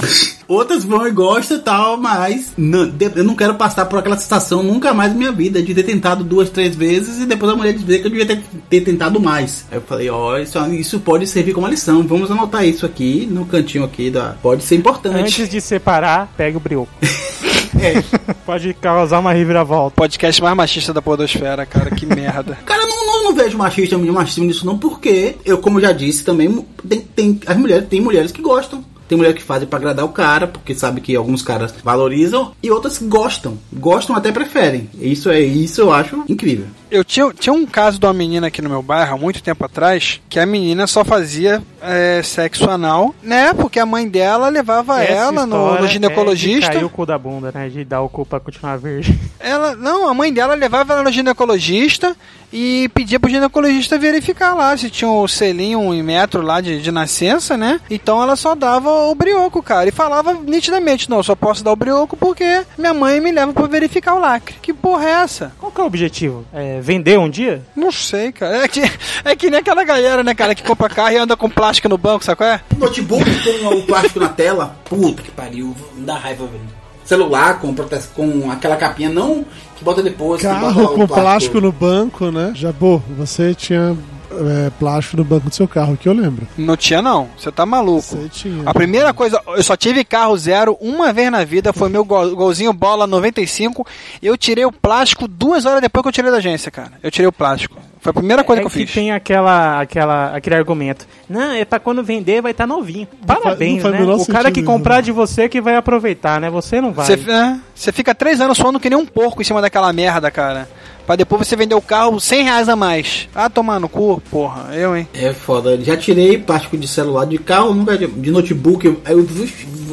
Outras 0.50 0.84
vão 0.84 1.06
e 1.06 1.12
gostam 1.12 1.58
e 1.58 1.60
tal, 1.60 1.96
mas 1.96 2.54
não, 2.58 2.92
eu 3.14 3.22
não 3.22 3.36
quero 3.36 3.54
passar 3.54 3.84
por 3.84 4.00
aquela 4.00 4.18
sensação 4.18 4.64
nunca 4.64 4.92
mais 4.92 5.12
na 5.12 5.16
minha 5.16 5.30
vida 5.30 5.62
de 5.62 5.72
ter 5.72 5.84
tentado 5.84 6.24
duas, 6.24 6.50
três 6.50 6.74
vezes 6.74 7.22
e 7.22 7.24
depois 7.24 7.52
a 7.52 7.54
mulher 7.54 7.72
dizer 7.72 8.00
que 8.00 8.08
eu 8.08 8.10
devia 8.10 8.26
ter, 8.26 8.42
ter 8.68 8.80
tentado 8.80 9.20
mais. 9.20 9.64
Aí 9.70 9.78
eu 9.78 9.82
falei, 9.82 10.10
ó, 10.10 10.36
isso, 10.38 10.58
isso 10.72 10.98
pode 10.98 11.24
servir 11.28 11.52
como 11.52 11.68
lição. 11.68 12.02
Vamos 12.02 12.32
anotar 12.32 12.66
isso 12.66 12.84
aqui 12.84 13.28
no 13.30 13.46
cantinho 13.46 13.84
aqui 13.84 14.10
da. 14.10 14.34
Pode 14.42 14.64
ser 14.64 14.74
importante. 14.74 15.20
Antes 15.20 15.48
de 15.48 15.60
separar, 15.60 16.32
pega 16.36 16.56
o 16.56 16.60
brioco. 16.60 16.92
É. 17.78 18.02
Pode 18.44 18.74
causar 18.74 19.20
uma 19.20 19.32
reviravolta. 19.32 19.94
Podcast 19.96 20.42
mais 20.42 20.56
machista 20.56 20.92
da 20.92 21.00
podosfera, 21.00 21.64
cara, 21.64 21.90
que 21.90 22.04
merda. 22.04 22.58
Cara, 22.66 22.82
eu 22.82 22.88
não, 22.88 23.06
não, 23.06 23.24
não 23.24 23.34
vejo 23.34 23.56
machista, 23.56 23.96
machismo 23.96 24.44
nisso 24.44 24.66
não, 24.66 24.76
porque 24.76 25.36
eu, 25.44 25.58
como 25.58 25.78
eu 25.78 25.82
já 25.82 25.92
disse, 25.92 26.24
também 26.24 26.66
tem, 26.88 27.00
tem 27.00 27.40
as 27.46 27.56
mulheres, 27.56 27.88
tem 27.88 28.00
mulheres 28.00 28.32
que 28.32 28.42
gostam. 28.42 28.84
Tem 29.10 29.18
mulheres 29.18 29.40
que 29.40 29.44
fazem 29.44 29.66
pra 29.66 29.76
agradar 29.76 30.04
o 30.04 30.10
cara, 30.10 30.46
porque 30.46 30.72
sabe 30.72 31.00
que 31.00 31.16
alguns 31.16 31.42
caras 31.42 31.74
valorizam, 31.82 32.52
e 32.62 32.70
outras 32.70 32.96
que 32.96 33.04
gostam. 33.06 33.58
Gostam 33.72 34.14
até 34.14 34.30
preferem. 34.30 34.88
Isso 35.00 35.28
é 35.28 35.40
isso 35.40 35.80
eu 35.80 35.92
acho 35.92 36.22
incrível. 36.28 36.66
Eu 36.88 37.04
tinha, 37.04 37.28
tinha 37.32 37.52
um 37.52 37.66
caso 37.66 37.98
de 37.98 38.06
uma 38.06 38.12
menina 38.12 38.46
aqui 38.46 38.62
no 38.62 38.70
meu 38.70 38.80
bairro, 38.82 39.16
há 39.16 39.18
muito 39.18 39.42
tempo 39.42 39.64
atrás, 39.64 40.20
que 40.28 40.38
a 40.38 40.46
menina 40.46 40.86
só 40.86 41.04
fazia 41.04 41.60
é, 41.82 42.22
sexo 42.22 42.70
anal, 42.70 43.12
né? 43.20 43.52
Porque 43.52 43.80
a 43.80 43.86
mãe 43.86 44.08
dela 44.08 44.48
levava 44.48 45.02
Essa 45.02 45.12
ela 45.12 45.44
no, 45.44 45.80
no 45.80 45.84
É 45.86 45.88
ginecologista. 45.88 46.70
cair 46.70 46.84
o 46.84 46.88
cu 46.88 47.04
da 47.04 47.18
bunda, 47.18 47.50
né? 47.52 47.68
De 47.68 47.84
dar 47.84 48.02
o 48.02 48.08
cu 48.08 48.24
pra 48.24 48.38
continuar 48.38 48.76
verde. 48.78 49.18
Ela, 49.40 49.74
não, 49.74 50.08
a 50.08 50.14
mãe 50.14 50.32
dela 50.32 50.54
levava 50.54 50.92
ela 50.92 51.02
no 51.02 51.10
ginecologista 51.10 52.14
e 52.52 52.90
pedia 52.94 53.20
pro 53.20 53.30
ginecologista 53.30 53.98
verificar 53.98 54.54
lá 54.54 54.76
se 54.76 54.90
tinha 54.90 55.10
o 55.10 55.26
selinho, 55.28 55.80
um 55.80 56.02
metro 56.02 56.42
lá 56.42 56.60
de, 56.60 56.80
de 56.82 56.90
nascença, 56.90 57.56
né? 57.56 57.80
Então 57.88 58.22
ela 58.22 58.36
só 58.36 58.54
dava 58.54 58.90
o 58.90 59.14
brioco, 59.14 59.62
cara. 59.62 59.88
E 59.88 59.92
falava 59.92 60.34
nitidamente: 60.34 61.08
não, 61.08 61.18
eu 61.18 61.22
só 61.22 61.34
posso 61.34 61.64
dar 61.64 61.72
o 61.72 61.76
brioco 61.76 62.16
porque 62.16 62.64
minha 62.76 62.92
mãe 62.92 63.20
me 63.20 63.32
leva 63.32 63.52
pra 63.52 63.66
verificar 63.66 64.14
o 64.14 64.20
lacre. 64.20 64.56
Que 64.60 64.74
porra 64.74 65.06
é 65.06 65.12
essa? 65.12 65.52
Qual 65.58 65.72
que 65.72 65.80
é 65.80 65.84
o 65.84 65.86
objetivo? 65.86 66.44
É 66.52 66.80
vender 66.80 67.18
um 67.18 67.30
dia? 67.30 67.64
Não 67.74 67.92
sei, 67.92 68.32
cara. 68.32 68.64
É 68.64 68.68
que, 68.68 68.82
é 69.24 69.36
que 69.36 69.50
nem 69.50 69.60
aquela 69.60 69.84
galera, 69.84 70.22
né, 70.22 70.34
cara, 70.34 70.54
que 70.54 70.62
compra 70.62 70.88
carro 70.88 71.12
e 71.12 71.16
anda 71.16 71.36
com 71.36 71.48
plástico 71.48 71.88
no 71.88 71.96
banco, 71.96 72.24
sabe 72.24 72.36
qual 72.36 72.50
é? 72.50 72.60
Notebook 72.76 73.24
com 73.24 73.68
o 73.68 73.82
plástico 73.86 74.20
na 74.20 74.28
tela, 74.28 74.76
puta 74.84 75.22
que 75.22 75.30
pariu, 75.30 75.74
me 75.94 76.04
dá 76.04 76.16
raiva, 76.16 76.46
velho. 76.46 76.79
Celular 77.10 77.58
com, 77.58 77.74
com 78.14 78.50
aquela 78.52 78.76
capinha, 78.76 79.08
não 79.10 79.44
que 79.76 79.82
bota 79.82 80.00
depois. 80.00 80.40
que 80.40 80.46
bota 80.46 80.60
Carro 80.60 80.84
o 80.84 80.94
com 80.94 81.06
plástico 81.08 81.60
no 81.60 81.72
banco, 81.72 82.30
né? 82.30 82.52
Jabu, 82.54 83.02
você 83.18 83.52
tinha 83.52 83.96
é, 84.30 84.70
plástico 84.78 85.16
no 85.16 85.24
banco 85.24 85.48
do 85.48 85.54
seu 85.54 85.66
carro, 85.66 85.96
que 85.96 86.08
eu 86.08 86.12
lembro. 86.12 86.46
Não 86.56 86.76
tinha, 86.76 87.02
não. 87.02 87.28
Você 87.36 87.50
tá 87.50 87.66
maluco. 87.66 88.00
Você 88.02 88.28
tinha. 88.28 88.62
A 88.64 88.72
primeira 88.72 89.12
coisa, 89.12 89.42
eu 89.56 89.62
só 89.64 89.76
tive 89.76 90.04
carro 90.04 90.36
zero 90.38 90.76
uma 90.80 91.12
vez 91.12 91.32
na 91.32 91.42
vida, 91.44 91.72
foi 91.72 91.88
meu 91.88 92.04
gol- 92.04 92.36
golzinho 92.36 92.72
bola 92.72 93.06
95. 93.08 93.84
Eu 94.22 94.36
tirei 94.36 94.64
o 94.64 94.70
plástico 94.70 95.26
duas 95.26 95.66
horas 95.66 95.80
depois 95.80 96.02
que 96.02 96.08
eu 96.08 96.12
tirei 96.12 96.30
da 96.30 96.36
agência, 96.36 96.70
cara. 96.70 96.92
Eu 97.02 97.10
tirei 97.10 97.26
o 97.26 97.32
plástico. 97.32 97.76
Foi 98.00 98.10
a 98.10 98.14
primeira 98.14 98.42
coisa 98.42 98.60
é 98.60 98.62
que 98.62 98.66
eu 98.66 98.70
fiz. 98.70 98.90
tem 98.92 99.12
aquela, 99.12 99.80
aquela, 99.80 100.34
aquele 100.34 100.56
argumento. 100.56 101.06
Não, 101.28 101.52
é 101.52 101.64
pra 101.64 101.78
quando 101.78 102.02
vender 102.02 102.40
vai 102.40 102.52
estar 102.52 102.66
novinho. 102.66 103.06
Parabéns, 103.26 103.82
não 103.82 103.90
faz 103.90 104.02
o 104.02 104.06
né? 104.06 104.14
O 104.14 104.26
cara 104.26 104.50
que 104.50 104.62
comprar 104.62 104.96
né? 104.96 105.02
de 105.02 105.12
você 105.12 105.48
que 105.48 105.60
vai 105.60 105.76
aproveitar, 105.76 106.40
né? 106.40 106.48
Você 106.48 106.80
não 106.80 106.92
vai. 106.92 107.06
Você 107.06 107.90
é, 107.90 107.92
fica 107.92 108.14
três 108.14 108.40
anos 108.40 108.56
suando 108.56 108.80
que 108.80 108.88
nem 108.88 108.98
um 108.98 109.04
porco 109.04 109.42
em 109.42 109.44
cima 109.44 109.60
daquela 109.60 109.92
merda, 109.92 110.30
cara. 110.30 110.66
Pra 111.06 111.16
depois 111.16 111.46
você 111.46 111.56
vender 111.56 111.74
o 111.74 111.82
carro 111.82 112.20
100 112.20 112.44
reais 112.44 112.68
a 112.68 112.76
mais. 112.76 113.28
Ah, 113.34 113.50
tomar 113.50 113.80
no 113.80 113.88
cu, 113.88 114.22
porra. 114.30 114.74
Eu, 114.74 114.96
hein. 114.96 115.08
É 115.12 115.32
foda. 115.32 115.78
Já 115.82 115.96
tirei 115.96 116.38
plástico 116.38 116.78
de 116.78 116.86
celular 116.86 117.26
de 117.26 117.36
carro, 117.36 117.74
nunca 117.74 117.98
de, 117.98 118.06
de 118.06 118.30
notebook. 118.30 118.98
Aí 119.04 119.12
eu 119.12 119.26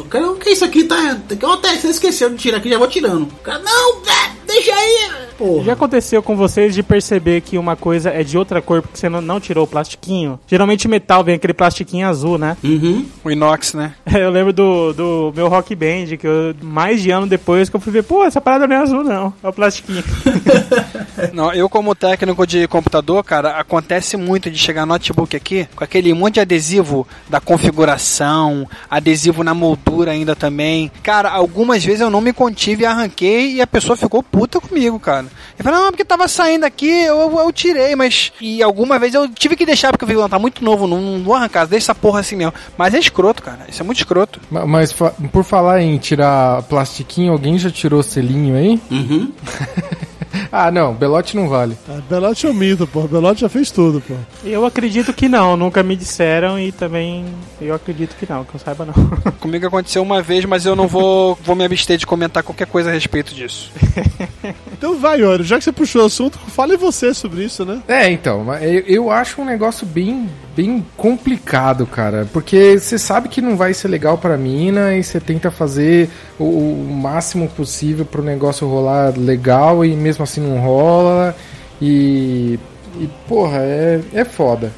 cara, 0.09 0.31
o 0.31 0.35
que 0.35 0.49
é 0.49 0.53
isso 0.53 0.63
aqui? 0.63 0.83
Tá, 0.83 1.17
ó, 1.43 1.57
tá, 1.57 1.69
você 1.69 1.87
esqueceu 1.87 2.29
de 2.29 2.37
tirar 2.37 2.57
aqui, 2.59 2.69
já 2.69 2.77
vou 2.77 2.87
tirando. 2.87 3.23
O 3.23 3.43
Cara, 3.43 3.59
não, 3.59 4.01
é, 4.03 4.36
deixa 4.47 4.73
aí. 4.73 5.11
porra. 5.37 5.63
Já 5.63 5.73
aconteceu 5.73 6.23
com 6.23 6.35
vocês 6.35 6.73
de 6.73 6.81
perceber 6.81 7.41
que 7.41 7.57
uma 7.57 7.75
coisa 7.75 8.09
é 8.09 8.23
de 8.23 8.37
outra 8.37 8.61
cor 8.61 8.81
porque 8.81 8.97
você 8.97 9.09
não, 9.09 9.21
não 9.21 9.39
tirou 9.39 9.65
o 9.65 9.67
plastiquinho? 9.67 10.39
Geralmente 10.47 10.87
metal 10.87 11.23
vem 11.23 11.35
aquele 11.35 11.53
plastiquinho 11.53 12.07
azul, 12.07 12.37
né? 12.37 12.57
Uhum. 12.63 13.05
O 13.23 13.29
inox, 13.29 13.73
né? 13.73 13.93
Eu 14.11 14.29
lembro 14.31 14.53
do, 14.53 14.93
do 14.93 15.33
meu 15.35 15.47
rock 15.47 15.75
band, 15.75 16.17
que 16.17 16.25
eu, 16.25 16.55
mais 16.61 17.01
de 17.01 17.11
ano 17.11 17.27
depois 17.27 17.69
que 17.69 17.75
eu 17.75 17.79
fui 17.79 17.91
ver, 17.91 18.03
pô, 18.03 18.23
essa 18.23 18.41
parada 18.41 18.65
não 18.65 18.75
é 18.75 18.79
azul, 18.79 19.03
não. 19.03 19.33
É 19.43 19.47
o 19.47 19.53
plastiquinho. 19.53 20.03
Não, 21.33 21.51
eu 21.51 21.67
como 21.67 21.95
técnico 21.95 22.45
de 22.45 22.67
computador, 22.67 23.23
cara, 23.23 23.59
acontece 23.59 24.15
muito 24.15 24.51
de 24.51 24.57
chegar 24.57 24.85
notebook 24.85 25.35
aqui 25.35 25.67
com 25.75 25.83
aquele 25.83 26.13
monte 26.13 26.35
de 26.35 26.39
adesivo 26.41 27.07
da 27.27 27.39
configuração, 27.39 28.67
adesivo 28.89 29.43
na 29.43 29.53
moldura 29.53 30.11
ainda 30.11 30.35
também. 30.35 30.91
Cara, 31.01 31.29
algumas 31.31 31.83
vezes 31.83 32.01
eu 32.01 32.09
não 32.11 32.21
me 32.21 32.33
contive 32.33 32.83
e 32.83 32.85
arranquei 32.85 33.53
e 33.53 33.61
a 33.61 33.67
pessoa 33.67 33.97
ficou 33.97 34.21
puta 34.21 34.36
comigo, 34.61 34.99
cara. 34.99 35.25
Eu 35.57 35.63
falei, 35.63 35.79
não, 35.79 35.89
porque 35.91 36.05
tava 36.05 36.27
saindo 36.27 36.65
aqui, 36.65 36.87
eu, 36.89 37.39
eu 37.39 37.51
tirei, 37.51 37.95
mas. 37.95 38.31
E 38.41 38.61
alguma 38.61 38.99
vez 38.99 39.13
eu 39.13 39.27
tive 39.29 39.55
que 39.55 39.65
deixar 39.65 39.91
porque 39.91 40.03
eu 40.03 40.07
vi, 40.09 40.13
não, 40.15 40.29
tá 40.29 40.37
muito 40.37 40.63
novo, 40.63 40.85
não, 40.87 40.99
não 41.01 41.23
vou 41.23 41.33
arrancar, 41.35 41.65
deixa 41.65 41.85
essa 41.85 41.95
porra 41.95 42.19
assim 42.19 42.35
mesmo. 42.35 42.53
Mas 42.77 42.93
é 42.93 42.99
escroto, 42.99 43.41
cara, 43.41 43.65
isso 43.69 43.81
é 43.81 43.85
muito 43.85 43.97
escroto. 43.97 44.39
Ma- 44.51 44.65
Mas 44.65 44.91
fa- 44.91 45.13
por 45.31 45.43
falar 45.43 45.81
em 45.81 45.97
tirar 45.97 46.61
plastiquinho, 46.63 47.31
alguém 47.31 47.57
já 47.57 47.71
tirou 47.71 48.03
selinho 48.03 48.55
aí? 48.55 48.79
Uhum. 48.91 49.31
Ah, 50.51 50.71
não, 50.71 50.93
Belote 50.93 51.35
não 51.35 51.47
vale. 51.47 51.77
Ah, 51.89 51.99
Belote 52.09 52.45
é 52.45 52.49
um 52.49 52.53
mito, 52.53 52.87
pô. 52.87 53.01
Belote 53.01 53.41
já 53.41 53.49
fez 53.49 53.71
tudo, 53.71 54.01
pô. 54.01 54.13
Eu 54.43 54.65
acredito 54.65 55.13
que 55.13 55.27
não, 55.27 55.57
nunca 55.57 55.83
me 55.83 55.95
disseram 55.95 56.59
e 56.59 56.71
também 56.71 57.25
eu 57.61 57.73
acredito 57.73 58.15
que 58.15 58.31
não, 58.31 58.43
que 58.43 58.55
eu 58.55 58.59
saiba 58.59 58.85
não. 58.85 58.93
Comigo 59.39 59.67
aconteceu 59.67 60.01
uma 60.01 60.21
vez, 60.21 60.45
mas 60.45 60.65
eu 60.65 60.75
não 60.75 60.87
vou, 60.87 61.37
vou 61.43 61.55
me 61.55 61.65
abster 61.65 61.97
de 61.97 62.05
comentar 62.05 62.43
qualquer 62.43 62.67
coisa 62.67 62.89
a 62.89 62.93
respeito 62.93 63.33
disso. 63.33 63.71
Então 64.77 64.95
vai, 64.99 65.21
Yori, 65.21 65.43
já 65.43 65.57
que 65.57 65.63
você 65.63 65.71
puxou 65.71 66.03
o 66.03 66.05
assunto, 66.05 66.37
fale 66.37 66.77
você 66.77 67.11
sobre 67.11 67.43
isso, 67.43 67.65
né? 67.65 67.81
É, 67.87 68.11
então, 68.11 68.43
mas 68.43 68.61
eu, 68.61 68.81
eu 68.81 69.11
acho 69.11 69.41
um 69.41 69.45
negócio 69.45 69.87
bem, 69.87 70.29
bem 70.57 70.83
complicado, 70.97 71.85
cara. 71.85 72.27
Porque 72.33 72.79
você 72.79 72.97
sabe 72.97 73.29
que 73.29 73.39
não 73.39 73.55
vai 73.55 73.75
ser 73.75 73.89
legal 73.89 74.17
pra 74.17 74.35
mina 74.35 74.95
e 74.95 75.03
você 75.03 75.19
tenta 75.19 75.51
fazer 75.51 76.09
o, 76.39 76.45
o 76.45 76.89
máximo 76.91 77.47
possível 77.47 78.03
pro 78.03 78.23
negócio 78.23 78.67
rolar 78.67 79.13
legal 79.15 79.85
e 79.85 79.95
mesmo 79.95 80.23
assim 80.23 80.41
não 80.41 80.59
rola. 80.59 81.35
E. 81.79 82.59
E, 82.99 83.07
porra, 83.27 83.59
é, 83.59 84.01
é 84.11 84.25
foda. 84.25 84.71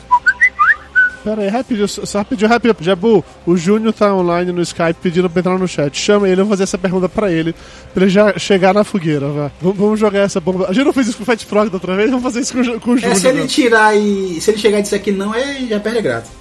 Pera 1.24 1.41
aí, 1.41 1.47
rapidinho, 1.49 1.88
só 1.88 2.20
rapidinho, 2.20 2.49
rapidinho. 2.49 2.76
Jabu, 2.86 3.26
o 3.45 3.57
Júnior 3.57 3.91
tá 3.93 4.13
online 4.15 4.51
no 4.51 4.61
Skype 4.61 4.95
pedindo 5.01 5.30
pra 5.30 5.39
entrar 5.41 5.57
no 5.59 5.67
chat. 5.67 5.97
Chama 5.99 6.30
ele, 6.30 6.39
eu 6.41 6.45
vou 6.45 6.51
fazer 6.53 6.63
essa 6.63 6.78
pergunta 6.78 7.09
pra 7.09 7.30
ele, 7.32 7.53
pra 7.93 8.03
ele 8.03 8.11
já 8.11 8.38
chegar 8.39 8.74
na 8.74 8.84
fogueira, 8.84 9.28
vai. 9.28 9.47
V- 9.61 9.74
vamos 9.74 9.99
jogar 9.99 10.20
essa 10.22 10.39
bomba. 10.39 10.67
A 10.70 10.74
gente 10.74 10.86
não 10.86 10.93
fez 10.93 11.07
isso 11.09 11.17
com 11.17 11.24
o 11.24 11.26
Fight 11.26 11.45
Frog 11.45 11.70
da 11.70 11.76
outra 11.76 11.95
vez, 11.95 12.09
vamos 12.09 12.24
fazer 12.24 12.39
isso 12.39 12.53
com, 12.53 12.61
o 12.61 12.80
com 12.80 12.91
o 12.91 12.97
É, 12.97 13.01
Júnior. 13.01 13.15
se 13.17 13.28
ele 13.28 13.41
né? 13.41 13.47
tirar 13.47 13.95
e. 13.97 14.39
Se 14.39 14.51
ele 14.51 14.57
chegar 14.59 14.80
e 14.80 14.82
disser 14.82 15.01
que 15.01 15.11
não, 15.11 15.36
é, 15.36 15.57
já 15.67 15.80
perde 15.80 15.99
a 15.99 16.01
graça. 16.01 16.32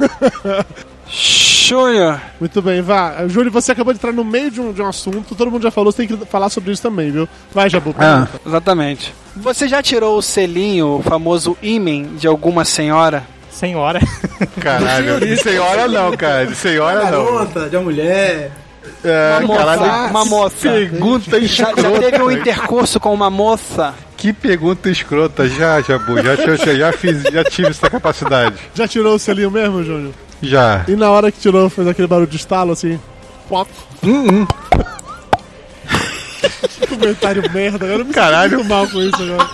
Júnior, 1.12 2.20
Muito 2.38 2.62
bem, 2.62 2.80
vá. 2.82 3.26
Júnior, 3.26 3.50
você 3.52 3.72
acabou 3.72 3.92
de 3.92 3.98
entrar 3.98 4.12
no 4.12 4.24
meio 4.24 4.50
de 4.50 4.60
um, 4.60 4.72
de 4.72 4.80
um 4.80 4.86
assunto, 4.86 5.34
todo 5.34 5.50
mundo 5.50 5.62
já 5.62 5.70
falou, 5.70 5.90
você 5.92 6.06
tem 6.06 6.16
que 6.16 6.26
falar 6.26 6.48
sobre 6.50 6.72
isso 6.72 6.82
também, 6.82 7.10
viu? 7.10 7.28
Vai, 7.52 7.68
Jabu. 7.68 7.94
Ah. 7.98 8.28
exatamente. 8.46 9.12
Você 9.36 9.66
já 9.68 9.82
tirou 9.82 10.18
o 10.18 10.22
selinho, 10.22 10.98
o 10.98 11.02
famoso 11.02 11.56
ímen 11.62 12.14
de 12.16 12.26
alguma 12.26 12.64
senhora? 12.64 13.24
Senhora. 13.50 14.00
Caralho, 14.60 15.20
de 15.20 15.36
senhora 15.36 15.86
não, 15.88 16.16
cara. 16.16 16.46
De 16.46 16.54
senhora 16.54 17.10
não. 17.10 17.24
Garota, 17.24 17.68
de 17.68 17.76
uma 17.76 17.82
mulher. 17.84 18.50
É, 19.04 19.38
Uma 19.38 19.46
moça, 19.46 19.64
caralho, 19.76 20.10
uma 20.10 20.24
moça. 20.24 20.56
Pergunta 20.70 21.40
Já, 21.40 21.64
já 21.64 21.70
escrota. 21.70 22.00
teve 22.00 22.22
um 22.22 22.30
intercurso 22.30 22.98
com 23.00 23.12
uma 23.12 23.28
moça? 23.30 23.94
Que 24.16 24.32
pergunta 24.32 24.88
escrota. 24.90 25.48
Já, 25.48 25.80
Jabu. 25.80 26.22
Já, 26.22 26.36
já, 26.36 26.74
já 26.74 26.92
fiz, 26.92 27.22
já 27.22 27.44
tive 27.44 27.68
essa 27.68 27.88
capacidade. 27.90 28.56
Já 28.74 28.86
tirou 28.88 29.14
o 29.14 29.18
selinho 29.18 29.50
mesmo, 29.50 29.82
Júnior? 29.84 30.12
Já. 30.42 30.84
E 30.88 30.96
na 30.96 31.10
hora 31.10 31.30
que 31.32 31.38
tirou, 31.38 31.68
fez 31.68 31.86
aquele 31.88 32.08
barulho 32.08 32.26
de 32.28 32.36
estalo, 32.36 32.72
assim... 32.72 32.98
Pop. 33.48 33.70
Que 36.78 36.86
comentário 36.88 37.42
merda, 37.52 37.86
eu 37.86 37.98
não 37.98 38.04
me 38.06 38.12
Caralho. 38.12 38.58
sinto 38.58 38.68
mal 38.68 38.86
com 38.88 39.00
isso 39.02 39.22
agora. 39.22 39.48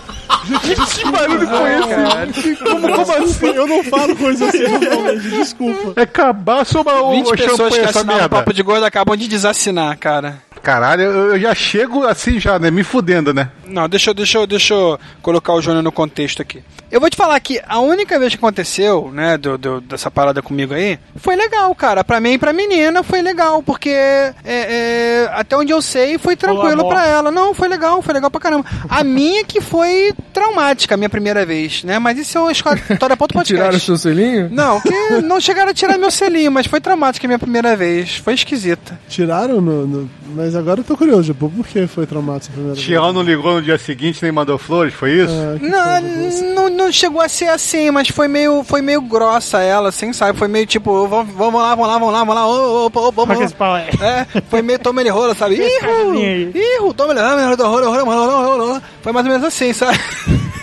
Gente, 0.47 0.99
Que 1.05 1.11
barulho 1.11 1.47
com 1.47 1.66
esse? 1.66 2.57
Como, 2.57 2.80
como 2.80 3.12
assim? 3.24 3.47
eu 3.47 3.66
não 3.66 3.84
falo 3.84 4.16
coisa 4.16 4.47
assim 4.47 4.62
normalmente, 4.68 5.28
desculpa. 5.30 6.01
É 6.01 6.07
cabaço 6.07 6.78
ou 6.78 6.82
uma 6.82 7.11
20 7.16 7.26
ou 7.26 7.32
pessoas 7.36 7.57
champanhe 7.57 7.82
que 7.82 7.88
assinaram 7.88 8.26
o? 8.26 8.28
Papo 8.28 8.53
de 8.53 8.62
Gordo 8.62 8.84
acabam 8.84 9.16
de 9.16 9.28
desassinar, 9.28 9.97
cara. 9.99 10.45
Caralho, 10.66 11.02
eu, 11.02 11.12
eu 11.34 11.38
já 11.38 11.54
chego 11.54 12.04
assim 12.04 12.40
já, 12.40 12.58
né? 12.58 12.72
Me 12.72 12.82
fudendo, 12.82 13.32
né? 13.32 13.50
Não, 13.68 13.88
deixa 13.88 14.10
eu, 14.10 14.14
deixa 14.14 14.38
eu, 14.38 14.46
deixa 14.48 14.74
eu 14.74 14.98
colocar 15.22 15.52
o 15.54 15.62
Júnior 15.62 15.80
no 15.80 15.92
contexto 15.92 16.42
aqui. 16.42 16.60
Eu 16.90 17.00
vou 17.00 17.08
te 17.08 17.16
falar 17.16 17.38
que 17.38 17.60
a 17.68 17.78
única 17.78 18.18
vez 18.18 18.32
que 18.32 18.38
aconteceu, 18.38 19.10
né, 19.12 19.36
do, 19.38 19.56
do- 19.56 19.80
dessa 19.80 20.10
parada 20.10 20.42
comigo 20.42 20.74
aí, 20.74 20.98
foi 21.16 21.36
legal, 21.36 21.72
cara. 21.74 22.02
Pra 22.02 22.18
mim 22.20 22.32
e 22.32 22.38
pra 22.38 22.52
menina 22.52 23.02
foi 23.04 23.22
legal, 23.22 23.62
porque 23.62 23.90
é, 23.90 24.34
é, 24.44 25.30
até 25.34 25.56
onde 25.56 25.72
eu 25.72 25.80
sei 25.80 26.18
foi 26.18 26.34
tranquilo 26.34 26.80
amor. 26.80 26.88
pra 26.88 27.06
ela. 27.06 27.30
Não, 27.30 27.54
foi 27.54 27.68
legal, 27.68 28.02
foi 28.02 28.14
legal 28.14 28.30
pra 28.30 28.40
caramba. 28.40 28.64
A 28.88 29.02
minha 29.04 29.44
que 29.44 29.60
foi 29.60 30.12
traumática, 30.32 30.94
a 30.94 30.96
minha 30.98 31.08
primeira 31.10 31.46
vez, 31.46 31.84
né? 31.84 31.98
Mas 32.00 32.18
isso 32.18 32.38
é 32.38 32.40
uma 32.40 32.52
história 32.52 32.82
pra 33.16 33.16
outro 33.20 33.42
Tiraram 33.46 33.68
o 33.68 33.70
podcast. 33.70 33.86
seu 33.86 33.96
selinho? 33.96 34.48
Não, 34.50 34.80
que 34.82 35.20
não 35.22 35.40
chegaram 35.40 35.70
a 35.70 35.74
tirar 35.74 35.96
meu 35.96 36.10
selinho, 36.10 36.50
mas 36.50 36.66
foi 36.66 36.80
traumática 36.80 37.24
a 37.24 37.28
minha 37.28 37.38
primeira 37.38 37.76
vez. 37.76 38.16
Foi 38.16 38.34
esquisita. 38.34 38.98
Tiraram 39.08 39.60
no, 39.60 39.86
no- 39.86 40.10
Mas 40.34 40.55
agora 40.57 40.80
eu 40.80 40.84
tô 40.84 40.96
curioso, 40.96 41.24
Jabu, 41.24 41.50
por 41.50 41.66
que 41.66 41.86
foi 41.86 42.07
traumático 42.07 42.52
a 42.52 42.54
primeira 42.54 42.74
vez? 42.74 42.86
Tião 42.86 43.12
não 43.12 43.22
ligou 43.22 43.54
no 43.54 43.62
dia 43.62 43.78
seguinte 43.78 44.22
nem 44.22 44.32
mandou 44.32 44.59
flores, 44.59 44.94
foi 44.94 45.12
isso? 45.12 45.32
Ah, 45.32 45.59
que 45.59 45.68
Não, 45.68 46.54
não, 46.54 46.68
não 46.70 46.92
chegou 46.92 47.20
a 47.20 47.28
ser 47.28 47.48
assim, 47.48 47.90
mas 47.90 48.09
foi 48.09 48.28
meio, 48.28 48.64
foi 48.64 48.82
meio 48.82 49.00
grossa 49.02 49.61
ela, 49.61 49.90
assim, 49.90 50.12
sabe? 50.12 50.38
Foi 50.38 50.48
meio 50.48 50.66
tipo, 50.66 51.07
vamos, 51.07 51.34
vamos 51.34 51.61
lá, 51.61 51.74
vamos 51.74 51.88
lá, 51.88 51.98
vamos 51.98 52.12
lá, 52.12 52.18
vamos 52.20 52.34
lá, 52.34 52.46
ô, 52.46 52.86
ô, 52.86 52.86
ô, 52.86 53.76
é. 53.76 54.26
É, 54.36 54.40
foi 54.48 54.62
meio 54.62 54.78
toma 54.78 55.00
ele 55.00 55.11
rola, 55.11 55.34
sabe? 55.34 55.61
Aí. 55.62 56.52
ihu, 56.54 56.92
toma 56.94 57.12
ele 57.12 57.20
rola, 57.20 57.54
rola, 57.57 57.86
rola, 57.86 58.02
rola, 58.04 58.26
rola, 58.26 58.64
rola. 58.64 58.82
Foi 59.02 59.12
mais 59.12 59.26
ou 59.26 59.32
menos 59.32 59.46
assim, 59.46 59.72
sabe? 59.72 59.98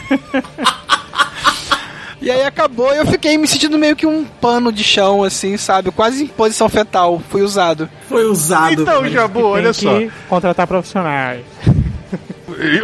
E 2.24 2.32
aí 2.32 2.42
acabou 2.46 2.94
e 2.94 2.98
eu 2.98 3.06
fiquei 3.06 3.38
me 3.38 3.46
sentindo 3.46 3.78
meio 3.78 3.98
que 3.98 4.06
um 4.08 4.24
pano 4.24 4.72
de 4.72 4.82
chão, 4.82 5.26
assim, 5.26 5.58
sabe? 5.58 5.92
Quase 5.92 6.24
em 6.24 6.28
posição 6.28 6.70
fetal. 6.70 7.22
Fui 7.30 7.42
usado. 7.42 7.90
Foi 8.08 8.24
usado. 8.24 8.82
Então. 8.82 9.06
Jabu, 9.10 9.44
olha 9.44 9.74
que 9.74 9.82
só. 9.82 10.00
contratar 10.30 10.66
profissionais. 10.66 11.42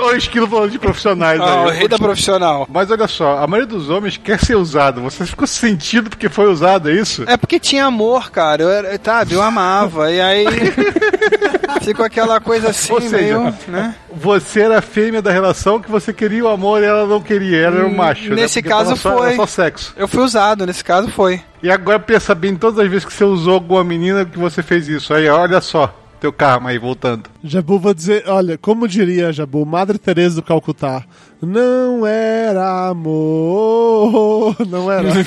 Olha 0.02 0.16
o 0.16 0.18
esquilo 0.18 0.48
falando 0.48 0.72
de 0.72 0.80
profissionais 0.80 1.40
Ah, 1.40 1.62
aí. 1.64 1.68
o 1.68 1.70
rei 1.70 1.88
da 1.88 1.98
profissional. 1.98 2.68
Mas 2.72 2.90
olha 2.92 3.08
só, 3.08 3.38
a 3.38 3.48
maioria 3.48 3.68
dos 3.68 3.90
homens 3.90 4.18
quer 4.18 4.40
ser 4.40 4.56
usado. 4.56 5.02
Você 5.02 5.26
ficou 5.26 5.48
sentido 5.48 6.10
porque 6.10 6.30
foi 6.30 6.48
usado, 6.52 6.90
é 6.90 6.94
isso? 6.94 7.24
É 7.28 7.38
porque 7.38 7.60
tinha 7.60 7.86
amor, 7.86 8.32
cara. 8.32 8.64
Eu 8.64 8.70
era, 8.70 9.00
sabe, 9.04 9.34
eu 9.34 9.42
amava. 9.42 10.12
E 10.12 10.20
aí. 10.22 10.46
Ficou 11.82 12.06
aquela 12.06 12.40
coisa 12.40 12.70
assim, 12.70 12.92
Ou 12.94 13.02
seja, 13.02 13.16
meio. 13.18 13.56
Né? 13.68 13.96
Você 14.12 14.62
era 14.62 14.80
a 14.80 14.82
fêmea 14.82 15.22
da 15.22 15.32
relação 15.32 15.80
que 15.80 15.90
você 15.90 16.12
queria 16.12 16.44
o 16.44 16.48
amor 16.48 16.82
e 16.82 16.86
ela 16.86 17.06
não 17.08 17.22
queria, 17.22 17.58
ela 17.58 17.78
era 17.78 17.88
o 17.88 17.96
macho. 17.96 18.30
né? 18.30 18.36
nesse 18.38 18.62
Porque 18.62 18.70
caso 18.76 18.96
só, 18.96 19.18
foi. 19.18 19.36
Só 19.36 19.46
sexo. 19.46 19.94
Eu 19.96 20.08
fui 20.08 20.22
usado, 20.24 20.66
nesse 20.66 20.84
caso 20.84 21.08
foi. 21.10 21.42
E 21.64 21.70
agora 21.72 22.00
pensa 22.00 22.34
bem 22.36 22.56
todas 22.56 22.80
as 22.80 22.90
vezes 22.90 23.06
que 23.06 23.14
você 23.14 23.24
usou 23.24 23.54
alguma 23.56 23.84
menina 23.84 24.26
que 24.26 24.38
você 24.38 24.62
fez 24.62 24.88
isso. 24.88 25.14
Aí 25.14 25.28
olha 25.30 25.62
só, 25.62 25.94
teu 26.20 26.32
karma 26.34 26.70
aí 26.70 26.78
voltando. 26.78 27.24
Jabu, 27.44 27.80
vou 27.80 27.94
dizer, 27.94 28.24
olha, 28.28 28.58
como 28.58 28.88
diria 28.88 29.32
Jabu, 29.34 29.66
Madre 29.66 29.98
Teresa 29.98 30.36
do 30.36 30.44
Calcutá, 30.44 31.04
não 31.42 32.06
era 32.06 32.90
amor, 32.90 34.56
não 34.68 34.92
era. 34.92 35.14
não 35.14 35.20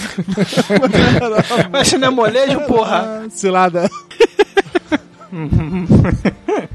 era 1.26 1.26
amor. 1.26 1.70
Mas 1.70 1.88
você 1.88 1.98
não 1.98 2.08
é 2.08 2.10
molejo, 2.10 2.60
porra? 2.66 3.24
Cilada. 3.30 3.90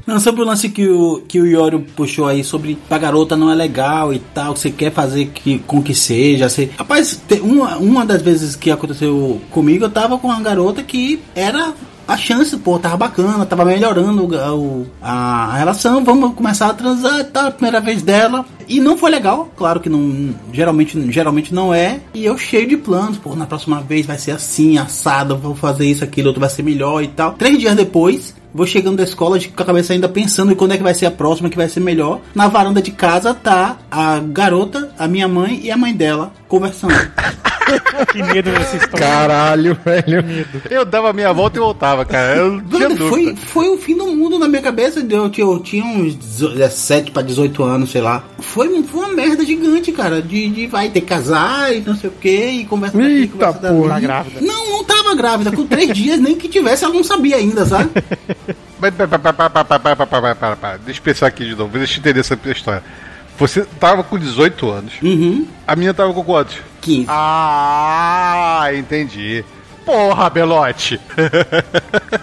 Não, 0.06 0.18
sobre 0.18 0.42
o 0.42 0.44
lance 0.44 0.68
que 0.68 0.88
o, 0.88 1.22
que 1.28 1.40
o 1.40 1.46
Iorio 1.46 1.80
puxou 1.94 2.26
aí 2.26 2.42
sobre 2.42 2.76
pra 2.88 2.98
garota 2.98 3.36
não 3.36 3.52
é 3.52 3.54
legal 3.54 4.12
e 4.12 4.18
tal, 4.18 4.54
que 4.54 4.60
você 4.60 4.70
quer 4.70 4.90
fazer 4.90 5.26
que, 5.26 5.58
com 5.60 5.82
que 5.82 5.94
seja. 5.94 6.48
Você... 6.48 6.68
Rapaz, 6.76 7.20
te- 7.28 7.40
uma, 7.40 7.76
uma 7.76 8.04
das 8.06 8.20
vezes 8.22 8.56
que 8.56 8.70
aconteceu 8.70 9.40
comigo, 9.50 9.84
eu 9.84 9.90
tava 9.90 10.18
com 10.18 10.28
uma 10.28 10.40
garota 10.40 10.82
que 10.82 11.20
era 11.36 11.72
a 12.08 12.16
chance, 12.16 12.56
pô, 12.56 12.78
tava 12.78 12.96
bacana, 12.96 13.44
tava 13.44 13.66
melhorando 13.66 14.24
o, 14.24 14.86
a, 15.02 15.54
relação, 15.58 16.02
vamos 16.02 16.34
começar 16.34 16.68
a 16.68 16.74
transar 16.74 17.20
a 17.34 17.50
primeira 17.50 17.82
vez 17.82 18.00
dela. 18.00 18.46
E 18.68 18.80
não 18.80 18.96
foi 18.98 19.10
legal, 19.10 19.50
claro 19.56 19.80
que 19.80 19.88
não, 19.88 20.34
geralmente, 20.52 21.10
geralmente 21.10 21.54
não 21.54 21.72
é. 21.72 22.00
E 22.12 22.24
eu 22.24 22.36
cheio 22.36 22.68
de 22.68 22.76
planos, 22.76 23.16
pô, 23.18 23.34
na 23.34 23.46
próxima 23.46 23.80
vez 23.80 24.04
vai 24.06 24.18
ser 24.18 24.32
assim, 24.32 24.76
assado, 24.78 25.36
vou 25.36 25.54
fazer 25.54 25.86
isso, 25.86 26.04
aquilo, 26.04 26.28
outro 26.28 26.40
vai 26.40 26.50
ser 26.50 26.62
melhor 26.62 27.02
e 27.02 27.08
tal. 27.08 27.32
Três 27.32 27.58
dias 27.58 27.74
depois, 27.74 28.36
Vou 28.52 28.66
chegando 28.66 28.96
da 28.96 29.04
escola 29.04 29.38
de- 29.38 29.48
com 29.48 29.62
a 29.62 29.66
cabeça 29.66 29.92
ainda 29.92 30.08
pensando 30.08 30.50
em 30.50 30.54
quando 30.54 30.72
é 30.72 30.78
que 30.78 30.82
vai 30.82 30.94
ser 30.94 31.04
a 31.04 31.10
próxima, 31.10 31.50
que 31.50 31.56
vai 31.56 31.68
ser 31.68 31.80
melhor. 31.80 32.18
Na 32.34 32.48
varanda 32.48 32.80
de 32.80 32.90
casa 32.90 33.34
tá 33.34 33.76
a 33.90 34.18
garota, 34.20 34.90
a 34.98 35.06
minha 35.06 35.28
mãe 35.28 35.60
e 35.62 35.70
a 35.70 35.76
mãe 35.76 35.92
dela 35.94 36.32
conversando. 36.48 36.94
Que 38.12 38.22
medo 38.22 38.50
dessa 38.50 38.76
história. 38.78 39.06
Caralho, 39.06 39.76
velho. 39.84 40.24
Eu 40.70 40.86
dava 40.86 41.12
minha 41.12 41.30
volta 41.34 41.58
e 41.58 41.60
voltava, 41.60 42.02
cara. 42.02 42.36
Eu 42.36 42.60
Brother, 42.62 42.96
foi, 42.96 43.36
foi 43.36 43.68
o 43.68 43.76
fim 43.76 43.94
do 43.94 44.06
mundo 44.06 44.38
na 44.38 44.48
minha 44.48 44.62
cabeça. 44.62 45.00
Eu, 45.00 45.28
tinha- 45.28 45.46
eu 45.46 45.58
tinha 45.58 45.84
uns 45.84 46.14
17 46.14 47.10
pra 47.10 47.20
18 47.20 47.62
anos, 47.62 47.90
sei 47.90 48.00
lá. 48.00 48.24
Foi, 48.38 48.57
foi, 48.58 48.82
foi 48.82 49.00
uma 49.00 49.14
merda 49.14 49.44
gigante, 49.44 49.92
cara. 49.92 50.20
De, 50.20 50.48
de 50.48 50.66
vai 50.66 50.90
ter 50.90 51.00
que 51.00 51.06
casar 51.06 51.72
e 51.72 51.80
não 51.80 51.94
sei 51.94 52.10
o 52.10 52.12
que, 52.12 52.46
e 52.46 52.64
conversa 52.64 52.98
com 52.98 53.92
a 53.92 54.00
grávida. 54.00 54.40
Não, 54.40 54.70
não 54.72 54.84
tava 54.84 55.14
grávida. 55.14 55.52
Com 55.52 55.64
três 55.64 55.92
dias, 55.96 56.18
nem 56.18 56.34
que 56.34 56.48
tivesse, 56.48 56.84
ela 56.84 56.92
não 56.92 57.04
sabia 57.04 57.36
ainda, 57.36 57.64
sabe? 57.64 57.90
Mas, 58.80 58.94
para, 58.94 59.06
para, 59.06 59.50
para, 59.50 60.56
para, 60.56 60.76
Deixa 60.78 60.98
eu 60.98 61.04
pensar 61.04 61.28
aqui 61.28 61.44
de 61.44 61.54
novo. 61.54 61.76
Deixa 61.78 61.94
eu 61.94 61.98
entender 62.00 62.20
essa 62.20 62.38
história. 62.46 62.82
Você 63.38 63.64
tava 63.78 64.02
com 64.02 64.18
18 64.18 64.68
anos. 64.68 64.92
Uhum. 65.02 65.46
A 65.64 65.76
minha 65.76 65.94
tava 65.94 66.12
com 66.12 66.24
quantos? 66.24 66.56
15. 66.80 67.06
Ah, 67.08 68.68
entendi. 68.74 69.44
Porra, 69.84 70.28
Belote! 70.28 71.00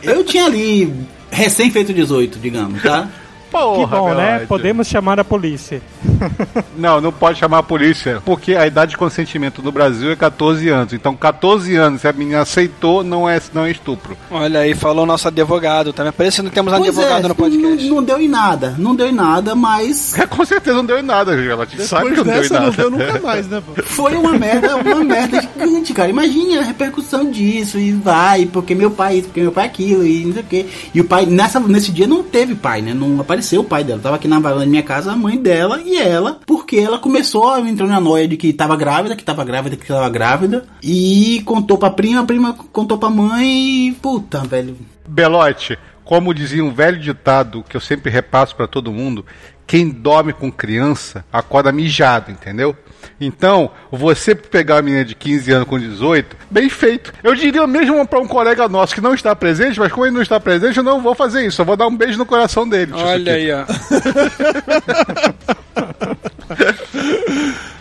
eu 0.03 0.23
tinha 0.25 0.45
ali 0.45 0.93
recém-feito 1.31 1.93
18, 1.93 2.39
digamos, 2.39 2.81
tá? 2.81 3.07
Porra, 3.55 3.87
Que 3.87 3.95
bom, 3.95 4.13
né? 4.13 4.45
Podemos 4.47 4.87
chamar 4.87 5.19
a 5.19 5.23
polícia. 5.23 5.81
Não, 6.77 6.99
não 6.99 7.11
pode 7.11 7.39
chamar 7.39 7.59
a 7.59 7.63
polícia, 7.63 8.21
porque 8.25 8.53
a 8.55 8.67
idade 8.67 8.91
de 8.91 8.97
consentimento 8.97 9.61
no 9.61 9.71
Brasil 9.71 10.11
é 10.11 10.15
14 10.15 10.67
anos. 10.69 10.93
Então, 10.93 11.15
14 11.15 11.73
anos, 11.75 12.01
se 12.01 12.07
a 12.07 12.11
menina 12.13 12.41
aceitou, 12.41 13.03
não 13.03 13.29
é, 13.29 13.39
não 13.53 13.65
é 13.65 13.71
estupro. 13.71 14.17
Olha 14.29 14.59
aí, 14.61 14.75
falou 14.75 15.03
o 15.03 15.05
nosso 15.05 15.27
advogado. 15.27 15.93
Tá 15.93 16.03
me 16.03 16.11
parecendo 16.11 16.49
que 16.49 16.55
temos 16.55 16.73
um 16.73 16.77
Pois 16.77 16.89
advogado 16.89 17.25
é, 17.25 17.27
no 17.29 17.35
podcast. 17.35 17.87
Não, 17.87 17.95
não 17.95 18.03
deu 18.03 18.19
em 18.19 18.27
nada, 18.27 18.75
não 18.77 18.95
deu 18.95 19.07
em 19.07 19.13
nada, 19.13 19.55
mas 19.55 20.15
Com 20.29 20.45
certeza 20.45 20.75
não 20.75 20.85
deu 20.85 20.99
em 20.99 21.03
nada, 21.03 21.35
Belote. 21.35 21.81
Sabe 21.83 22.09
que 22.11 22.17
não 22.17 22.23
deu 22.23 22.33
em 22.33 22.37
dessa 22.39 22.53
não 22.55 22.61
nada. 22.65 22.75
deu 22.75 22.91
nunca 22.91 23.19
mais, 23.25 23.47
né, 23.47 23.63
pô? 23.65 23.81
foi 23.83 24.15
uma 24.15 24.33
merda, 24.33 24.75
uma 24.75 25.03
merda 25.03 25.41
gigante, 25.41 25.93
cara. 25.93 26.09
Imagine 26.09 26.57
a 26.57 26.61
repercussão 26.61 27.29
disso 27.31 27.79
e 27.79 27.91
vai, 27.93 28.45
porque 28.47 28.75
meu 28.75 28.91
pai 28.91 29.15
isso, 29.17 29.27
porque 29.27 29.41
meu 29.41 29.51
pai 29.51 29.65
aquilo 29.65 30.05
e 30.05 30.25
não 30.25 30.33
sei 30.33 30.41
o 30.41 30.45
quê. 30.45 30.65
E 30.93 31.01
o 31.01 31.05
pai, 31.05 31.25
nessa, 31.25 31.59
nesse 31.59 31.91
dia 31.91 32.07
não 32.07 32.21
teve 32.21 32.53
pai, 32.55 32.81
né? 32.81 32.93
Não 32.93 33.21
apareceu 33.21 33.44
o 33.57 33.63
pai 33.63 33.83
dela. 33.83 34.01
Tava 34.01 34.15
aqui 34.15 34.27
na 34.27 34.39
varanda 34.39 34.61
da 34.61 34.65
minha 34.65 34.83
casa, 34.83 35.11
a 35.11 35.15
mãe 35.15 35.37
dela 35.37 35.81
e 35.83 35.97
ela, 35.97 36.39
porque 36.45 36.77
ela 36.77 36.97
começou, 36.97 37.57
entrou 37.59 37.87
na 37.87 37.99
noia 37.99 38.27
de 38.27 38.37
que 38.37 38.51
tava 38.51 38.75
grávida, 38.75 39.15
que 39.15 39.23
tava 39.23 39.43
grávida, 39.43 39.75
que 39.75 39.85
tava 39.87 40.09
grávida. 40.09 40.65
E 40.81 41.41
contou 41.45 41.77
pra 41.77 41.89
prima, 41.89 42.21
a 42.21 42.25
prima 42.25 42.53
contou 42.71 42.97
pra 42.97 43.09
mãe 43.09 43.89
e. 43.89 43.91
Puta, 43.93 44.39
velho. 44.39 44.77
Belote, 45.07 45.77
como 46.03 46.33
dizia 46.33 46.63
um 46.63 46.71
velho 46.71 46.99
ditado 46.99 47.63
que 47.67 47.75
eu 47.75 47.81
sempre 47.81 48.11
repasso 48.11 48.55
pra 48.55 48.67
todo 48.67 48.91
mundo, 48.91 49.25
quem 49.67 49.89
dorme 49.89 50.33
com 50.33 50.51
criança 50.51 51.23
acorda 51.31 51.71
mijado, 51.71 52.31
entendeu? 52.31 52.75
Então, 53.19 53.71
você 53.91 54.35
pegar 54.35 54.75
uma 54.75 54.81
menina 54.81 55.05
de 55.05 55.15
15 55.15 55.51
anos 55.51 55.67
com 55.67 55.79
18, 55.79 56.35
bem 56.51 56.69
feito. 56.69 57.13
Eu 57.23 57.33
diria 57.33 57.65
mesmo 57.65 58.05
pra 58.05 58.19
um 58.19 58.27
colega 58.27 58.67
nosso 58.67 58.93
que 58.93 59.01
não 59.01 59.13
está 59.13 59.35
presente, 59.35 59.79
mas 59.79 59.91
como 59.91 60.05
ele 60.05 60.13
não 60.15 60.21
está 60.21 60.39
presente, 60.39 60.77
eu 60.77 60.83
não 60.83 61.01
vou 61.01 61.15
fazer 61.15 61.45
isso. 61.45 61.61
Eu 61.61 61.65
vou 61.65 61.77
dar 61.77 61.87
um 61.87 61.95
beijo 61.95 62.17
no 62.17 62.25
coração 62.25 62.67
dele. 62.67 62.91
Olha 62.93 63.17
Suquita. 63.17 63.31
aí, 63.31 63.51
ó. 63.51 63.65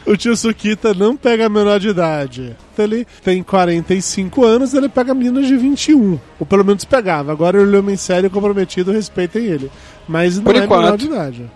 O 0.06 0.18
tio 0.18 0.36
Sukita 0.36 0.92
não 0.92 1.16
pega 1.16 1.48
menor 1.48 1.80
de 1.80 1.88
idade. 1.88 2.54
Ele 2.78 3.06
tem 3.24 3.42
45 3.42 4.44
anos, 4.44 4.74
ele 4.74 4.86
pega 4.86 5.14
meninas 5.14 5.46
de 5.46 5.56
21. 5.56 6.20
Ou 6.38 6.44
pelo 6.46 6.62
menos 6.62 6.84
pegava. 6.84 7.32
Agora 7.32 7.58
ele 7.60 7.74
é 7.74 7.78
homem 7.78 7.96
sério 7.96 8.26
e 8.26 8.30
comprometido, 8.30 8.92
respeitem 8.92 9.46
ele. 9.46 9.70
Mas 10.06 10.36
não 10.36 10.44
Por 10.44 10.56
é 10.56 10.60
menor 10.60 10.78
enquanto. 10.82 11.00
de 11.00 11.06
idade. 11.06 11.50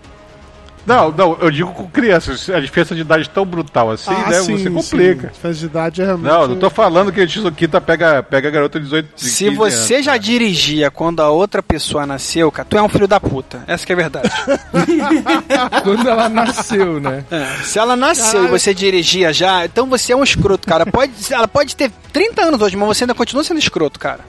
Não, 0.89 1.13
não, 1.13 1.37
eu 1.41 1.51
digo 1.51 1.71
com 1.73 1.87
crianças. 1.87 2.49
A 2.49 2.59
diferença 2.61 2.95
de 2.95 3.03
idade 3.03 3.25
é 3.25 3.33
tão 3.33 3.45
brutal 3.45 3.91
assim, 3.91 4.11
Ah, 4.11 4.31
né? 4.31 4.41
sim, 4.41 4.57
você 4.57 4.65
sim. 4.65 4.73
complica. 4.73 5.29
Diferença 5.29 5.61
de 5.61 5.67
idade 5.67 6.01
é 6.03 6.05
realmente... 6.07 6.29
Não, 6.33 6.49
não 6.49 6.57
tô 6.57 6.71
falando 6.71 7.13
que 7.13 7.21
o 7.21 7.27
Tizukita 7.27 7.79
pega, 7.81 8.23
pega 8.23 8.51
garota 8.51 8.79
de 8.81 8.87
18 8.87 9.09
de 9.15 9.25
Se 9.31 9.45
15 9.45 9.57
você 9.57 9.95
anos, 9.95 10.05
já 10.07 10.13
cara. 10.13 10.19
dirigia 10.23 10.91
quando 10.91 11.21
a 11.21 11.29
outra 11.29 11.63
pessoa 11.63 12.07
nasceu, 12.07 12.51
cara, 12.51 12.67
tu 12.69 12.79
é 12.79 12.83
um 12.83 12.89
filho 12.89 13.07
da 13.07 13.21
puta. 13.21 13.63
Essa 13.67 13.85
que 13.87 13.93
é 13.93 13.95
a 13.95 13.99
verdade. 13.99 14.31
Quando 15.83 16.09
ela 16.09 16.29
nasceu, 16.29 17.01
né? 17.01 17.25
É, 17.31 17.45
Se 17.63 17.79
ela 17.79 17.95
nasceu 17.97 18.45
e 18.45 18.49
você 18.49 18.73
dirigia 18.73 19.33
já, 19.33 19.65
então 19.67 19.87
você 19.87 20.13
é 20.13 20.17
um 20.17 20.25
escroto, 20.25 20.67
cara. 20.67 20.87
Pode, 20.87 21.13
ela 21.31 21.47
pode 21.49 21.77
ter 21.77 21.91
30 22.13 22.43
anos 22.43 22.63
hoje, 22.63 22.77
mas 22.77 22.89
você 22.89 23.05
ainda 23.05 23.15
continua 23.15 23.45
sendo 23.45 23.59
escroto, 23.59 23.99
cara. 23.99 24.21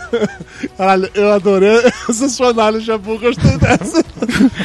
Caralho, 0.76 1.10
eu 1.14 1.32
adorei 1.32 1.82
essa 2.08 2.28
sua 2.28 2.48
análise, 2.50 2.84
Jabu, 2.84 3.18
gostei 3.18 3.56
dessa. 3.58 4.04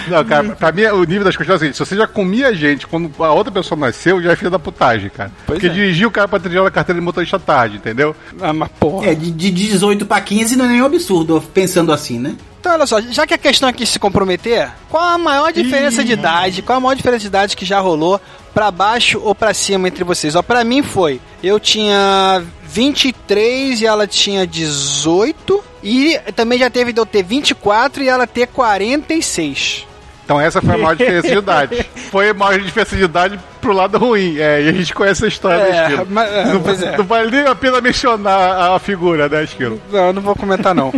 Não, 0.08 0.24
cara, 0.26 0.50
pra 0.56 0.72
mim 0.72 0.84
o 0.86 1.06
nível 1.14 1.26
das 1.26 1.36
coisas 1.36 1.54
é 1.54 1.56
o 1.56 1.60
seguinte: 1.60 1.78
se 1.78 1.86
você 1.86 1.96
já 1.96 2.08
comia 2.08 2.54
gente 2.54 2.86
quando 2.88 3.12
a 3.24 3.32
outra 3.32 3.52
pessoa 3.52 3.80
nasceu, 3.80 4.22
já 4.22 4.32
é 4.32 4.36
filho 4.36 4.52
da 4.52 4.60
putagem, 4.60 5.10
cara. 5.10 5.32
Pois 5.46 5.58
Porque 5.60 5.68
é. 5.68 5.74
dirigir 5.74 6.08
o 6.08 6.12
cara 6.12 6.28
pra 6.28 6.40
tirar 6.40 6.66
a 6.66 6.72
carteira 6.72 7.00
de 7.00 7.06
motorista 7.06 7.40
tarde, 7.40 7.78
entendeu? 7.78 8.16
Ah, 8.42 8.54
mas 8.54 8.70
porra. 8.80 9.08
É, 9.08 9.16
de, 9.16 9.32
de 9.32 9.52
18 9.52 10.06
pra 10.06 10.20
15 10.22 10.56
não 10.56 10.66
é 10.66 10.70
nenhum 10.70 10.86
absurdo, 10.86 11.42
pensando 11.54 11.92
assim, 11.92 12.20
né? 12.20 12.36
Então, 12.60 12.72
olha 12.72 12.86
só, 12.86 13.02
já 13.02 13.28
que 13.28 13.34
a 13.34 13.38
questão 13.38 13.68
aqui 13.68 13.84
é 13.84 13.86
se 13.86 14.00
comprometer, 14.00 14.72
qual 14.90 15.04
a 15.04 15.18
maior 15.18 15.52
diferença 15.52 16.02
de 16.02 16.14
idade? 16.14 16.62
Qual 16.62 16.78
a 16.78 16.80
maior 16.80 16.96
diferença 16.96 17.20
de 17.20 17.28
idade 17.28 17.58
que 17.58 17.66
já 17.66 17.82
rolou 17.82 18.22
pra 18.54 18.72
baixo 18.72 19.20
ou 19.22 19.36
pra 19.36 19.54
cima 19.54 19.90
entre 19.90 20.06
vocês? 20.06 20.34
Ó, 20.34 20.42
pra 20.42 20.64
mim 20.64 20.82
foi, 20.82 21.20
eu 21.44 21.60
tinha 21.60 22.42
23 22.66 23.82
e 23.82 23.86
ela 23.86 24.08
tinha 24.08 24.48
18 24.48 25.62
e 25.84 26.18
também 26.38 26.58
já 26.58 26.70
teve 26.70 26.94
de 26.94 27.02
eu 27.02 27.06
ter 27.06 27.22
24 27.22 28.02
e 28.02 28.08
ela 28.08 28.26
ter 28.26 28.48
46. 28.48 29.86
Então 30.24 30.40
essa 30.40 30.62
foi 30.62 30.76
a 30.76 30.78
maior 30.78 30.96
diferença 30.98 31.28
de 31.28 31.38
idade. 31.38 31.86
Foi 32.12 32.30
a 32.30 32.34
maior 32.34 32.60
diferença 32.60 32.96
de 32.96 33.04
idade 33.04 33.40
pro 33.64 33.74
lado 33.74 33.98
ruim. 33.98 34.38
É, 34.38 34.62
e 34.62 34.70
a 34.70 34.74
gente 34.74 34.94
conhece 34.94 35.26
a 35.26 35.28
história 35.28 35.62
É, 35.62 35.66
do 35.72 35.82
Esquilo. 35.92 36.08
mas- 36.12 36.32
é, 36.32 36.46
não, 36.46 36.62
pois 36.62 36.84
é. 36.84 36.98
não 36.98 37.06
vale 37.06 37.32
nem 37.32 37.48
a 37.48 37.56
pena 37.56 37.82
mencionar 37.82 38.72
a 38.74 38.80
figura, 38.80 39.28
né, 39.30 39.44
Esquilo? 39.44 39.82
Não, 39.92 40.08
eu 40.08 40.14
não 40.14 40.22
vou 40.22 40.36
comentar 40.36 40.76
não. 40.76 40.94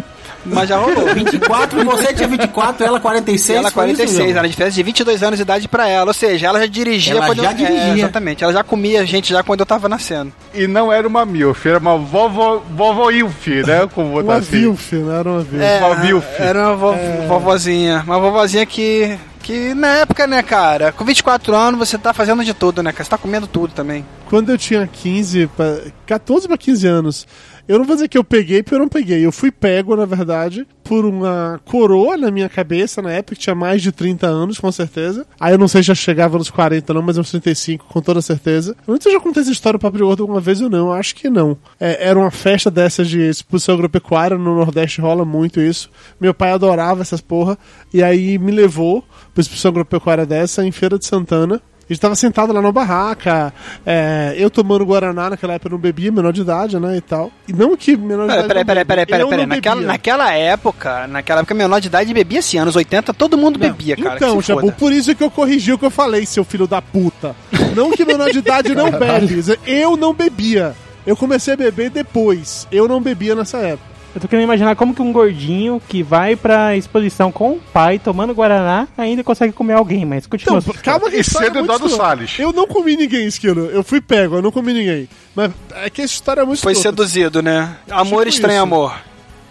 Mas 0.47 0.69
já 0.69 0.77
rolou. 0.77 1.11
24, 1.11 1.83
você 1.83 2.13
tinha 2.13 2.27
24, 2.27 2.85
ela 2.85 2.99
46. 2.99 3.57
ela 3.57 3.71
foi 3.71 3.85
isso, 3.87 3.95
46, 3.97 4.17
João? 4.27 4.29
era 4.37 4.45
a 4.45 4.49
diferença 4.49 4.75
de 4.75 4.83
22 4.83 5.23
anos 5.23 5.37
de 5.37 5.41
idade 5.41 5.67
pra 5.67 5.87
ela. 5.89 6.05
Ou 6.07 6.13
seja, 6.13 6.45
ela 6.45 6.59
já 6.59 6.67
dirigia 6.67 7.13
Ela 7.15 7.25
quando 7.25 7.41
já 7.41 7.49
eu... 7.51 7.55
dirigia. 7.55 7.79
É, 7.93 7.97
exatamente, 7.97 8.43
ela 8.43 8.53
já 8.53 8.63
comia 8.63 9.03
gente 9.07 9.29
já 9.33 9.41
quando 9.41 9.61
eu 9.61 9.65
tava 9.65 9.89
nascendo. 9.89 10.31
E 10.53 10.67
não 10.67 10.93
era 10.93 11.07
uma 11.07 11.25
milf, 11.25 11.65
era 11.65 11.79
uma 11.79 11.97
vovó, 11.97 12.61
vovó 12.69 13.09
Ilf, 13.09 13.47
né? 13.65 13.89
Como 13.95 14.11
botar 14.11 14.23
Uma 14.33 14.35
assim. 14.37 14.51
vilf, 14.51 14.93
né? 14.93 15.19
Era 15.19 15.29
uma 15.29 15.41
vilf. 15.41 15.63
É, 15.63 15.79
Uma 15.83 15.95
milf. 15.95 16.25
Era 16.37 16.59
uma 16.67 16.75
vo- 16.75 16.95
vovozinha. 17.27 18.03
Uma 18.05 18.19
vovozinha 18.19 18.65
que. 18.67 19.17
Que 19.45 19.75
na 19.75 19.89
época, 19.99 20.25
né, 20.25 20.41
cara, 20.41 20.91
com 20.91 21.05
24 21.05 21.55
anos 21.55 21.77
você 21.77 21.99
tá 21.99 22.11
fazendo 22.15 22.43
de 22.43 22.51
tudo, 22.51 22.81
né, 22.81 22.91
cara? 22.91 23.03
Você 23.03 23.09
tá 23.11 23.17
comendo 23.17 23.45
tudo 23.45 23.73
também. 23.75 24.03
Quando 24.27 24.49
eu 24.51 24.57
tinha 24.57 24.87
15, 24.87 25.45
pra- 25.55 25.81
14 26.07 26.47
para 26.47 26.57
15 26.57 26.87
anos, 26.87 27.27
eu 27.67 27.79
não 27.79 27.85
vou 27.85 27.95
dizer 27.95 28.07
que 28.07 28.17
eu 28.17 28.23
peguei, 28.23 28.61
porque 28.61 28.75
eu 28.75 28.79
não 28.79 28.87
peguei. 28.87 29.25
Eu 29.25 29.31
fui 29.31 29.51
pego, 29.51 29.95
na 29.95 30.05
verdade, 30.05 30.67
por 30.83 31.03
uma 31.03 31.59
coroa 31.65 32.15
na 32.15 32.29
minha 32.29 32.47
cabeça 32.47 33.01
na 33.01 33.11
época, 33.11 33.35
que 33.35 33.41
tinha 33.41 33.55
mais 33.55 33.81
de 33.81 33.91
30 33.91 34.27
anos, 34.27 34.59
com 34.59 34.71
certeza. 34.71 35.25
Aí 35.39 35.53
eu 35.53 35.57
não 35.57 35.67
sei 35.67 35.81
se 35.81 35.87
já 35.87 35.95
chegava 35.95 36.37
nos 36.37 36.49
40, 36.49 36.93
não, 36.93 37.01
mas 37.01 37.17
uns 37.17 37.31
35, 37.31 37.85
com 37.85 38.01
toda 38.01 38.21
certeza. 38.21 38.75
Eu 38.87 38.93
não 38.93 39.01
sei 39.01 39.11
se 39.11 39.15
eu 39.15 39.19
já 39.19 39.23
contei 39.23 39.41
essa 39.41 39.51
história 39.51 39.79
pra 39.79 39.89
Gordo 39.89 40.23
alguma 40.23 40.39
vez 40.39 40.61
ou 40.61 40.69
não, 40.69 40.87
eu 40.87 40.93
acho 40.93 41.15
que 41.15 41.29
não. 41.29 41.57
É, 41.79 42.07
era 42.07 42.19
uma 42.19 42.31
festa 42.31 42.69
dessas 42.69 43.09
de 43.09 43.19
exposição 43.21 43.75
agropecuária, 43.75 44.37
no 44.37 44.55
Nordeste 44.55 45.01
rola 45.01 45.25
muito 45.25 45.59
isso. 45.59 45.89
Meu 46.19 46.33
pai 46.33 46.51
adorava 46.51 47.01
essas 47.01 47.21
porra, 47.21 47.57
e 47.93 48.03
aí 48.03 48.37
me 48.37 48.51
levou 48.51 49.03
pra 49.33 49.41
exposição 49.41 49.69
agropecuária 49.69 50.25
dessa 50.25 50.65
em 50.65 50.71
Feira 50.71 50.99
de 50.99 51.05
Santana. 51.05 51.61
A 51.87 51.93
gente 51.93 52.01
tava 52.01 52.15
sentado 52.15 52.51
lá 52.51 52.63
na 52.63 52.71
barraca, 52.71 53.53
é, 53.85 54.33
eu 54.39 54.49
tomando 54.49 54.83
Guaraná, 54.83 55.29
naquela 55.29 55.53
época 55.53 55.67
eu 55.67 55.71
não 55.73 55.77
bebia, 55.77 56.11
menor 56.11 56.33
de 56.33 56.41
idade, 56.41 56.79
né, 56.79 56.97
e 56.97 57.01
tal. 57.01 57.31
E 57.47 57.53
não 57.53 57.77
que 57.77 57.95
menor 57.95 58.27
de 58.27 58.33
idade. 58.33 58.47
peraí, 58.47 58.63
não 58.63 58.65
peraí, 58.65 58.85
peraí, 58.85 59.05
peraí, 59.05 59.29
peraí. 59.29 59.41
não 59.41 59.55
Naquela, 59.55 59.81
naquela 59.81 60.33
época, 60.33 61.07
naquela 61.07 61.41
época 61.41 61.53
menor 61.53 61.79
de 61.79 61.87
idade 61.87 62.11
bebia 62.11 62.39
assim, 62.39 62.57
anos 62.57 62.75
80, 62.75 63.13
todo 63.13 63.37
mundo 63.37 63.59
bebia, 63.59 63.95
cara. 63.95 64.15
Então, 64.15 64.41
Jabu, 64.41 64.61
foda. 64.61 64.71
por 64.73 64.91
isso 64.91 65.13
que 65.13 65.23
eu 65.23 65.29
corrigi 65.29 65.73
o 65.73 65.77
que 65.77 65.85
eu 65.85 65.91
falei, 65.91 66.25
seu 66.25 66.43
filho 66.43 66.65
da 66.65 66.81
puta. 66.81 67.35
Não 67.75 67.91
que 67.91 68.03
menor 68.03 68.31
de 68.31 68.39
idade 68.39 68.73
não 68.73 68.89
bebe. 68.89 69.43
Eu 69.67 69.95
não 69.95 70.11
bebia. 70.11 70.73
Eu 71.05 71.15
comecei 71.15 71.53
a 71.53 71.57
beber 71.57 71.91
depois. 71.91 72.67
Eu 72.71 72.87
não 72.87 72.99
bebia 72.99 73.35
nessa 73.35 73.59
época. 73.59 73.94
Eu 74.15 74.21
tô 74.21 74.29
querendo 74.29 74.45
imaginar 74.45 74.77
como 74.77 74.95
que 74.95 75.01
um 75.01 75.11
gordinho 75.11 75.81
que 75.89 76.01
vai 76.01 76.37
pra 76.37 76.73
exposição 76.77 77.33
com 77.33 77.51
o 77.51 77.59
pai 77.73 77.99
tomando 77.99 78.33
Guaraná 78.33 78.87
ainda 78.97 79.21
consegue 79.25 79.51
comer 79.51 79.73
alguém, 79.73 80.05
mas 80.05 80.25
continua. 80.25 80.59
Então, 80.59 80.73
calma 80.81 81.09
que 81.09 81.17
a 81.17 81.19
E 81.19 81.23
sendo 81.23 81.43
é 81.45 81.49
muito 81.49 81.65
Eduardo. 81.65 81.89
Salles. 81.89 82.39
Eu 82.39 82.53
não 82.53 82.65
comi 82.65 82.95
ninguém, 82.95 83.25
Esquilo. 83.27 83.65
Eu 83.65 83.83
fui 83.83 83.99
pego, 83.99 84.37
eu 84.37 84.41
não 84.41 84.51
comi 84.53 84.73
ninguém. 84.73 85.09
Mas 85.35 85.51
é 85.73 85.89
que 85.89 86.01
essa 86.01 86.13
história 86.13 86.39
é 86.41 86.45
muito 86.45 86.61
Foi 86.61 86.71
escrota. 86.71 86.95
seduzido, 87.03 87.41
né? 87.41 87.75
Amor 87.91 88.19
Tipo 88.25 88.35
estranho 88.35 88.55
isso. 88.55 88.63
amor. 88.63 88.95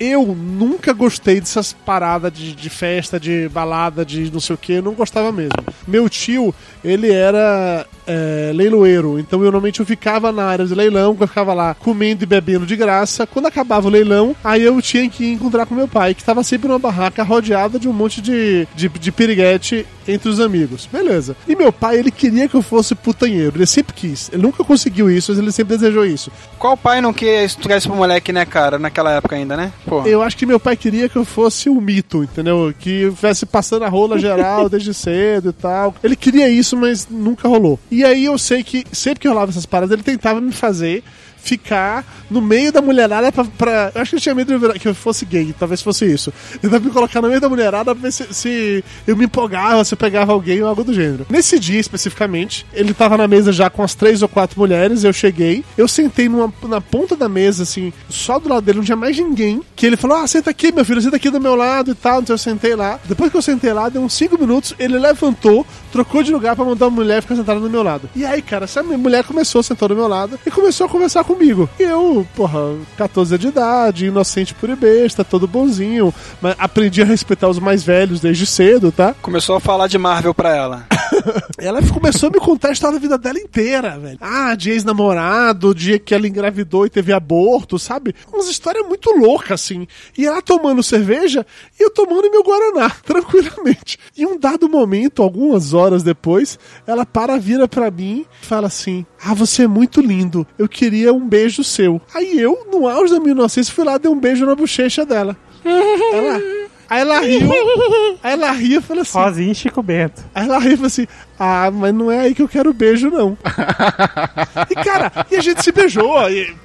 Eu 0.01 0.25
nunca 0.35 0.93
gostei 0.95 1.39
dessas 1.41 1.73
paradas 1.73 2.33
de, 2.33 2.55
de 2.55 2.71
festa, 2.71 3.21
de 3.21 3.49
balada, 3.51 4.05
de 4.05 4.33
não 4.33 4.41
sei 4.41 4.55
o 4.55 4.59
que, 4.59 4.73
eu 4.73 4.83
não 4.83 4.93
gostava 4.95 5.31
mesmo. 5.31 5.53
Meu 5.87 6.09
tio, 6.09 6.55
ele 6.83 7.13
era 7.13 7.87
é, 8.07 8.53
leiloeiro. 8.55 9.19
Então 9.19 9.41
eu 9.41 9.45
normalmente 9.45 9.81
eu 9.81 9.87
ficava 9.87 10.31
na 10.33 10.45
área 10.45 10.67
de 10.67 10.75
leilão, 10.75 11.17
eu 11.19 11.27
ficava 11.27 11.55
lá 11.55 11.75
comendo 11.75 12.25
e 12.25 12.27
bebendo 12.27 12.67
de 12.67 12.77
graça. 12.77 13.27
Quando 13.27 13.47
acabava 13.47 13.87
o 13.87 13.91
leilão, 13.91 14.35
aí 14.43 14.63
eu 14.63 14.81
tinha 14.81 15.09
que 15.09 15.27
encontrar 15.27 15.67
com 15.67 15.75
meu 15.75 15.89
pai, 15.89 16.15
que 16.15 16.21
estava 16.21 16.43
sempre 16.43 16.69
numa 16.69 16.79
barraca 16.79 17.23
rodeada 17.23 17.79
de 17.79 17.89
um 17.89 17.93
monte 17.93 18.21
de, 18.21 18.67
de, 18.75 18.89
de 18.89 19.13
piriguete 19.13 19.87
entre 20.07 20.29
os 20.29 20.41
amigos. 20.41 20.89
Beleza. 20.91 21.37
E 21.49 21.57
meu 21.57 21.73
pai, 21.73 21.99
ele 21.99 22.11
queria 22.11 22.49
que 22.49 22.55
eu 22.55 22.63
fosse 22.63 22.95
putanheiro. 22.95 23.57
Ele 23.57 23.67
sempre 23.67 23.95
quis. 23.95 24.31
Ele 24.33 24.43
nunca 24.43 24.63
conseguiu 24.65 25.11
isso, 25.11 25.33
mas 25.33 25.39
ele 25.39 25.53
sempre 25.53 25.77
desejou 25.77 26.05
isso. 26.05 26.31
Qual 26.59 26.77
pai 26.77 27.01
não 27.01 27.13
quer 27.13 27.45
estudar 27.45 27.77
isso 27.77 27.89
pro 27.89 27.97
moleque, 27.97 28.33
né, 28.33 28.45
cara? 28.45 28.79
Naquela 28.79 29.13
época 29.13 29.37
ainda, 29.37 29.57
né? 29.57 29.73
Pô. 29.87 30.03
Eu 30.03 30.23
acho 30.23 30.37
que 30.37 30.47
meu 30.47 30.61
pai 30.61 30.77
queria 30.77 31.09
que 31.09 31.17
eu 31.17 31.25
fosse 31.25 31.69
o 31.69 31.81
mito, 31.81 32.23
entendeu? 32.23 32.73
Que 32.79 33.03
eu 33.03 33.09
estivesse 33.11 33.47
passando 33.47 33.85
a 33.85 33.89
rola 33.89 34.19
geral 34.19 34.69
desde 34.71 34.93
cedo 34.93 35.51
e 35.51 35.53
tal. 35.53 35.95
Ele 36.03 36.17
queria 36.17 36.49
isso, 36.49 36.77
mas 36.77 37.09
nunca 37.09 37.49
rolou. 37.49 37.79
E 37.95 38.05
aí 38.05 38.25
eu 38.25 38.37
sei 38.37 38.65
que 38.65 38.85
sempre 38.91 39.21
que 39.21 39.29
rolava 39.29 39.53
essas 39.53 39.65
paradas, 39.65 39.93
ele 39.93 40.03
tentava 40.03 40.41
me 40.41 40.51
fazer 40.51 41.05
ficar 41.45 42.05
no 42.31 42.41
meio 42.41 42.73
da 42.73 42.81
mulherada 42.81 43.31
pra. 43.31 43.45
pra- 43.45 43.93
eu 43.95 44.01
acho 44.01 44.11
que 44.11 44.17
ele 44.17 44.23
tinha 44.23 44.35
medo 44.35 44.59
de 44.59 44.65
eu 44.67 44.73
que 44.75 44.89
eu 44.89 44.95
fosse 44.95 45.25
gay, 45.25 45.55
talvez 45.59 45.83
fosse 45.83 46.05
isso. 46.11 46.33
Tava 46.63 46.81
me 46.81 46.91
colocar 46.91 47.21
no 47.21 47.29
meio 47.29 47.41
da 47.41 47.49
mulherada 47.49 47.95
pra 47.95 48.03
ver 48.03 48.13
se, 48.13 48.33
se 48.33 48.85
eu 49.07 49.17
me 49.17 49.27
empolgava, 49.27 49.85
se 49.85 49.95
eu 49.95 49.99
pegava 49.99 50.33
alguém 50.33 50.63
ou 50.63 50.69
algo 50.69 50.83
do 50.83 50.93
gênero. 50.93 51.27
Nesse 51.31 51.59
dia 51.59 51.79
especificamente, 51.79 52.67
ele 52.73 52.95
tava 52.95 53.17
na 53.17 53.29
mesa 53.29 53.53
já 53.53 53.69
com 53.71 53.83
as 53.83 53.95
três 53.95 54.23
ou 54.23 54.29
quatro 54.29 54.59
mulheres, 54.59 55.05
eu 55.05 55.13
cheguei, 55.13 55.65
eu 55.77 55.87
sentei 55.87 56.29
numa, 56.29 56.53
na 56.65 56.81
ponta 56.81 57.15
da 57.17 57.29
mesa, 57.29 57.63
assim, 57.63 57.93
só 58.09 58.39
do 58.39 58.49
lado 58.49 58.65
dele, 58.65 58.79
não 58.79 58.85
tinha 58.85 58.97
mais 58.97 59.17
ninguém. 59.17 59.61
Que 59.77 59.87
ele 59.87 59.97
falou: 59.97 60.17
Ah, 60.17 60.27
senta 60.27 60.51
aqui, 60.51 60.73
meu 60.73 60.85
filho, 60.85 61.01
senta 61.01 61.17
aqui 61.17 61.31
do 61.31 61.41
meu 61.41 61.55
lado 61.55 61.91
e 61.91 61.95
tal. 61.95 62.21
Então 62.21 62.35
eu 62.35 62.39
sentei 62.39 62.75
lá. 62.75 62.99
Depois 63.05 63.31
que 63.31 63.37
eu 63.37 63.43
sentei 63.43 63.73
lá, 63.73 63.89
deu 63.89 64.03
uns 64.03 64.15
cinco 64.15 64.39
minutos, 64.39 64.75
ele 64.79 64.99
levantou, 64.99 65.67
trocou 65.93 66.23
de 66.23 66.33
lugar 66.33 66.57
pra 66.57 66.65
mandar 66.65 66.87
uma 66.87 66.95
mulher 66.97 67.21
ficar 67.23 67.37
sentada 67.37 67.61
do 67.61 67.69
meu 67.71 67.83
lado. 67.83 68.09
E 68.17 68.25
aí, 68.25 68.41
cara, 68.41 68.65
essa 68.65 68.83
mulher 68.83 69.25
começou, 69.25 69.63
sentou 69.63 69.89
do 69.89 69.95
meu 69.97 70.09
lado 70.09 70.39
e 70.47 70.51
começou 70.51 70.87
a 70.87 70.89
conversar 70.89 71.25
comigo. 71.35 71.69
E 71.79 71.83
eu, 71.83 72.27
porra, 72.35 72.77
14 72.97 73.35
anos 73.35 73.43
de 73.43 73.49
idade, 73.49 74.07
inocente 74.07 74.55
por 74.55 74.71
e 74.71 74.77
besta, 74.77 75.25
todo 75.25 75.47
bonzinho, 75.47 76.15
mas 76.41 76.55
aprendi 76.59 77.03
a 77.03 77.05
respeitar 77.05 77.49
os 77.49 77.59
mais 77.59 77.83
velhos 77.83 78.21
desde 78.21 78.47
cedo, 78.47 78.93
tá? 78.93 79.15
Começou 79.21 79.57
a 79.57 79.61
falar 79.61 79.89
de 79.89 79.99
Marvel 79.99 80.35
pra 80.35 80.55
ela. 80.55 80.87
Ela 81.59 81.81
começou 81.83 82.29
a 82.29 82.33
me 82.33 82.39
contar 82.39 82.69
a 82.69 82.73
história 82.73 82.99
da 82.99 83.01
vida 83.01 83.17
dela 83.17 83.39
inteira, 83.39 83.99
velho. 83.99 84.19
Ah, 84.21 84.55
de 84.55 84.71
ex-namorado, 84.71 85.75
dia 85.75 85.99
que 85.99 86.15
ela 86.15 86.27
engravidou 86.27 86.87
e 86.87 86.91
teve 86.91 87.13
aborto, 87.13 87.79
sabe? 87.79 88.15
Umas 88.33 88.49
histórias 88.49 88.87
muito 88.87 89.11
loucas, 89.11 89.63
assim. 89.63 89.87
E 90.19 90.27
ela 90.27 90.43
tomando 90.43 90.83
cerveja 90.83 91.47
e 91.79 91.85
eu 91.85 91.91
tomando 91.91 92.31
meu 92.31 92.43
Guaraná, 92.43 92.91
tranquilamente. 93.05 93.99
E 94.17 94.24
dado 94.45 94.69
momento, 94.69 95.23
algumas 95.23 95.73
horas 95.73 96.03
depois, 96.03 96.59
ela 96.87 97.07
para, 97.07 97.39
vira 97.39 97.67
pra 97.67 97.91
mim 97.91 98.27
e 98.43 98.47
fala 98.47 98.67
assim: 98.67 99.07
Ah, 99.25 99.33
você 99.33 99.63
é 99.63 99.67
muito 99.67 100.03
lindo. 100.03 100.47
Eu 100.59 100.69
queria 100.69 101.15
um 101.15 101.27
beijo 101.27 101.65
seu. 101.65 101.99
Aí 102.15 102.39
eu, 102.39 102.67
no 102.71 102.87
auge 102.87 103.15
da 103.15 103.19
minha 103.19 103.33
inocência, 103.33 103.73
fui 103.73 103.85
lá 103.85 103.95
e 103.95 103.99
dei 104.01 104.11
um 104.11 104.21
beijo 104.21 104.45
na 104.45 104.55
bochecha 104.55 105.07
dela. 105.07 105.35
Ela. 105.65 106.64
Aí 106.95 107.01
ela 107.01 107.19
riu. 107.19 107.51
Aí 108.23 108.33
ela 108.35 108.53
riu 108.53 108.79
e 108.79 108.83
falou 108.83 109.03
assim: 109.03 109.19
Rosinha 109.19 109.51
e 109.51 109.55
Chico 109.55 109.83
Bento. 109.83 110.23
Aí 110.33 110.45
ela 110.45 110.61
riu 110.61 110.75
e 110.75 110.77
falou 110.77 110.87
assim: 110.87 111.09
Ah, 111.37 111.69
mas 111.73 111.93
não 111.93 112.09
é 112.09 112.21
aí 112.21 112.35
que 112.37 112.43
eu 112.43 112.49
quero 112.49 112.73
beijo, 112.73 113.11
não. 113.11 113.37
e 114.71 114.75
cara, 114.77 115.27
e 115.29 115.35
a 115.35 115.41
gente 115.41 115.61
se 115.61 115.73
beijou. 115.73 116.17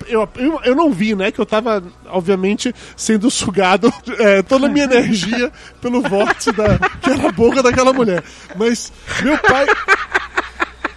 Eu, 0.08 0.30
eu, 0.36 0.62
eu 0.64 0.76
não 0.76 0.92
vi, 0.92 1.16
né? 1.16 1.32
Que 1.32 1.40
eu 1.40 1.48
tava, 1.48 1.84
obviamente, 2.10 2.74
sendo 2.96 3.32
sugado 3.32 3.92
é, 4.20 4.44
toda 4.44 4.68
a 4.68 4.70
minha 4.70 4.86
energia 4.86 5.52
pelo 5.82 6.00
vórtice 6.04 6.52
da, 6.52 6.78
que 7.02 7.10
era 7.10 7.28
a 7.28 7.32
boca 7.32 7.64
daquela 7.64 7.92
mulher. 7.92 8.24
Mas 8.56 8.94
meu 9.24 9.38
pai. 9.40 9.66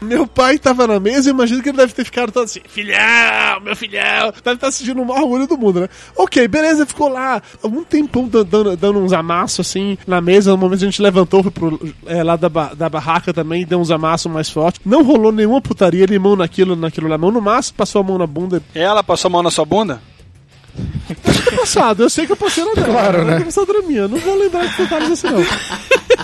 Meu 0.03 0.27
pai 0.27 0.59
tava 0.59 0.87
na 0.87 0.99
mesa 1.01 1.29
e 1.29 1.33
imagino 1.33 1.63
que 1.63 1.69
ele 1.69 1.77
deve 1.79 1.93
ter 1.93 2.05
ficado 2.05 2.33
todo 2.33 2.45
assim, 2.45 2.61
filhão, 2.69 3.61
meu 3.63 3.75
filhão, 3.77 4.33
deve 4.45 4.57
estar 4.57 4.71
sentindo 4.71 5.01
o 5.01 5.07
maior 5.07 5.23
orgulho 5.23 5.47
do 5.47 5.57
mundo, 5.57 5.81
né? 5.81 5.89
Ok, 6.17 6.47
beleza, 6.49 6.85
ficou 6.87 7.09
lá 7.09 7.41
um 7.65 7.83
tempão 7.85 8.27
dan- 8.29 8.45
dando, 8.45 8.77
dando 8.77 8.99
uns 8.99 9.13
amassos 9.13 9.61
assim 9.67 9.97
na 10.07 10.21
mesa. 10.21 10.51
No 10.51 10.59
momento 10.59 10.83
a 10.83 10.87
gente 10.87 11.01
levantou, 11.03 11.43
foi 11.43 11.51
pro 11.53 11.95
é, 12.07 12.23
lá 12.23 12.37
da, 12.37 12.49
ba- 12.49 12.73
da 12.75 12.89
barraca 12.89 13.33
também, 13.33 13.65
deu 13.65 13.79
uns 13.81 13.91
amassos 13.91 14.31
mais 14.31 14.51
fortes. 14.51 14.81
Não 14.85 15.03
rolou 15.03 15.33
nenhuma 15.33 15.61
putaria, 15.61 16.03
ele 16.05 16.19
mão 16.19 16.37
naquilo, 16.37 16.75
naquilo 16.77 17.09
na 17.09 17.17
mão. 17.19 17.31
No 17.31 17.41
máximo, 17.41 17.77
passou 17.77 18.01
a 18.01 18.05
mão 18.05 18.19
na 18.19 18.27
bunda. 18.27 18.63
Ela 18.75 19.03
passou 19.03 19.29
a 19.29 19.33
mão 19.33 19.43
na 19.43 19.51
sua 19.51 19.65
bunda? 19.65 20.01
Passado, 21.57 22.03
eu 22.03 22.09
sei 22.11 22.25
que 22.27 22.33
eu 22.33 22.37
passei 22.37 22.65
na 22.65 22.73
dela. 22.73 22.87
Claro, 22.89 23.25
né? 23.25 23.39
Que 23.39 23.45
passado 23.45 23.73
na 23.75 23.83
minha, 23.83 24.09
não 24.09 24.19
vou 24.19 24.35
lembrar 24.39 24.67
de 24.67 24.77
detalhes 24.77 25.11
assim 25.11 25.27
não. 25.29 25.45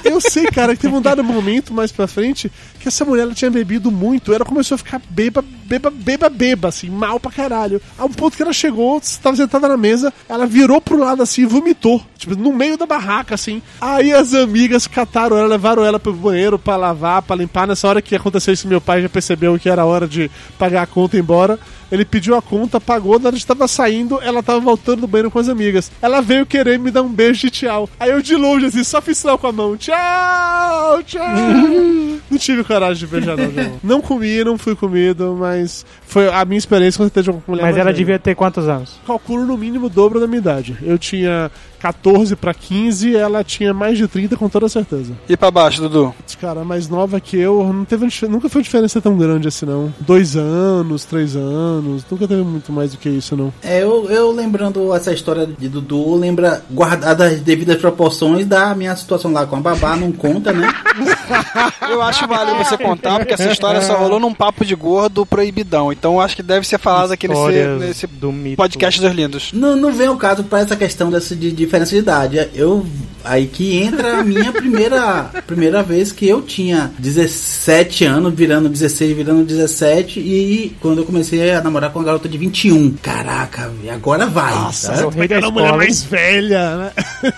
Eu 0.04 0.20
sei, 0.20 0.46
cara, 0.46 0.74
que 0.74 0.80
teve 0.82 0.94
um 0.94 1.02
dado 1.02 1.22
momento 1.22 1.72
mais 1.74 1.92
pra 1.92 2.06
frente 2.06 2.50
que 2.78 2.88
essa 2.88 3.04
mulher 3.04 3.22
ela 3.22 3.34
tinha 3.34 3.50
bebido 3.50 3.90
muito. 3.90 4.32
Ela 4.32 4.44
começou 4.44 4.74
a 4.76 4.78
ficar 4.78 5.00
beba, 5.10 5.44
beba, 5.64 5.90
beba, 5.90 6.28
beba, 6.28 6.68
assim, 6.68 6.88
mal 6.88 7.18
pra 7.20 7.30
caralho. 7.30 7.80
A 7.98 8.04
um 8.04 8.12
ponto 8.12 8.36
que 8.36 8.42
ela 8.42 8.52
chegou, 8.52 8.98
estava 8.98 9.36
sentada 9.36 9.68
na 9.68 9.76
mesa, 9.76 10.12
ela 10.28 10.46
virou 10.46 10.80
pro 10.80 10.98
lado 10.98 11.22
assim 11.22 11.42
e 11.42 11.46
vomitou. 11.46 12.02
Tipo, 12.16 12.34
no 12.34 12.52
meio 12.52 12.76
da 12.76 12.86
barraca, 12.86 13.34
assim. 13.34 13.62
Aí 13.80 14.12
as 14.12 14.34
amigas 14.34 14.86
cataram 14.86 15.36
ela, 15.36 15.46
levaram 15.46 15.84
ela 15.84 16.00
pro 16.00 16.12
banheiro 16.12 16.58
pra 16.58 16.76
lavar, 16.76 17.22
pra 17.22 17.36
limpar. 17.36 17.66
Nessa 17.66 17.88
hora 17.88 18.02
que 18.02 18.16
aconteceu 18.16 18.52
isso, 18.54 18.68
meu 18.68 18.80
pai 18.80 19.02
já 19.02 19.08
percebeu 19.08 19.58
que 19.58 19.68
era 19.68 19.84
hora 19.84 20.06
de 20.06 20.30
pagar 20.58 20.82
a 20.82 20.86
conta 20.86 21.16
e 21.16 21.20
ir 21.20 21.22
embora. 21.22 21.58
Ele 21.90 22.04
pediu 22.04 22.34
a 22.34 22.42
conta, 22.42 22.80
pagou, 22.80 23.18
na 23.18 23.28
hora 23.28 23.36
que 23.36 23.42
estava 23.42 23.66
saindo, 23.66 24.20
ela 24.20 24.42
tava 24.42 24.60
voltando 24.60 25.02
do 25.02 25.06
banheiro 25.06 25.30
com 25.30 25.38
as 25.38 25.48
amigas. 25.48 25.90
Ela 26.02 26.20
veio 26.20 26.44
querer 26.44 26.78
me 26.78 26.90
dar 26.90 27.02
um 27.02 27.08
beijo 27.08 27.40
de 27.40 27.50
tchau. 27.50 27.88
Aí 27.98 28.10
eu 28.10 28.20
de 28.20 28.36
longe, 28.36 28.66
assim, 28.66 28.84
só 28.84 29.00
fiz 29.00 29.18
sinal 29.18 29.38
com 29.38 29.46
a 29.46 29.52
mão. 29.52 29.76
Tchau, 29.76 31.02
tchau. 31.04 31.24
não 32.30 32.38
tive 32.38 32.62
coragem 32.68 33.06
de 33.06 33.06
beijar, 33.06 33.36
não, 33.36 33.50
João. 33.50 33.72
Não 33.82 34.00
comi, 34.00 34.44
não 34.44 34.58
fui 34.58 34.76
comido, 34.76 35.36
mas 35.38 35.84
foi 36.02 36.28
a 36.28 36.44
minha 36.44 36.58
experiência 36.58 36.98
quando 36.98 37.10
teve 37.10 37.30
uma 37.30 37.42
mulher 37.46 37.62
Mas 37.62 37.74
ela 37.76 37.84
velha. 37.86 37.96
devia 37.96 38.18
ter 38.18 38.34
quantos 38.34 38.68
anos? 38.68 39.00
Calculo 39.06 39.44
no 39.46 39.56
mínimo 39.56 39.86
o 39.86 39.88
dobro 39.90 40.20
da 40.20 40.26
minha 40.26 40.38
idade. 40.38 40.76
Eu 40.82 40.98
tinha 40.98 41.50
14 41.80 42.34
pra 42.36 42.52
15, 42.52 43.16
ela 43.16 43.42
tinha 43.42 43.72
mais 43.72 43.96
de 43.98 44.06
30 44.06 44.36
com 44.36 44.48
toda 44.48 44.68
certeza. 44.68 45.12
E 45.28 45.36
pra 45.36 45.50
baixo, 45.50 45.80
Dudu? 45.80 46.14
Cara 46.40 46.64
mais 46.64 46.88
nova 46.88 47.18
que 47.20 47.36
eu, 47.36 47.72
não 47.72 47.84
teve, 47.84 48.06
nunca 48.28 48.48
foi 48.48 48.60
uma 48.60 48.64
diferença 48.64 49.00
tão 49.00 49.16
grande 49.16 49.48
assim, 49.48 49.66
não. 49.66 49.92
Dois 50.00 50.36
anos, 50.36 51.04
três 51.04 51.34
anos, 51.34 52.04
nunca 52.08 52.28
teve 52.28 52.42
muito 52.42 52.72
mais 52.72 52.92
do 52.92 52.98
que 52.98 53.08
isso, 53.08 53.36
não. 53.36 53.52
É, 53.62 53.82
eu, 53.82 54.08
eu 54.10 54.30
lembrando 54.30 54.94
essa 54.94 55.12
história 55.12 55.46
de 55.46 55.68
Dudu, 55.68 56.14
lembra, 56.14 56.62
guardada 56.70 57.26
as 57.26 57.40
devidas 57.40 57.76
proporções 57.78 58.46
da 58.46 58.74
minha 58.74 58.94
situação 58.94 59.32
lá 59.32 59.46
com 59.46 59.56
a 59.56 59.60
babá, 59.60 59.96
não 59.96 60.12
conta, 60.12 60.52
né? 60.52 60.68
Eu 61.90 62.02
acho 62.02 62.26
válido 62.26 62.57
você 62.64 62.78
contar, 62.78 63.18
porque 63.18 63.34
essa 63.34 63.50
história 63.50 63.80
só 63.82 63.96
rolou 63.96 64.20
num 64.20 64.34
papo 64.34 64.64
de 64.64 64.74
gordo 64.74 65.24
proibidão. 65.26 65.92
Então 65.92 66.20
acho 66.20 66.36
que 66.36 66.42
deve 66.42 66.66
ser 66.66 66.78
falado 66.78 67.12
aqui 67.12 67.28
nesse, 67.28 67.68
nesse 67.78 68.06
do 68.06 68.32
podcast 68.56 69.00
dos 69.00 69.12
lindos. 69.12 69.52
Não, 69.52 69.76
não 69.76 69.92
vem 69.92 70.08
o 70.08 70.16
caso 70.16 70.44
pra 70.44 70.60
essa 70.60 70.76
questão 70.76 71.10
dessa 71.10 71.34
de 71.34 71.52
diferença 71.52 71.90
de 71.90 71.98
idade. 71.98 72.48
Eu 72.54 72.86
aí 73.24 73.46
que 73.46 73.76
entra 73.76 74.20
a 74.20 74.24
minha 74.24 74.52
primeira 74.52 75.30
primeira 75.46 75.82
vez 75.82 76.12
que 76.12 76.26
eu 76.26 76.42
tinha 76.42 76.90
17 76.98 78.04
anos, 78.04 78.34
virando 78.34 78.68
16, 78.68 79.16
virando 79.16 79.44
17 79.44 80.20
e 80.20 80.76
quando 80.80 80.98
eu 80.98 81.04
comecei 81.04 81.52
a 81.52 81.60
namorar 81.60 81.90
com 81.90 81.98
uma 81.98 82.04
garota 82.04 82.28
de 82.28 82.38
21. 82.38 82.92
Caraca, 83.02 83.72
e 83.82 83.90
agora 83.90 84.26
vai. 84.26 84.54
Nossa, 84.54 84.92
tá? 84.92 85.06
o 85.06 85.10
rei 85.10 85.28
da 85.28 85.36
era 85.36 85.46
a 85.46 85.50
mulher 85.50 85.66
escola, 85.66 85.84
mais 85.84 86.02
velha, 86.02 86.76
né? 86.76 86.92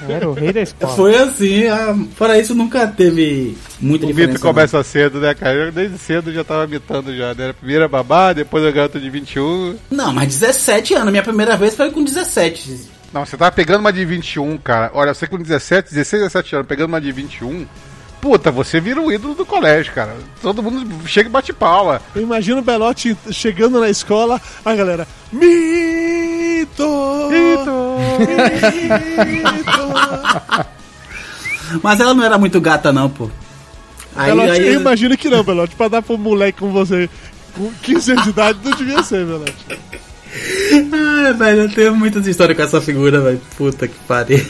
Era 0.08 0.28
o 0.28 0.32
rei 0.32 0.52
da 0.52 0.62
escola. 0.62 0.94
Foi 0.94 1.16
assim, 1.16 1.66
a... 1.66 1.96
fora 2.14 2.38
isso 2.38 2.54
nunca 2.54 2.86
teve 2.86 3.56
muita 3.80 4.04
O 4.04 4.08
diferença. 4.08 4.32
mito 4.32 4.44
não. 4.44 4.52
começa 4.52 4.82
cedo, 4.82 5.09
né, 5.18 5.34
cara? 5.34 5.54
Eu 5.54 5.72
desde 5.72 5.98
cedo 5.98 6.32
já 6.32 6.44
tava 6.44 6.66
mitando 6.66 7.16
já, 7.16 7.34
né? 7.34 7.52
Primeiro 7.52 7.84
a 7.84 7.88
babá, 7.88 8.32
depois 8.32 8.64
a 8.64 8.70
garota 8.70 9.00
de 9.00 9.08
21. 9.08 9.76
Não, 9.90 10.12
mas 10.12 10.28
17 10.38 10.94
anos, 10.94 11.10
minha 11.10 11.22
primeira 11.22 11.56
vez 11.56 11.74
foi 11.74 11.90
com 11.90 12.04
17. 12.04 12.90
Não, 13.12 13.26
você 13.26 13.36
tava 13.36 13.50
pegando 13.50 13.80
uma 13.80 13.92
de 13.92 14.04
21, 14.04 14.58
cara. 14.58 14.90
Olha, 14.94 15.12
você 15.12 15.26
com 15.26 15.38
17, 15.38 15.90
16, 15.90 16.22
17 16.22 16.54
anos, 16.54 16.68
pegando 16.68 16.88
uma 16.88 17.00
de 17.00 17.10
21. 17.10 17.66
Puta, 18.20 18.50
você 18.50 18.78
vira 18.80 19.00
o 19.00 19.10
ídolo 19.10 19.34
do 19.34 19.46
colégio, 19.46 19.94
cara. 19.94 20.14
Todo 20.42 20.62
mundo 20.62 20.86
chega 21.08 21.28
e 21.28 21.32
bate 21.32 21.52
palma. 21.52 22.02
Eu 22.14 22.22
imagino 22.22 22.58
o 22.58 22.62
Belote 22.62 23.16
chegando 23.32 23.80
na 23.80 23.88
escola, 23.88 24.40
a 24.64 24.74
galera. 24.74 25.08
Mito! 25.32 26.86
Mito! 27.30 27.96
Mas 31.82 32.00
ela 32.00 32.12
não 32.12 32.24
era 32.24 32.36
muito 32.36 32.60
gata 32.60 32.92
não, 32.92 33.08
pô. 33.08 33.30
Aí, 34.16 34.30
Belote, 34.30 34.50
aí- 34.52 34.68
eu 34.74 34.80
imagino 34.80 35.16
que 35.16 35.28
não, 35.30 35.42
Belote. 35.44 35.74
Pra 35.76 35.88
dar 35.88 36.02
pra 36.02 36.14
um 36.14 36.18
moleque 36.18 36.58
como 36.58 36.72
você 36.72 37.08
com 37.56 37.70
15 37.82 38.12
anos 38.12 38.24
de 38.24 38.30
idade, 38.30 38.58
não 38.64 38.72
devia 38.76 39.02
ser, 39.02 39.24
Belote. 39.24 39.54
Ah, 40.92 41.32
velho, 41.32 41.60
eu 41.62 41.72
tenho 41.74 41.96
muitas 41.96 42.26
histórias 42.26 42.56
com 42.56 42.62
essa 42.62 42.80
figura, 42.80 43.20
velho. 43.20 43.40
Puta 43.56 43.88
que 43.88 43.98
pariu. 44.06 44.44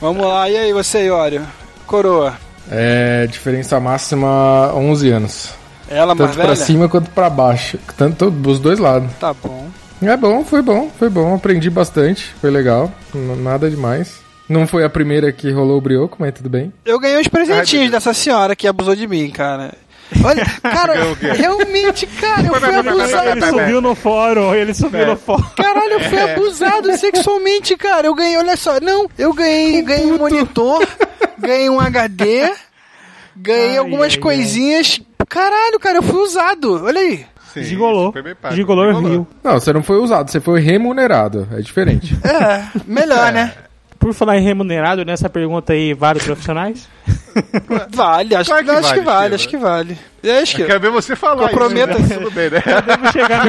Vamos 0.00 0.26
lá, 0.26 0.48
e 0.50 0.56
aí 0.56 0.72
você, 0.72 1.06
Iório? 1.06 1.46
Coroa. 1.86 2.34
É, 2.70 3.26
diferença 3.26 3.78
máxima 3.78 4.72
11 4.74 5.10
anos. 5.10 5.50
Ela 5.88 6.14
mais 6.14 6.30
Tanto 6.30 6.34
pra 6.34 6.54
velha? 6.54 6.56
cima 6.64 6.88
quanto 6.88 7.10
pra 7.10 7.28
baixo. 7.28 7.78
Tanto 7.96 8.30
dos 8.30 8.58
dois 8.58 8.78
lados. 8.78 9.10
Tá 9.20 9.34
bom. 9.34 9.68
É 10.00 10.16
bom, 10.16 10.44
foi 10.44 10.62
bom, 10.62 10.90
foi 10.98 11.08
bom. 11.10 11.34
Aprendi 11.34 11.68
bastante, 11.70 12.34
foi 12.40 12.50
legal. 12.50 12.90
Nada 13.14 13.68
demais. 13.68 14.21
Não 14.48 14.66
foi 14.66 14.84
a 14.84 14.90
primeira 14.90 15.32
que 15.32 15.50
rolou 15.50 15.78
o 15.78 15.80
brioco, 15.80 16.16
mas 16.18 16.34
tudo 16.34 16.48
bem. 16.48 16.72
Eu 16.84 16.98
ganhei 16.98 17.18
uns 17.18 17.26
Ai, 17.26 17.30
presentinhos 17.30 17.90
Deus. 17.90 17.90
dessa 17.90 18.12
senhora 18.12 18.56
que 18.56 18.66
abusou 18.66 18.94
de 18.94 19.06
mim, 19.06 19.30
cara. 19.30 19.74
Olha, 20.24 20.44
cara, 20.60 20.94
realmente, 21.34 22.06
cara, 22.06 22.46
eu 22.46 22.54
fui 22.54 22.74
abusado. 22.74 23.30
Ele 23.30 23.46
subiu 23.46 23.80
no 23.80 23.94
fórum, 23.94 24.54
ele 24.54 24.74
subiu 24.74 25.06
no 25.06 25.16
fórum. 25.16 25.44
Caralho, 25.56 25.92
eu 25.92 26.00
fui 26.00 26.20
abusado 26.20 26.92
sexualmente, 26.98 27.76
cara. 27.76 28.06
Eu 28.06 28.14
ganhei, 28.14 28.36
olha 28.36 28.56
só, 28.56 28.78
não, 28.80 29.08
eu 29.18 29.32
ganhei, 29.32 29.80
ganhei 29.82 30.06
um 30.06 30.18
monitor, 30.18 30.86
ganhei 31.38 31.70
um 31.70 31.80
HD, 31.80 32.52
ganhei 33.36 33.70
Ai, 33.70 33.78
algumas 33.78 34.14
ai, 34.14 34.18
coisinhas. 34.18 35.00
Caralho, 35.28 35.78
cara, 35.80 35.98
eu 35.98 36.02
fui 36.02 36.20
usado. 36.20 36.84
Olha 36.84 37.00
aí. 37.00 37.24
Sim, 37.54 37.62
bem 38.22 38.34
pago. 38.34 38.54
Gigolô 38.54 38.98
Rio. 38.98 39.26
Não, 39.44 39.52
você 39.52 39.72
não 39.74 39.82
foi 39.82 39.98
usado, 39.98 40.30
você 40.30 40.40
foi 40.40 40.60
remunerado. 40.60 41.46
É 41.52 41.60
diferente. 41.60 42.16
É, 42.24 42.64
melhor, 42.86 43.30
né? 43.30 43.52
Por 44.02 44.12
falar 44.12 44.36
em 44.36 44.42
remunerado, 44.42 45.04
nessa 45.04 45.30
pergunta 45.30 45.72
aí, 45.72 45.94
vários 45.94 46.24
profissionais? 46.24 46.88
Vale, 47.94 48.34
acho, 48.34 48.50
Claro 48.50 48.64
que 48.64 48.70
acho 48.72 48.94
que 48.94 49.00
vale, 49.00 49.04
vale, 49.04 49.24
Shiva. 49.24 49.34
acho 49.36 49.48
que 49.48 49.56
vale. 49.56 49.98
Eu 50.24 50.42
acho 50.42 50.56
que 50.56 50.62
Eu 50.62 50.66
quero 50.66 50.80
ver 50.80 50.90
você 50.90 51.14
falar 51.14 51.48
Comprometa- 51.48 51.92
isso, 51.98 52.08
né? 52.08 52.16
Tudo 52.16 52.30
bem, 52.32 52.50
né? 52.50 52.60
Chegar 53.12 53.44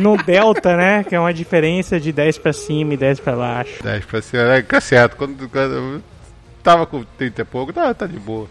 no, 0.00 0.16
no 0.16 0.22
delta, 0.22 0.74
né? 0.76 1.04
Que 1.04 1.14
é 1.14 1.20
uma 1.20 1.32
diferença 1.34 2.00
de 2.00 2.10
10 2.10 2.38
pra 2.38 2.54
cima 2.54 2.94
e 2.94 2.96
10 2.96 3.20
pra 3.20 3.36
baixo. 3.36 3.82
10 3.82 4.04
pra 4.06 4.22
cima, 4.22 4.42
é, 4.44 4.56
fica 4.62 4.80
certo. 4.80 5.14
Quando, 5.16 5.46
quando 5.48 5.72
eu 5.74 6.02
tava 6.62 6.86
com 6.86 7.04
30 7.18 7.42
e 7.42 7.44
pouco, 7.44 7.70
tá, 7.70 7.92
tá 7.92 8.06
de 8.06 8.18
boa. 8.18 8.48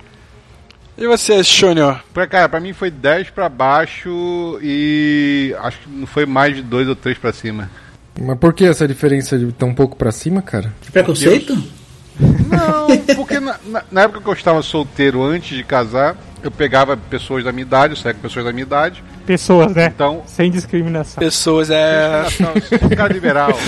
E 0.95 1.07
você, 1.07 1.41
Júnior? 1.41 2.01
Pra, 2.13 2.27
cara, 2.27 2.47
pra 2.47 2.59
mim 2.59 2.71
foi 2.71 2.91
10 2.91 3.31
pra 3.31 3.49
baixo 3.49 4.59
e 4.61 5.55
acho 5.59 5.79
que 5.79 5.89
não 5.89 6.05
foi 6.05 6.25
mais 6.27 6.55
de 6.55 6.61
2 6.61 6.87
ou 6.87 6.95
3 6.95 7.17
pra 7.17 7.33
cima. 7.33 7.67
Mas 8.21 8.37
por 8.37 8.53
que 8.53 8.63
essa 8.65 8.87
diferença 8.87 9.37
de 9.37 9.51
tão 9.51 9.73
pouco 9.73 9.95
pra 9.95 10.11
cima, 10.11 10.41
cara? 10.41 10.73
Preconceito? 10.91 11.53
Não, 12.19 12.87
porque 13.15 13.39
na, 13.39 13.57
na- 13.65 13.83
na 13.91 14.01
época 14.03 14.21
que 14.21 14.27
eu 14.29 14.33
estava 14.33 14.61
solteiro 14.61 15.21
antes 15.21 15.57
de 15.57 15.63
casar, 15.63 16.15
eu 16.41 16.49
pegava 16.49 16.95
pessoas 16.95 17.43
da 17.43 17.51
minha 17.51 17.63
idade, 17.63 17.93
eu 17.93 17.97
saía 17.97 18.13
com 18.13 18.21
pessoas 18.21 18.45
da 18.45 18.53
minha 18.53 18.63
idade. 18.63 19.03
Pessoas, 19.25 19.73
né? 19.73 19.91
Então, 19.93 20.23
Sem 20.25 20.51
discriminação. 20.51 21.19
Pessoas, 21.19 21.69
é. 21.69 22.23
Cara 22.95 23.13
liberal. 23.13 23.49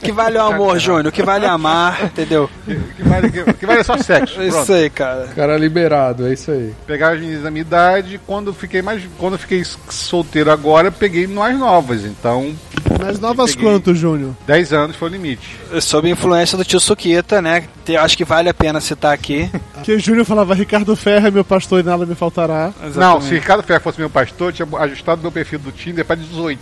Que 0.00 0.12
vale 0.12 0.36
o 0.38 0.42
amor, 0.42 0.78
Júnior, 0.78 1.10
que 1.10 1.22
vale 1.22 1.46
amar, 1.46 2.04
entendeu? 2.04 2.48
Que, 2.64 2.76
que 2.76 3.02
vale, 3.02 3.30
que, 3.30 3.52
que 3.54 3.66
vale 3.66 3.82
só 3.82 3.96
sexo. 3.96 4.40
É 4.40 4.48
Pronto. 4.48 4.62
Isso 4.62 4.72
aí, 4.72 4.90
cara. 4.90 5.28
Cara 5.34 5.56
liberado, 5.56 6.26
é 6.28 6.32
isso 6.32 6.50
aí. 6.50 6.72
Pegava 6.86 7.14
as 7.14 7.20
meninas 7.20 7.42
da 7.42 7.50
minha 7.50 7.62
idade, 7.62 8.20
quando 8.26 8.48
eu 8.48 8.54
fiquei 8.54 8.82
mais. 8.82 9.02
Quando 9.18 9.38
fiquei 9.38 9.64
solteiro 9.88 10.50
agora, 10.50 10.90
peguei 10.92 11.26
mais 11.26 11.58
novas. 11.58 12.04
Então, 12.04 12.54
Mas 13.00 13.18
novas 13.18 13.54
quanto, 13.56 13.94
Júnior? 13.94 14.34
10 14.46 14.72
anos 14.72 14.96
foi 14.96 15.08
o 15.08 15.12
limite. 15.12 15.58
Sob 15.80 16.08
influência 16.08 16.56
do 16.58 16.64
tio 16.64 16.78
Suquita, 16.78 17.40
né? 17.42 17.64
Te- 17.84 17.96
Acho 17.96 18.16
que 18.16 18.24
vale 18.24 18.48
a 18.48 18.54
pena 18.54 18.80
citar 18.80 19.12
aqui. 19.12 19.50
Que 19.82 19.98
Júnior 19.98 20.24
falava, 20.24 20.54
Ricardo 20.54 20.94
Ferro 20.96 21.26
é 21.26 21.30
meu 21.30 21.44
pastor 21.44 21.80
e 21.80 21.82
nada 21.82 22.06
me 22.06 22.14
faltará. 22.14 22.72
Não, 22.94 23.20
se 23.20 23.34
Ricardo 23.34 23.62
Ferro 23.62 23.80
fosse 23.80 23.98
meu 23.98 24.08
pastor, 24.10 24.23
eu 24.38 24.52
tinha 24.52 24.68
ajustado 24.80 25.20
meu 25.22 25.32
perfil 25.32 25.58
do 25.58 25.72
Tinder 25.72 26.04
pra 26.04 26.16
18. 26.16 26.60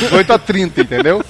18 0.00 0.32
a 0.32 0.38
30, 0.38 0.80
entendeu? 0.80 1.24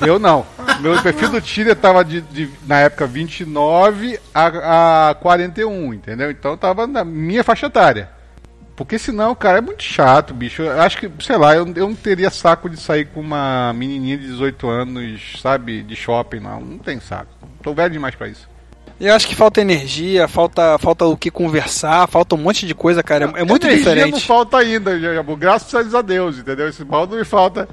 Eu 0.00 0.18
não. 0.18 0.44
Meu 0.80 1.00
perfil 1.02 1.28
do 1.30 1.40
Tinder 1.40 1.76
tava 1.76 2.04
de, 2.04 2.20
de- 2.20 2.50
na 2.66 2.80
época 2.80 3.06
29 3.06 4.18
a, 4.34 5.10
a 5.10 5.14
41, 5.14 5.94
entendeu? 5.94 6.30
Então 6.30 6.56
tava 6.56 6.86
na 6.86 7.04
minha 7.04 7.44
faixa 7.44 7.66
etária. 7.66 8.10
Porque 8.74 8.98
senão, 8.98 9.34
cara, 9.34 9.58
é 9.58 9.60
muito 9.60 9.82
chato, 9.82 10.32
bicho. 10.32 10.62
Eu 10.62 10.80
acho 10.80 10.96
que, 10.98 11.08
sei 11.20 11.36
lá, 11.36 11.54
eu, 11.54 11.66
eu 11.76 11.88
não 11.88 11.94
teria 11.94 12.30
saco 12.30 12.68
de 12.70 12.78
sair 12.80 13.04
com 13.06 13.20
uma 13.20 13.72
menininha 13.74 14.16
de 14.16 14.26
18 14.26 14.66
anos, 14.68 15.38
sabe, 15.42 15.82
de 15.82 15.94
shopping, 15.94 16.40
não. 16.40 16.60
Não 16.60 16.78
tem 16.78 16.98
saco. 16.98 17.30
Tô 17.62 17.74
velho 17.74 17.92
demais 17.92 18.14
pra 18.14 18.28
isso. 18.28 18.48
Eu 19.00 19.14
acho 19.14 19.26
que 19.26 19.34
falta 19.34 19.60
energia, 19.60 20.28
falta, 20.28 20.78
falta 20.78 21.04
o 21.06 21.16
que 21.16 21.30
conversar, 21.30 22.06
falta 22.08 22.34
um 22.34 22.38
monte 22.38 22.66
de 22.66 22.74
coisa, 22.74 23.02
cara. 23.02 23.32
É, 23.36 23.40
é 23.40 23.44
muito 23.44 23.66
Energia 23.66 23.90
diferente. 23.92 24.12
não 24.12 24.20
falta 24.20 24.58
ainda, 24.58 24.98
Jabu. 24.98 25.36
Graças 25.36 25.94
a 25.94 26.02
Deus, 26.02 26.38
entendeu? 26.38 26.68
Esse 26.68 26.84
mal 26.84 27.06
não 27.06 27.16
me 27.18 27.24
falta. 27.24 27.68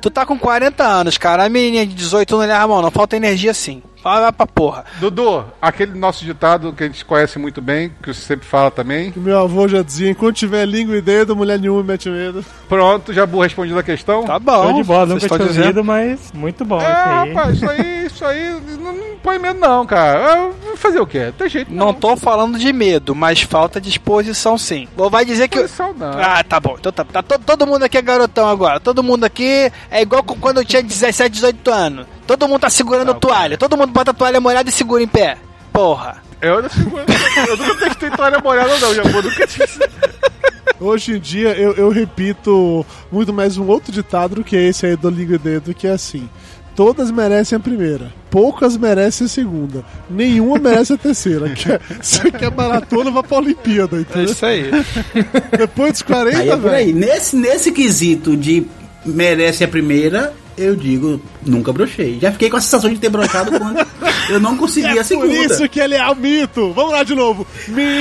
Tu 0.00 0.10
tá 0.10 0.26
com 0.26 0.38
40 0.38 0.82
anos, 0.84 1.18
cara. 1.18 1.44
A 1.44 1.48
menininha 1.48 1.86
de 1.86 1.94
18 1.94 2.30
não 2.32 2.38
leva 2.40 2.54
a 2.62 2.68
mão, 2.68 2.82
não. 2.82 2.90
Falta 2.90 3.16
energia 3.16 3.54
sim. 3.54 3.82
Fala 4.06 4.32
pra 4.32 4.46
porra. 4.46 4.84
Dudu, 5.00 5.44
aquele 5.60 5.98
nosso 5.98 6.24
ditado 6.24 6.72
que 6.72 6.84
a 6.84 6.86
gente 6.86 7.04
conhece 7.04 7.40
muito 7.40 7.60
bem, 7.60 7.92
que 8.00 8.14
você 8.14 8.20
sempre 8.20 8.46
fala 8.46 8.70
também. 8.70 9.10
Que 9.10 9.18
meu 9.18 9.36
avô 9.40 9.66
já 9.66 9.82
dizia, 9.82 10.08
enquanto 10.08 10.36
tiver 10.36 10.64
língua 10.64 10.96
e 10.96 11.00
dedo, 11.02 11.34
mulher 11.34 11.58
nenhuma 11.58 11.82
mete 11.82 12.08
medo. 12.08 12.44
Pronto, 12.68 13.12
Jabu 13.12 13.40
respondido 13.42 13.76
a 13.76 13.82
questão. 13.82 14.22
Tá 14.22 14.38
bom. 14.38 14.62
Show 14.62 14.72
de 14.74 14.84
bola, 14.84 15.06
vocês 15.06 15.22
nunca 15.22 15.24
estão 15.26 15.38
tinha 15.38 15.48
dizendo. 15.48 15.64
ouvido, 15.64 15.84
mas 15.84 16.32
muito 16.32 16.64
bom 16.64 16.80
É, 16.80 16.84
isso 16.84 16.92
aí. 17.08 17.32
rapaz, 17.32 17.56
isso 17.56 17.68
aí, 17.68 18.06
isso 18.06 18.24
aí 18.24 18.56
não, 18.78 18.92
não 18.92 19.16
põe 19.20 19.40
medo 19.40 19.58
não, 19.58 19.84
cara. 19.84 20.50
Fazer 20.76 21.00
o 21.00 21.06
quê? 21.06 21.32
Tem 21.36 21.48
jeito 21.48 21.72
Não 21.74 21.92
tô 21.92 22.16
falando 22.16 22.58
de 22.60 22.72
medo, 22.72 23.12
mas 23.12 23.42
falta 23.42 23.80
disposição 23.80 24.56
sim. 24.56 24.86
Ou 24.96 25.10
vai 25.10 25.24
dizer 25.24 25.48
que. 25.48 25.62
Posição 25.62 25.92
não. 25.92 26.12
Ah, 26.16 26.44
tá 26.44 26.60
bom. 26.60 26.76
Então 26.78 26.92
tá. 26.92 27.02
tá 27.04 27.22
to- 27.24 27.40
todo 27.44 27.66
mundo 27.66 27.82
aqui 27.82 27.98
é 27.98 28.02
garotão 28.02 28.48
agora. 28.48 28.78
Todo 28.78 29.02
mundo 29.02 29.24
aqui 29.24 29.72
é 29.90 30.00
igual 30.02 30.22
com 30.22 30.36
quando 30.36 30.58
eu 30.58 30.64
tinha 30.64 30.80
17, 30.80 31.28
18 31.30 31.70
anos. 31.72 32.06
Todo 32.26 32.48
mundo 32.48 32.60
tá 32.60 32.70
segurando 32.70 33.14
toalha. 33.14 33.56
Todo 33.56 33.76
mundo 33.76 33.92
bota 33.92 34.10
a 34.10 34.14
toalha 34.14 34.40
molhada 34.40 34.68
e 34.68 34.72
segura 34.72 35.02
em 35.02 35.08
pé. 35.08 35.36
Porra. 35.72 36.22
Eu, 36.40 36.62
não 36.62 36.68
seguro- 36.68 37.04
eu 37.48 37.56
nunca 37.56 37.74
testei 37.86 38.10
toalha 38.10 38.38
molhada 38.42 38.78
não, 38.78 38.94
Jabu. 38.94 39.22
Nunca 39.22 39.46
tive... 39.46 39.64
Hoje 40.78 41.16
em 41.16 41.18
dia, 41.20 41.52
eu, 41.54 41.72
eu 41.74 41.88
repito 41.88 42.84
muito 43.10 43.32
mais 43.32 43.56
um 43.56 43.66
outro 43.66 43.90
ditado 43.90 44.34
do 44.36 44.44
que 44.44 44.56
esse 44.56 44.84
aí 44.84 44.94
do 44.96 45.08
língua 45.08 45.36
e 45.36 45.38
dedo, 45.38 45.72
que 45.74 45.86
é 45.86 45.92
assim... 45.92 46.28
Todas 46.74 47.10
merecem 47.10 47.56
a 47.56 47.58
primeira, 47.58 48.12
poucas 48.30 48.76
merecem 48.76 49.24
a 49.24 49.28
segunda, 49.30 49.82
nenhuma 50.10 50.58
merece 50.58 50.92
a 50.92 50.98
terceira. 50.98 51.48
Quer- 51.48 51.80
Você 52.02 52.30
quer 52.30 52.50
maratona, 52.54 53.10
vá 53.10 53.22
pra 53.22 53.38
Olimpíada, 53.38 53.96
É 53.96 54.00
entendeu? 54.00 54.30
isso 54.30 54.44
aí. 54.44 54.70
Depois 55.56 55.92
dos 55.92 56.02
40, 56.02 56.36
Aí 56.38 56.50
é 56.50 56.54
por 56.58 56.70
aí. 56.70 56.92
velho. 56.92 56.98
Nesse, 56.98 57.34
nesse 57.34 57.72
quesito 57.72 58.36
de 58.36 58.66
merece 59.06 59.64
a 59.64 59.68
primeira, 59.68 60.34
eu 60.56 60.74
digo, 60.76 61.20
nunca 61.44 61.72
brochei. 61.72 62.18
Já 62.20 62.32
fiquei 62.32 62.48
com 62.50 62.56
a 62.56 62.60
sensação 62.60 62.90
de 62.90 62.98
ter 62.98 63.08
brochado 63.08 63.50
quando 63.58 63.86
eu 64.30 64.40
não 64.40 64.56
consegui 64.56 64.86
É 64.88 64.92
a 64.92 64.96
por 64.96 65.04
segunda. 65.04 65.34
isso 65.34 65.68
que 65.68 65.80
ele 65.80 65.94
é 65.94 66.06
o 66.08 66.14
mito. 66.14 66.72
Vamos 66.72 66.92
lá 66.92 67.02
de 67.02 67.14
novo. 67.14 67.46
Mito. 67.68 67.96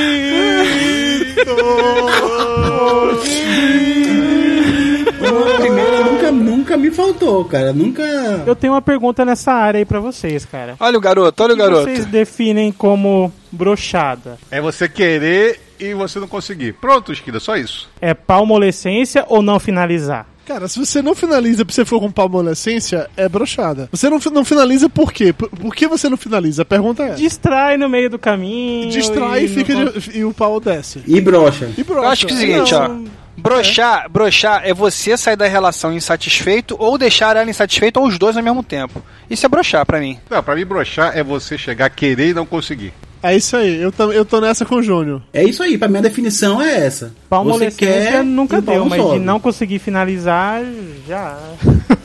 A 5.26 5.58
primeira 5.60 6.00
nunca, 6.04 6.32
nunca 6.32 6.78
me 6.78 6.92
faltou, 6.92 7.44
cara. 7.46 7.74
Nunca. 7.74 8.02
Eu 8.46 8.56
tenho 8.56 8.74
uma 8.74 8.82
pergunta 8.82 9.26
nessa 9.26 9.52
área 9.52 9.80
aí 9.80 9.86
pra 9.86 10.00
vocês, 10.00 10.46
cara. 10.46 10.76
Olha 10.80 10.98
o 10.98 11.02
garoto, 11.02 11.44
olha 11.44 11.52
o 11.52 11.54
O 11.54 11.58
que 11.58 11.64
garoto. 11.64 11.84
vocês 11.84 12.06
definem 12.06 12.72
como 12.72 13.32
brochada? 13.52 14.38
É 14.52 14.62
você 14.62 14.88
querer 14.88 15.60
e 15.80 15.94
você 15.94 16.20
não 16.20 16.28
conseguir. 16.28 16.74
Pronto, 16.74 17.12
Esquida, 17.12 17.40
só 17.40 17.56
isso. 17.58 17.90
É 18.02 18.14
palmolescência 18.14 19.26
ou 19.28 19.42
não 19.42 19.60
finalizar? 19.60 20.28
Cara, 20.46 20.68
se 20.68 20.78
você 20.80 21.02
não 21.02 21.16
finaliza 21.16 21.66
pra 21.66 21.74
você 21.74 21.84
for 21.84 22.00
com 22.00 22.12
palmolescência, 22.12 23.10
é 23.18 23.28
brochada. 23.28 23.90
Você 23.92 24.10
não, 24.10 24.20
não 24.32 24.46
finaliza 24.46 24.88
por 24.88 25.12
quê? 25.12 25.34
Por, 25.34 25.50
por 25.50 25.76
que 25.76 25.88
você 25.88 26.08
não 26.08 26.18
finaliza? 26.18 26.62
A 26.62 26.66
pergunta 26.66 27.04
é 27.04 27.08
essa. 27.08 27.16
Distrai 27.18 27.78
no 27.78 27.90
meio 27.90 28.10
do 28.10 28.20
caminho. 28.20 28.90
Distrai 28.92 29.46
e, 29.46 29.48
fica 29.48 29.74
de- 29.74 30.18
e 30.20 30.24
o 30.24 30.34
pau 30.34 30.60
desce. 30.60 31.02
E 31.08 31.20
brocha. 31.20 31.70
E 31.78 31.84
brocha. 31.84 32.02
Eu 32.06 32.08
acho 32.10 32.28
que 32.28 32.34
é 32.34 32.36
o 32.36 32.40
seguinte, 32.40 32.74
Não, 32.74 33.06
ó. 33.12 33.26
Brochar, 33.38 34.10
brochar 34.10 34.62
é 34.64 34.74
você 34.74 35.18
sair 35.18 35.36
da 35.36 35.46
relação 35.46 35.92
insatisfeito 35.94 36.76
ou 36.80 36.98
deixar 36.98 37.36
ela 37.36 37.50
insatisfeita 37.50 38.00
ou 38.00 38.08
os 38.08 38.18
dois 38.18 38.38
ao 38.38 38.44
mesmo 38.44 38.64
tempo. 38.64 39.04
Isso 39.30 39.46
é 39.46 39.50
brochar 39.50 39.86
pra 39.86 40.00
mim. 40.00 40.18
Não, 40.30 40.42
pra 40.42 40.56
mim 40.56 40.66
brochar 40.66 41.18
é 41.18 41.22
você 41.24 41.58
chegar, 41.58 41.90
querer 41.90 42.30
e 42.30 42.34
não 42.34 42.46
conseguir. 42.46 42.94
É 43.22 43.36
isso 43.36 43.58
aí, 43.58 43.82
eu, 43.82 43.92
tam- 43.92 44.12
eu 44.14 44.24
tô 44.24 44.40
nessa 44.40 44.64
com 44.66 44.76
o 44.76 44.84
Júnior. 44.84 45.22
É 45.34 45.44
isso 45.44 45.62
aí, 45.64 45.78
pra 45.80 45.88
mim 45.88 45.98
a 45.98 46.02
definição 46.02 46.62
é 46.62 46.86
essa. 46.86 47.12
Você 47.26 47.30
Palmolescência 47.30 48.12
quer 48.12 48.24
nunca 48.24 48.62
deu, 48.62 48.86
mas 48.86 49.12
de 49.12 49.20
não 49.20 49.40
conseguir 49.40 49.80
finalizar, 49.80 50.62
já. 51.08 51.38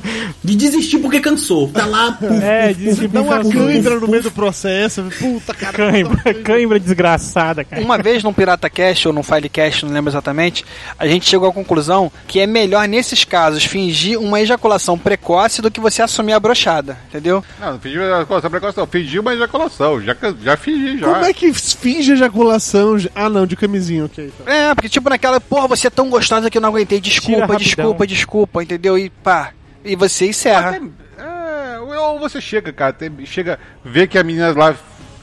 De 0.43 0.57
desistir 0.57 0.99
porque 0.99 1.21
cansou. 1.21 1.68
Tá 1.68 1.85
lá. 1.85 2.12
puf, 2.18 2.43
É, 2.43 2.68
puf, 2.68 2.79
desistir 2.79 3.09
puf, 3.09 3.12
Dá 3.12 3.23
uma 3.23 3.45
cãibra 3.45 4.01
no 4.01 4.09
meio 4.09 4.23
do 4.23 4.31
processo. 4.31 5.05
Puta, 5.18 5.53
cara. 5.55 5.77
Cãibra, 5.77 6.35
cãibra 6.35 6.81
desgraçada, 6.81 7.62
cara. 7.62 7.83
Uma 7.83 7.99
vez 7.99 8.25
num 8.25 8.33
Pirata 8.33 8.71
Cast 8.71 9.07
ou 9.09 9.14
num 9.14 9.23
Filecast, 9.23 9.85
não 9.85 9.93
lembro 9.93 10.11
exatamente, 10.11 10.64
a 10.99 11.07
gente 11.07 11.29
chegou 11.29 11.49
à 11.49 11.53
conclusão 11.53 12.11
que 12.27 12.41
é 12.41 12.47
melhor 12.47 12.89
nesses 12.89 13.23
casos 13.25 13.64
fingir 13.64 14.18
uma 14.18 14.41
ejaculação 14.41 14.99
precoce 14.99 15.61
do 15.61 15.71
que 15.71 15.79
você 15.79 16.01
assumir 16.03 16.33
a 16.33 16.41
brochada, 16.41 16.99
entendeu? 17.09 17.45
Não, 17.61 17.73
não 17.73 17.79
fingi 17.79 17.99
uma 17.99 18.07
ejaculação 18.07 18.51
precoce, 18.51 18.79
não. 18.79 18.87
Fingi 18.87 19.18
uma 19.18 19.35
ejaculação. 19.35 20.01
Já, 20.01 20.16
já 20.43 20.57
fingi, 20.57 20.99
já. 20.99 21.07
Como 21.07 21.25
é 21.25 21.33
que 21.33 21.53
finge 21.53 22.12
ejaculação? 22.12 22.97
Ah, 23.14 23.29
não, 23.29 23.47
de 23.47 23.57
camisinha, 23.57 24.07
ok. 24.07 24.33
Tá. 24.43 24.51
É, 24.53 24.75
porque 24.75 24.89
tipo 24.89 25.11
naquela, 25.21 25.41
porra, 25.41 25.68
você 25.68 25.87
é 25.87 25.91
tão 25.91 26.09
gostosa 26.09 26.51
que 26.51 26.57
eu 26.57 26.62
não 26.62 26.71
aguentei, 26.71 26.99
desculpa, 27.01 27.47
desculpa, 27.59 28.07
desculpa, 28.07 28.62
entendeu? 28.62 28.97
E 28.99 29.11
pá, 29.11 29.53
e 29.85 29.95
você 29.95 30.27
encerra. 30.29 30.81
É, 31.18 31.79
ou 31.79 32.18
você 32.18 32.41
chega, 32.41 32.73
cara, 32.73 32.93
tem- 32.95 33.12
chega, 33.27 33.61
vê 33.85 34.07
que 34.07 34.18
a 34.18 34.25
menina 34.25 34.53
lá 34.57 34.75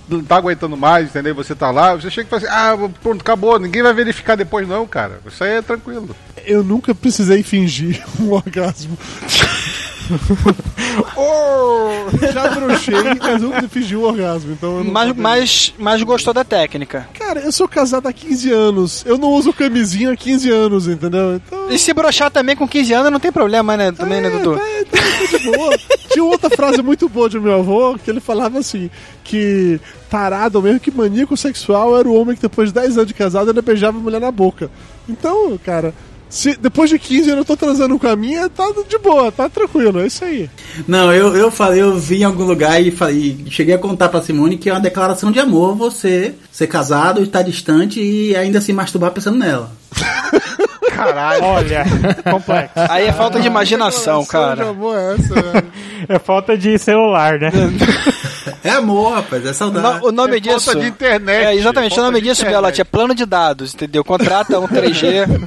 não 0.08 0.24
tá 0.24 0.36
aguentando 0.38 0.78
mais, 0.78 1.10
entendeu? 1.10 1.34
Você 1.36 1.56
tá 1.56 1.72
lá, 1.72 1.95
você 1.95 2.10
chega 2.12 2.28
e 2.28 2.30
fala 2.30 2.41
assim, 2.43 2.52
ah, 2.86 2.89
pronto, 3.02 3.22
acabou, 3.22 3.58
ninguém 3.60 3.82
vai 3.82 3.93
verificar 3.93 4.36
depois 4.36 4.68
não, 4.68 4.86
cara. 4.86 5.20
Isso 5.26 5.43
aí 5.43 5.54
é 5.54 5.62
tranquilo. 5.62 6.16
Eu 6.46 6.64
nunca 6.64 6.96
precisei 6.96 7.44
fingir 7.44 8.04
um 8.20 8.32
orgasmo. 8.32 8.98
Já 12.34 12.48
brochei, 12.50 12.96
mas 13.20 13.42
nunca 13.42 13.68
de 13.68 13.96
um 13.96 14.04
orgasmo, 14.04 14.54
então 14.54 14.84
Mas, 14.84 15.16
mas, 15.16 15.74
mas 15.78 16.04
gostou 16.04 16.34
da 16.34 16.44
técnica. 16.44 17.08
Cara, 17.14 17.42
eu 17.42 17.52
sou 17.52 17.68
casado 17.68 18.08
há 18.08 18.14
15 18.14 18.52
anos. 18.52 19.04
Eu 19.06 19.18
não 19.18 19.30
uso 19.30 19.54
camisinha 19.54 20.12
há 20.12 20.16
15 20.16 20.50
anos, 20.50 20.88
entendeu? 20.88 21.36
Então. 21.36 21.70
E 21.70 21.78
se 21.78 21.94
brochar 21.94 22.32
também 22.32 22.56
com 22.56 22.68
15 22.68 22.94
anos 22.94 23.12
não 23.12 23.20
tem 23.20 23.32
problema, 23.32 23.76
né? 23.76 23.92
Também, 23.92 24.22
né, 24.22 24.30
É, 24.30 24.32
Dudu? 24.32 24.56
tá, 24.56 24.62
tá, 24.98 25.28
tá 25.32 25.38
de 25.38 25.52
boa. 25.52 25.78
Tinha 26.12 26.24
outra 26.26 26.50
frase 26.50 26.82
muito 26.82 27.10
boa 27.10 27.30
de 27.30 27.40
meu 27.40 27.60
avô, 27.60 27.98
que 27.98 28.10
ele 28.10 28.20
falava 28.20 28.60
assim, 28.60 28.90
que 29.24 29.80
tarado, 30.10 30.62
mesmo 30.62 30.80
que 30.80 30.92
maníaco 30.92 31.36
sexual, 31.36 31.98
era 31.98 32.08
o 32.08 32.16
homem 32.16 32.36
que 32.36 32.42
depois 32.42 32.70
de 32.70 32.76
10 32.80 32.98
anos 32.98 33.08
de 33.08 33.14
casado 33.14 33.50
ainda 33.50 33.62
beijava 33.62 33.98
a 33.98 34.02
mulher 34.02 34.22
na 34.22 34.32
boca. 34.32 34.70
Então, 35.08 35.58
cara, 35.64 35.94
se 36.30 36.55
depois 36.57 36.89
de 36.89 36.99
15 36.99 37.30
anos 37.32 37.39
eu 37.39 37.45
tô 37.45 37.57
transando 37.57 37.97
com 37.97 38.07
a 38.07 38.15
minha, 38.15 38.49
tá 38.49 38.65
de 38.88 38.97
boa, 38.97 39.32
tá 39.32 39.47
tranquilo, 39.49 39.99
é 40.01 40.07
isso 40.07 40.23
aí. 40.25 40.49
Não, 40.88 41.13
eu, 41.13 41.36
eu 41.36 41.49
falei, 41.49 41.82
eu 41.82 41.97
vi 41.97 42.21
em 42.21 42.23
algum 42.23 42.43
lugar 42.43 42.82
e, 42.82 42.91
falei, 42.91 43.45
cheguei 43.49 43.75
a 43.75 43.80
contar 43.80 44.09
pra 44.09 44.21
Simone 44.21 44.57
que 44.57 44.69
é 44.69 44.73
uma 44.73 44.80
declaração 44.80 45.32
de 45.32 45.39
amor 45.39 45.75
você 45.75 46.36
ser 46.51 46.67
casado, 46.67 47.21
estar 47.23 47.41
distante 47.41 48.01
e 48.01 48.36
ainda 48.36 48.59
se 48.61 48.73
masturbar 48.73 49.11
pensando 49.11 49.38
nela. 49.38 49.71
Caralho. 50.91 51.43
Olha, 51.43 51.86
complexo. 52.32 52.73
Aí 52.89 53.05
é 53.05 53.13
falta 53.13 53.39
de 53.39 53.45
imaginação, 53.47 54.21
Que 54.21 54.25
declaração 54.25 54.55
de 54.55 54.61
cara. 54.61 54.69
amor 54.71 54.97
é 54.97 55.13
essa, 55.13 55.34
velho? 55.41 55.67
É 56.09 56.19
falta 56.19 56.57
de 56.57 56.78
celular, 56.78 57.39
né? 57.39 57.51
É 58.64 58.70
amor, 58.72 59.14
rapaz, 59.16 59.45
é 59.45 59.51
O 59.51 59.53
saudade. 59.53 59.99
no- 60.01 60.08
O 60.08 60.12
nome 60.12 60.38
É 60.38 60.41
falta 60.41 60.60
disso. 60.60 60.80
de 60.80 60.88
internet. 60.88 61.45
É, 61.45 61.55
exatamente. 61.55 61.99
O 61.99 62.03
nome 62.03 62.22
disso, 62.22 62.41
internet. 62.41 62.55
Belote, 62.62 62.82
é 62.82 62.84
plano 62.84 63.16
de 63.16 63.26
dados, 63.26 63.74
entendeu? 63.74 64.03
Contrata 64.03 64.60
um 64.60 64.68
3G. 64.68 65.26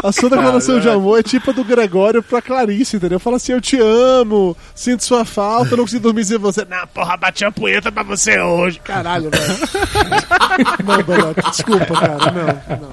A 0.00 0.12
sua 0.12 0.30
declaração 0.30 0.78
de 0.78 0.88
amor 0.88 1.18
é 1.18 1.24
tipo 1.24 1.50
a 1.50 1.52
do 1.52 1.64
Gregório 1.64 2.22
pra 2.22 2.40
Clarice, 2.40 2.96
entendeu? 2.96 3.18
Fala 3.18 3.34
assim, 3.34 3.50
eu 3.50 3.60
te 3.60 3.76
amo, 3.80 4.56
sinto 4.72 5.02
sua 5.04 5.24
falta, 5.24 5.76
não 5.76 5.82
consigo 5.82 6.04
dormir 6.04 6.24
sem 6.24 6.38
você. 6.38 6.64
Não, 6.64 6.86
porra, 6.86 7.16
bati 7.16 7.44
a 7.44 7.50
punheta 7.50 7.90
pra 7.90 8.04
você 8.04 8.38
hoje. 8.38 8.78
Caralho, 8.78 9.28
velho. 9.28 9.58
não, 10.86 11.02
Belote, 11.02 11.40
desculpa, 11.50 11.94
cara, 11.94 12.16
não, 12.32 12.76
não. 12.78 12.90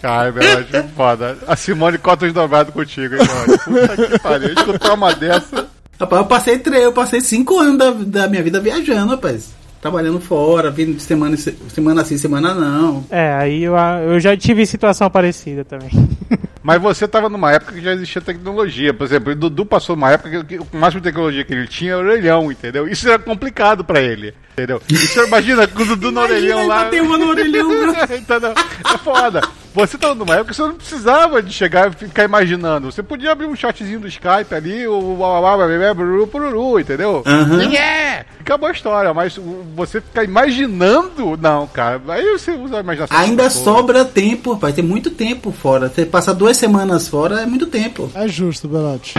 Cara, 0.00 0.28
é 0.28 0.30
verdade, 0.30 0.88
foda. 0.94 1.38
A 1.48 1.56
Simone 1.56 1.98
cota 1.98 2.26
os 2.26 2.32
dobrados 2.32 2.72
contigo, 2.72 3.16
hein, 3.16 3.20
mano? 3.26 3.58
Puta 3.58 3.96
que 4.08 4.18
pariu. 4.20 4.52
Escutar 4.54 4.94
uma 4.94 5.12
dessa. 5.16 5.67
Rapaz, 6.00 6.22
eu 6.22 6.26
passei 6.28 6.58
três, 6.58 6.84
eu 6.84 6.92
passei 6.92 7.20
cinco 7.20 7.58
anos 7.58 7.76
da, 7.78 7.90
da 8.22 8.28
minha 8.28 8.42
vida 8.42 8.60
viajando, 8.60 9.10
rapaz. 9.12 9.56
Trabalhando 9.80 10.20
fora, 10.20 10.70
vindo 10.70 10.94
de 10.94 11.02
semana, 11.02 11.34
em 11.34 11.38
se- 11.38 11.56
semana 11.72 12.04
sim, 12.04 12.16
semana 12.18 12.52
não. 12.54 13.04
É, 13.10 13.32
aí 13.34 13.62
eu, 13.62 13.74
eu 13.76 14.18
já 14.18 14.36
tive 14.36 14.66
situação 14.66 15.08
parecida 15.10 15.64
também. 15.64 15.90
Mas 16.62 16.82
você 16.82 17.06
tava 17.08 17.28
numa 17.28 17.52
época 17.52 17.72
que 17.72 17.80
já 17.80 17.92
existia 17.94 18.20
tecnologia. 18.20 18.92
Por 18.92 19.04
exemplo, 19.04 19.32
o 19.32 19.36
Dudu 19.36 19.64
passou 19.64 19.94
uma 19.96 20.10
época 20.10 20.44
que 20.44 20.58
o 20.58 20.66
máximo 20.72 21.00
de 21.00 21.08
tecnologia 21.08 21.44
que 21.44 21.52
ele 21.52 21.66
tinha 21.66 21.92
era 21.92 22.02
o 22.02 22.04
orelhão, 22.06 22.50
entendeu? 22.52 22.86
Isso 22.88 23.08
era 23.08 23.18
complicado 23.18 23.84
pra 23.84 24.00
ele, 24.00 24.34
entendeu? 24.58 24.82
Isso, 24.88 25.20
imagina, 25.22 25.66
com 25.68 25.82
o 25.82 25.86
Dudu 25.86 26.10
no 26.10 26.20
orelhão 26.20 26.66
lá. 26.66 26.86
tem 26.86 27.00
uma 27.00 27.16
no 27.16 27.28
orelhão, 27.28 27.68
viu? 27.68 27.90
Entendeu? 28.16 28.52
É 28.92 28.98
foda. 28.98 29.40
Você 29.74 29.96
tava 29.96 30.14
numa 30.14 30.34
época 30.34 30.50
que 30.50 30.56
você 30.56 30.62
não 30.62 30.74
precisava 30.74 31.40
de 31.42 31.52
chegar 31.52 31.88
e 31.90 31.94
ficar 31.94 32.24
imaginando. 32.24 32.90
Você 32.90 33.02
podia 33.02 33.30
abrir 33.30 33.46
um 33.46 33.54
chatzinho 33.54 34.00
do 34.00 34.08
Skype 34.08 34.52
ali, 34.52 34.86
o 34.88 36.26
pururu, 36.26 36.80
entendeu? 36.80 37.22
Aham. 37.24 37.62
Yeah! 37.62 38.24
Acabou 38.40 38.68
a 38.68 38.72
história, 38.72 39.14
mas 39.14 39.36
o- 39.38 39.64
você 39.76 40.00
ficar 40.00 40.24
imaginando, 40.24 41.36
não, 41.40 41.66
cara. 41.66 42.00
Aí 42.08 42.32
você 42.32 42.50
usa 42.52 42.78
a 42.78 42.80
imaginação. 42.80 43.16
Ainda 43.16 43.48
sobra 43.50 44.04
tempo, 44.04 44.54
rapaz. 44.54 44.74
Tem 44.74 44.82
muito 44.82 45.10
tempo 45.10 45.52
fora. 45.52 45.88
Você 45.88 46.04
passar 46.04 46.32
duas 46.32 46.56
semanas 46.56 47.06
fora 47.06 47.42
é 47.42 47.46
muito 47.46 47.66
tempo. 47.66 48.10
É 48.14 48.26
justo, 48.26 48.66
Belote. 48.66 49.14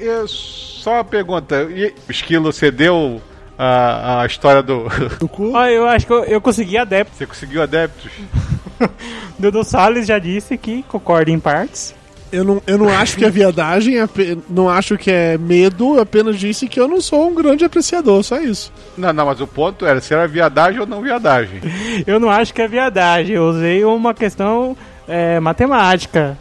E 0.00 0.06
Só 0.84 0.92
uma 0.92 1.04
pergunta, 1.04 1.62
e 1.70 1.94
Esquilo, 2.10 2.52
você 2.52 2.70
deu 2.70 3.18
a, 3.58 4.20
a 4.20 4.26
história 4.26 4.62
do. 4.62 4.84
Do 5.18 5.26
cu? 5.26 5.52
Ó, 5.54 5.64
eu 5.66 5.88
acho 5.88 6.06
que 6.06 6.12
eu, 6.12 6.24
eu 6.24 6.40
consegui 6.42 6.76
adeptos. 6.76 7.16
Você 7.16 7.24
conseguiu 7.26 7.62
adeptos? 7.62 8.10
Dudu 9.38 9.64
Salles 9.64 10.06
já 10.06 10.18
disse 10.18 10.58
que 10.58 10.82
concorda 10.86 11.30
em 11.30 11.38
partes. 11.40 11.94
Eu 12.30 12.44
não, 12.44 12.62
eu 12.66 12.76
não 12.76 12.88
acho 12.90 13.16
que 13.16 13.24
é 13.24 13.30
viadagem, 13.30 13.98
ape- 13.98 14.36
não 14.50 14.68
acho 14.68 14.98
que 14.98 15.10
é 15.10 15.38
medo, 15.38 15.94
eu 15.96 16.02
apenas 16.02 16.36
disse 16.38 16.66
que 16.68 16.78
eu 16.78 16.86
não 16.86 17.00
sou 17.00 17.28
um 17.30 17.34
grande 17.34 17.64
apreciador, 17.64 18.22
só 18.22 18.38
isso. 18.40 18.70
Não, 18.98 19.10
não, 19.10 19.24
mas 19.24 19.40
o 19.40 19.46
ponto 19.46 19.86
era 19.86 20.00
se 20.02 20.12
era 20.12 20.26
viadagem 20.28 20.80
ou 20.80 20.86
não 20.86 21.00
viadagem. 21.00 21.60
Eu 22.06 22.20
não 22.20 22.28
acho 22.28 22.52
que 22.52 22.60
é 22.60 22.66
viadagem, 22.68 23.36
eu 23.36 23.44
usei 23.44 23.84
uma 23.84 24.12
questão 24.12 24.76
é, 25.08 25.38
matemática, 25.40 26.36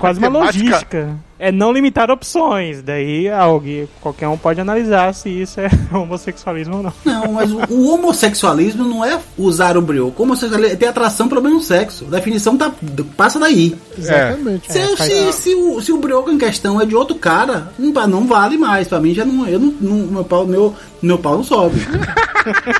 quase 0.00 0.18
uma 0.18 0.28
Matemática? 0.28 0.64
logística. 0.64 1.16
É 1.42 1.50
não 1.50 1.72
limitar 1.72 2.10
opções, 2.10 2.82
daí 2.82 3.26
alguém, 3.30 3.88
qualquer 4.02 4.28
um 4.28 4.36
pode 4.36 4.60
analisar 4.60 5.14
se 5.14 5.30
isso 5.30 5.58
é 5.58 5.70
homossexualismo 5.96 6.76
ou 6.76 6.82
não. 6.82 6.92
Não, 7.02 7.32
mas 7.32 7.50
o, 7.50 7.60
o 7.70 7.94
homossexualismo 7.94 8.84
não 8.84 9.02
é 9.02 9.18
usar 9.38 9.78
o 9.78 9.80
brioco. 9.80 10.22
O 10.22 10.26
homossexualismo 10.26 10.74
é 10.74 10.76
ter 10.76 10.86
atração 10.88 11.28
pelo 11.30 11.40
mesmo 11.40 11.62
sexo. 11.62 12.04
A 12.08 12.10
definição 12.10 12.58
tá, 12.58 12.70
passa 13.16 13.38
daí. 13.38 13.74
Exatamente. 13.96 14.70
Se, 14.70 14.78
É, 14.78 14.96
se, 14.96 15.32
se 15.32 15.54
o, 15.54 15.80
se 15.80 15.92
o 15.92 15.96
brioco 15.98 16.30
em 16.30 16.36
questão 16.36 16.78
é 16.78 16.84
de 16.84 16.94
outro 16.94 17.16
cara, 17.16 17.72
não, 17.78 17.90
não 18.06 18.26
vale 18.26 18.58
mais. 18.58 18.86
Pra 18.86 19.00
mim 19.00 19.14
já 19.14 19.24
não. 19.24 19.48
Eu 19.48 19.58
não, 19.58 19.74
não- 19.80 20.06
meu, 20.08 20.24
pau, 20.24 20.46
meu, 20.46 20.74
meu 21.00 21.16
pau 21.18 21.36
não 21.36 21.44
sobe. 21.44 21.80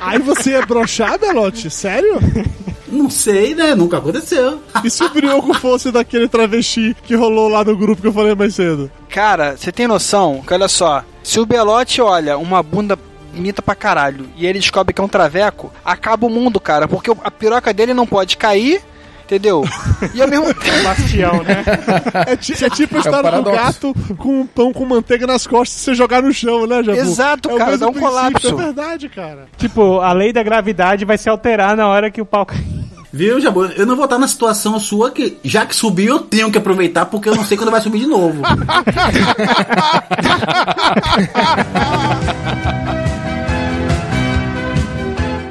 Aí 0.01 0.19
você 0.19 0.51
ia 0.51 0.65
brochar, 0.65 1.19
Belote? 1.19 1.67
Sério? 1.71 2.19
não 2.91 3.09
sei, 3.09 3.55
né? 3.55 3.73
Nunca 3.73 3.97
aconteceu. 3.97 4.61
E 4.83 4.89
se 4.89 5.03
o 5.03 5.09
Brioco 5.09 5.53
fosse 5.59 5.91
daquele 5.91 6.27
travesti 6.27 6.95
que 7.03 7.15
rolou 7.15 7.47
lá 7.47 7.63
no 7.63 7.75
grupo 7.75 8.01
que 8.01 8.07
eu 8.07 8.13
falei 8.13 8.35
mais 8.35 8.55
cedo? 8.55 8.91
Cara, 9.09 9.55
você 9.57 9.71
tem 9.71 9.87
noção 9.87 10.43
que, 10.45 10.53
olha 10.53 10.67
só, 10.67 11.03
se 11.23 11.39
o 11.39 11.45
Belote 11.45 12.01
olha 12.01 12.37
uma 12.37 12.61
bunda 12.61 12.97
bonita 13.33 13.61
pra 13.61 13.75
caralho 13.75 14.27
e 14.35 14.45
ele 14.45 14.59
descobre 14.59 14.93
que 14.93 15.01
é 15.01 15.03
um 15.03 15.07
traveco, 15.07 15.71
acaba 15.85 16.27
o 16.27 16.29
mundo, 16.29 16.59
cara, 16.59 16.87
porque 16.87 17.11
a 17.23 17.31
piroca 17.31 17.73
dele 17.73 17.93
não 17.93 18.05
pode 18.05 18.35
cair, 18.35 18.81
entendeu? 19.23 19.63
E 20.13 20.21
ao 20.21 20.27
mesmo 20.27 20.51
tempo. 20.53 20.83
Bastião, 20.83 21.41
né? 21.43 21.63
É, 22.27 22.33
é 22.33 22.35
tipo 22.69 22.95
a 22.97 22.99
história 22.99 23.31
do 23.31 23.43
paradoxo. 23.43 23.55
gato 23.55 23.93
com 24.17 24.41
um 24.41 24.45
pão 24.45 24.73
com 24.73 24.85
manteiga 24.85 25.25
nas 25.25 25.47
costas 25.47 25.79
e 25.79 25.83
você 25.85 25.95
jogar 25.95 26.21
no 26.21 26.33
chão, 26.33 26.67
né, 26.67 26.83
Jabu? 26.83 26.97
Exato, 26.99 27.49
é 27.49 27.53
o 27.53 27.57
cara, 27.57 27.77
dá 27.77 27.87
um 27.87 27.93
princípio, 27.93 28.09
colapso. 28.09 28.47
É 28.49 28.53
verdade, 28.53 29.09
cara. 29.09 29.47
tipo, 29.57 29.99
a 30.01 30.11
lei 30.11 30.33
da 30.33 30.43
gravidade 30.43 31.05
vai 31.05 31.17
se 31.17 31.29
alterar 31.29 31.77
na 31.77 31.87
hora 31.87 32.11
que 32.11 32.21
o 32.21 32.25
pau 32.25 32.45
cair. 32.45 32.80
Viu, 33.13 33.41
Jabu? 33.41 33.65
Eu 33.65 33.85
não 33.85 33.95
vou 33.95 34.05
estar 34.05 34.17
na 34.17 34.27
situação 34.27 34.79
sua 34.79 35.11
que, 35.11 35.37
já 35.43 35.65
que 35.65 35.75
subiu, 35.75 36.15
eu 36.15 36.19
tenho 36.19 36.51
que 36.51 36.57
aproveitar 36.57 37.05
porque 37.05 37.27
eu 37.27 37.35
não 37.35 37.43
sei 37.43 37.57
quando 37.57 37.71
vai 37.71 37.81
subir 37.81 37.99
de 37.99 38.07
novo. 38.07 38.41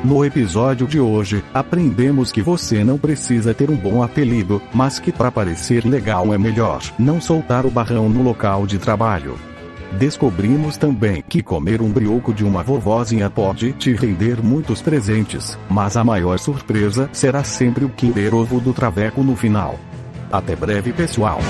No 0.03 0.25
episódio 0.25 0.89
de 0.89 0.99
hoje, 0.99 1.45
aprendemos 1.55 2.33
que 2.33 2.43
você 2.43 2.83
não 2.83 2.99
precisa 2.99 3.55
ter 3.55 3.71
um 3.71 3.77
bom 3.77 4.03
apelido, 4.03 4.61
mas 4.75 4.99
que 4.99 5.13
para 5.13 5.31
parecer 5.31 5.87
legal 5.87 6.35
é 6.35 6.39
melhor 6.39 6.83
não 6.99 7.21
soltar 7.21 7.65
o 7.65 7.71
barrão 7.71 8.09
no 8.09 8.21
local 8.21 8.67
de 8.67 8.77
trabalho. 8.77 9.39
Descobrimos 9.99 10.77
também 10.77 11.23
que 11.29 11.43
comer 11.43 11.83
um 11.83 11.91
brioco 11.91 12.33
de 12.33 12.45
uma 12.45 12.63
vovozinha 12.63 13.29
pode 13.29 13.73
te 13.73 13.93
render 13.93 14.43
muitos 14.43 14.81
presentes, 14.81 15.59
mas 15.69 15.97
a 15.97 16.05
maior 16.05 16.39
surpresa 16.39 17.11
será 17.13 17.43
sempre 17.43 17.85
o 17.85 17.89
Kinder 17.89 18.35
Ovo 18.35 18.61
do 18.61 18.73
Traveco 18.73 19.23
no 19.23 19.35
final. 19.35 19.79
Até 20.31 20.55
breve, 20.55 20.93
pessoal. 20.93 21.41